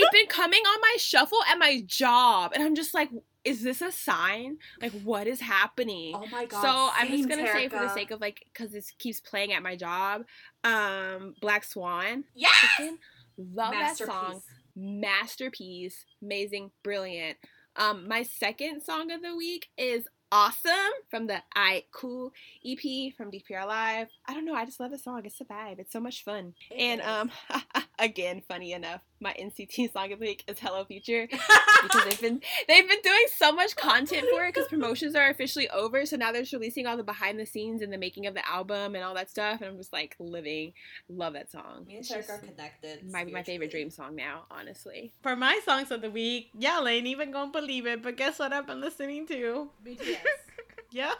They've 0.00 0.10
been 0.12 0.26
coming 0.28 0.60
on 0.60 0.80
my 0.80 0.96
shuffle 0.98 1.38
at 1.50 1.58
my 1.58 1.82
job, 1.86 2.52
and 2.54 2.62
I'm 2.62 2.74
just 2.74 2.94
like, 2.94 3.10
is 3.44 3.62
this 3.62 3.80
a 3.80 3.92
sign? 3.92 4.58
Like, 4.82 4.92
what 5.02 5.26
is 5.26 5.40
happening? 5.40 6.14
oh 6.14 6.26
my 6.32 6.46
god. 6.46 6.62
so 6.62 6.90
I'm 6.94 7.08
just 7.08 7.28
gonna 7.28 7.46
say 7.46 7.68
for 7.68 7.78
the 7.78 7.92
sake 7.94 8.10
of 8.10 8.20
like, 8.20 8.44
because 8.52 8.72
this 8.72 8.90
keeps 8.98 9.20
playing 9.20 9.52
at 9.52 9.62
my 9.62 9.76
job, 9.76 10.24
um, 10.64 11.34
Black 11.40 11.64
Swan. 11.64 12.24
yes, 12.34 12.52
Freaking 12.78 12.96
love 13.38 13.72
that 13.72 13.96
song. 13.96 14.08
masterpiece. 14.08 14.42
Masterpiece, 14.76 16.04
amazing, 16.22 16.70
brilliant. 16.82 17.38
Um, 17.76 18.08
my 18.08 18.22
second 18.22 18.82
song 18.82 19.10
of 19.10 19.22
the 19.22 19.36
week 19.36 19.68
is 19.78 20.06
"Awesome" 20.32 20.72
from 21.08 21.26
the 21.28 21.42
IITE 21.56 21.84
COOL 21.92 22.32
EP 22.66 23.14
from 23.16 23.30
DPR 23.30 23.66
Live. 23.66 24.08
I 24.26 24.34
don't 24.34 24.44
know, 24.44 24.54
I 24.54 24.64
just 24.64 24.80
love 24.80 24.90
the 24.90 24.98
song. 24.98 25.22
It's 25.24 25.40
a 25.40 25.44
vibe. 25.44 25.78
It's 25.78 25.92
so 25.92 26.00
much 26.00 26.24
fun. 26.24 26.54
It 26.70 26.80
and 26.80 27.00
is. 27.00 27.06
um, 27.06 27.30
again, 27.98 28.42
funny 28.48 28.72
enough, 28.72 29.00
my 29.20 29.34
NCT 29.40 29.92
song 29.94 30.12
of 30.12 30.18
the 30.18 30.26
week 30.26 30.44
is 30.48 30.58
"Hello 30.58 30.84
Future." 30.84 31.26
because 31.82 32.04
they've 32.04 32.20
been 32.20 32.40
they've 32.68 32.88
been 32.88 33.00
doing 33.02 33.26
so 33.36 33.52
much 33.52 33.76
content 33.76 34.26
for 34.32 34.44
it 34.44 34.54
because 34.54 34.68
promotions 34.68 35.14
are 35.14 35.28
officially 35.28 35.68
over 35.70 36.04
so 36.06 36.16
now 36.16 36.32
they're 36.32 36.42
just 36.42 36.52
releasing 36.54 36.86
all 36.86 36.96
the 36.96 37.02
behind 37.02 37.38
the 37.38 37.44
scenes 37.46 37.82
and 37.82 37.92
the 37.92 37.98
making 37.98 38.26
of 38.26 38.34
the 38.34 38.46
album 38.48 38.94
and 38.94 39.04
all 39.04 39.14
that 39.14 39.28
stuff 39.30 39.60
and 39.60 39.70
i'm 39.70 39.76
just 39.76 39.92
like 39.92 40.16
living 40.18 40.72
love 41.10 41.34
that 41.34 41.50
song 41.50 41.84
Me 41.86 41.96
and 41.96 42.00
It's 42.04 42.10
Terica 42.10 42.16
just 42.16 42.30
are 42.30 42.38
connected. 42.38 43.10
might 43.12 43.26
be 43.26 43.32
my 43.32 43.42
favorite 43.42 43.70
dream 43.70 43.90
song 43.90 44.16
now 44.16 44.44
honestly 44.50 45.12
For 45.22 45.36
my 45.36 45.60
songs 45.66 45.90
of 45.90 46.00
the 46.00 46.10
week, 46.10 46.48
y'all 46.58 46.88
ain't 46.88 47.06
even 47.06 47.30
gonna 47.30 47.52
believe 47.52 47.86
it, 47.86 48.02
but 48.02 48.16
guess 48.16 48.38
what 48.38 48.52
I've 48.54 48.66
been 48.66 48.80
listening 48.80 49.26
to? 49.28 49.68
BTS. 49.86 50.16
Yes. 50.92 51.16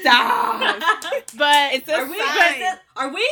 Stop. 0.00 0.60
but 1.36 1.74
It's 1.74 1.88
a 1.88 1.94
Are 1.96 2.06
we? 2.08 2.18
sign. 2.18 2.62
Are 2.96 3.12
we 3.12 3.28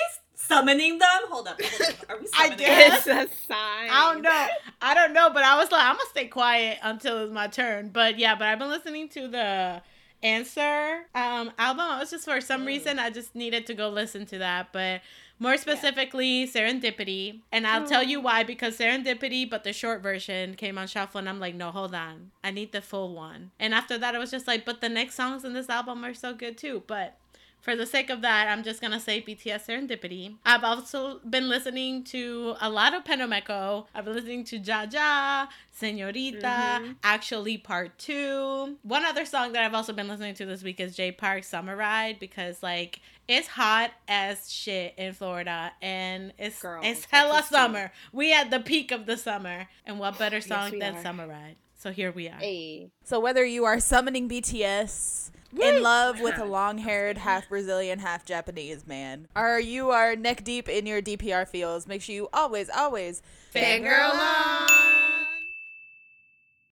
summoning 0.53 0.99
them? 0.99 1.09
Hold 1.31 1.49
up. 1.49 1.61
Hold 1.61 1.89
up. 1.91 2.11
Are 2.11 2.19
we 2.21 2.27
I 2.35 2.45
summoning 2.49 2.59
did. 2.59 2.69
them? 2.69 2.93
it's 2.99 3.07
a 3.07 3.37
sign 3.47 3.89
I 3.91 4.13
don't 4.13 4.23
know. 4.23 4.47
I 4.81 4.95
don't 4.95 5.13
know, 5.13 5.31
but 5.31 5.43
I 5.45 5.57
was 5.57 5.71
like, 5.71 5.83
I'm 5.85 5.97
gonna 5.97 6.09
stay 6.11 6.27
quiet 6.27 6.79
until 6.83 7.25
it's 7.25 7.33
my 7.33 7.47
turn. 7.49 7.89
But 7.89 8.19
yeah, 8.19 8.35
but 8.35 8.49
I've 8.49 8.59
been 8.59 8.71
listening 8.71 9.09
to 9.11 9.29
the 9.29 9.83
Answer 10.25 11.01
um 11.17 11.51
album. 11.59 11.85
It 11.97 11.99
was 11.99 12.11
just 12.11 12.25
for 12.27 12.41
some 12.41 12.63
Mm. 12.63 12.67
reason 12.67 12.99
I 13.01 13.11
just 13.11 13.35
needed 13.35 13.67
to 13.67 13.75
go 13.75 13.89
listen 13.89 14.25
to 14.27 14.39
that. 14.39 14.73
But 14.73 15.01
more 15.41 15.57
specifically, 15.57 16.47
Serendipity. 16.47 17.41
And 17.51 17.67
I'll 17.67 17.85
tell 17.85 18.05
you 18.05 18.21
why, 18.21 18.45
because 18.45 18.79
Serendipity, 18.79 19.51
but 19.51 19.65
the 19.65 19.73
short 19.73 20.01
version 20.01 20.55
came 20.55 20.79
on 20.79 20.87
shuffle, 20.87 21.19
and 21.19 21.29
I'm 21.29 21.41
like, 21.41 21.57
no, 21.57 21.73
hold 21.73 21.93
on. 21.97 22.31
I 22.45 22.53
need 22.53 22.71
the 22.71 22.81
full 22.81 23.13
one. 23.17 23.51
And 23.59 23.75
after 23.75 23.99
that, 23.99 24.15
I 24.15 24.19
was 24.19 24.31
just 24.31 24.47
like, 24.47 24.65
but 24.65 24.81
the 24.81 24.89
next 24.89 25.17
songs 25.17 25.45
in 25.45 25.55
this 25.55 25.69
album 25.69 26.05
are 26.05 26.15
so 26.15 26.33
good 26.35 26.57
too. 26.57 26.85
But 26.87 27.19
for 27.63 27.75
the 27.75 27.87
sake 27.87 28.11
of 28.11 28.21
that, 28.23 28.49
I'm 28.49 28.63
just 28.63 28.81
gonna 28.83 29.01
say 29.01 29.23
BTS 29.23 29.67
Serendipity. 29.67 30.35
I've 30.45 30.65
also 30.65 31.21
been 31.21 31.49
listening 31.49 32.05
to 32.05 32.57
a 32.61 32.69
lot 32.69 32.93
of 32.93 33.05
Penomeco. 33.05 33.87
I've 33.95 34.05
been 34.05 34.15
listening 34.15 34.45
to 34.45 34.59
Jaja, 34.59 35.49
Senorita, 35.73 36.81
Mhm. 36.83 36.97
Actually 37.03 37.57
Part 37.59 37.99
Two. 37.99 38.79
One 38.83 39.05
other 39.05 39.25
song 39.25 39.53
that 39.53 39.65
I've 39.65 39.75
also 39.75 39.93
been 39.93 40.09
listening 40.09 40.35
to 40.35 40.45
this 40.47 40.63
week 40.63 40.81
is 40.81 40.95
Jay 40.95 41.11
Park 41.13 41.45
Summer 41.45 41.75
Ride 41.77 42.19
because 42.19 42.63
like 42.63 43.01
it's 43.29 43.47
hot 43.49 43.93
as 44.09 44.53
shit 44.53 44.95
in 44.99 45.13
Florida 45.15 45.73
and 45.81 46.33
it's 46.39 46.61
Girl, 46.61 46.81
it's 46.85 47.07
hella 47.11 47.35
Texas 47.35 47.49
too. 47.51 47.55
summer. 47.55 47.93
We 48.13 48.33
at 48.33 48.51
the 48.51 48.61
peak 48.61 48.91
of 48.91 49.07
the 49.07 49.17
summer, 49.17 49.69
and 49.87 49.99
what 49.99 50.19
better 50.19 50.41
song 50.41 50.73
we 50.73 50.81
than 50.81 50.97
are. 50.97 51.03
Summer 51.03 51.27
Ride? 51.29 51.57
So 51.83 51.91
here 51.91 52.13
we 52.13 52.29
are. 52.29 52.39
hey 52.39 52.93
So 53.03 53.19
whether 53.19 53.45
you 53.45 53.65
are 53.65 53.81
summoning 53.81 54.29
BTS 54.29 55.33
in 55.61 55.83
love 55.83 56.21
with 56.21 56.39
a 56.39 56.45
long-haired, 56.59 57.19
half 57.19 57.49
Brazilian, 57.49 57.99
half 57.99 58.25
Japanese 58.25 58.87
man, 58.87 59.27
or 59.35 59.59
you 59.59 59.91
are 59.91 60.15
neck 60.15 60.45
deep 60.45 60.69
in 60.69 60.87
your 60.87 61.03
DPR 61.03 61.47
feels, 61.49 61.89
make 61.89 62.01
sure 62.01 62.15
you 62.15 62.29
always, 62.33 62.71
always 62.71 63.21
Fangirl 63.53 64.13
on. 64.13 65.02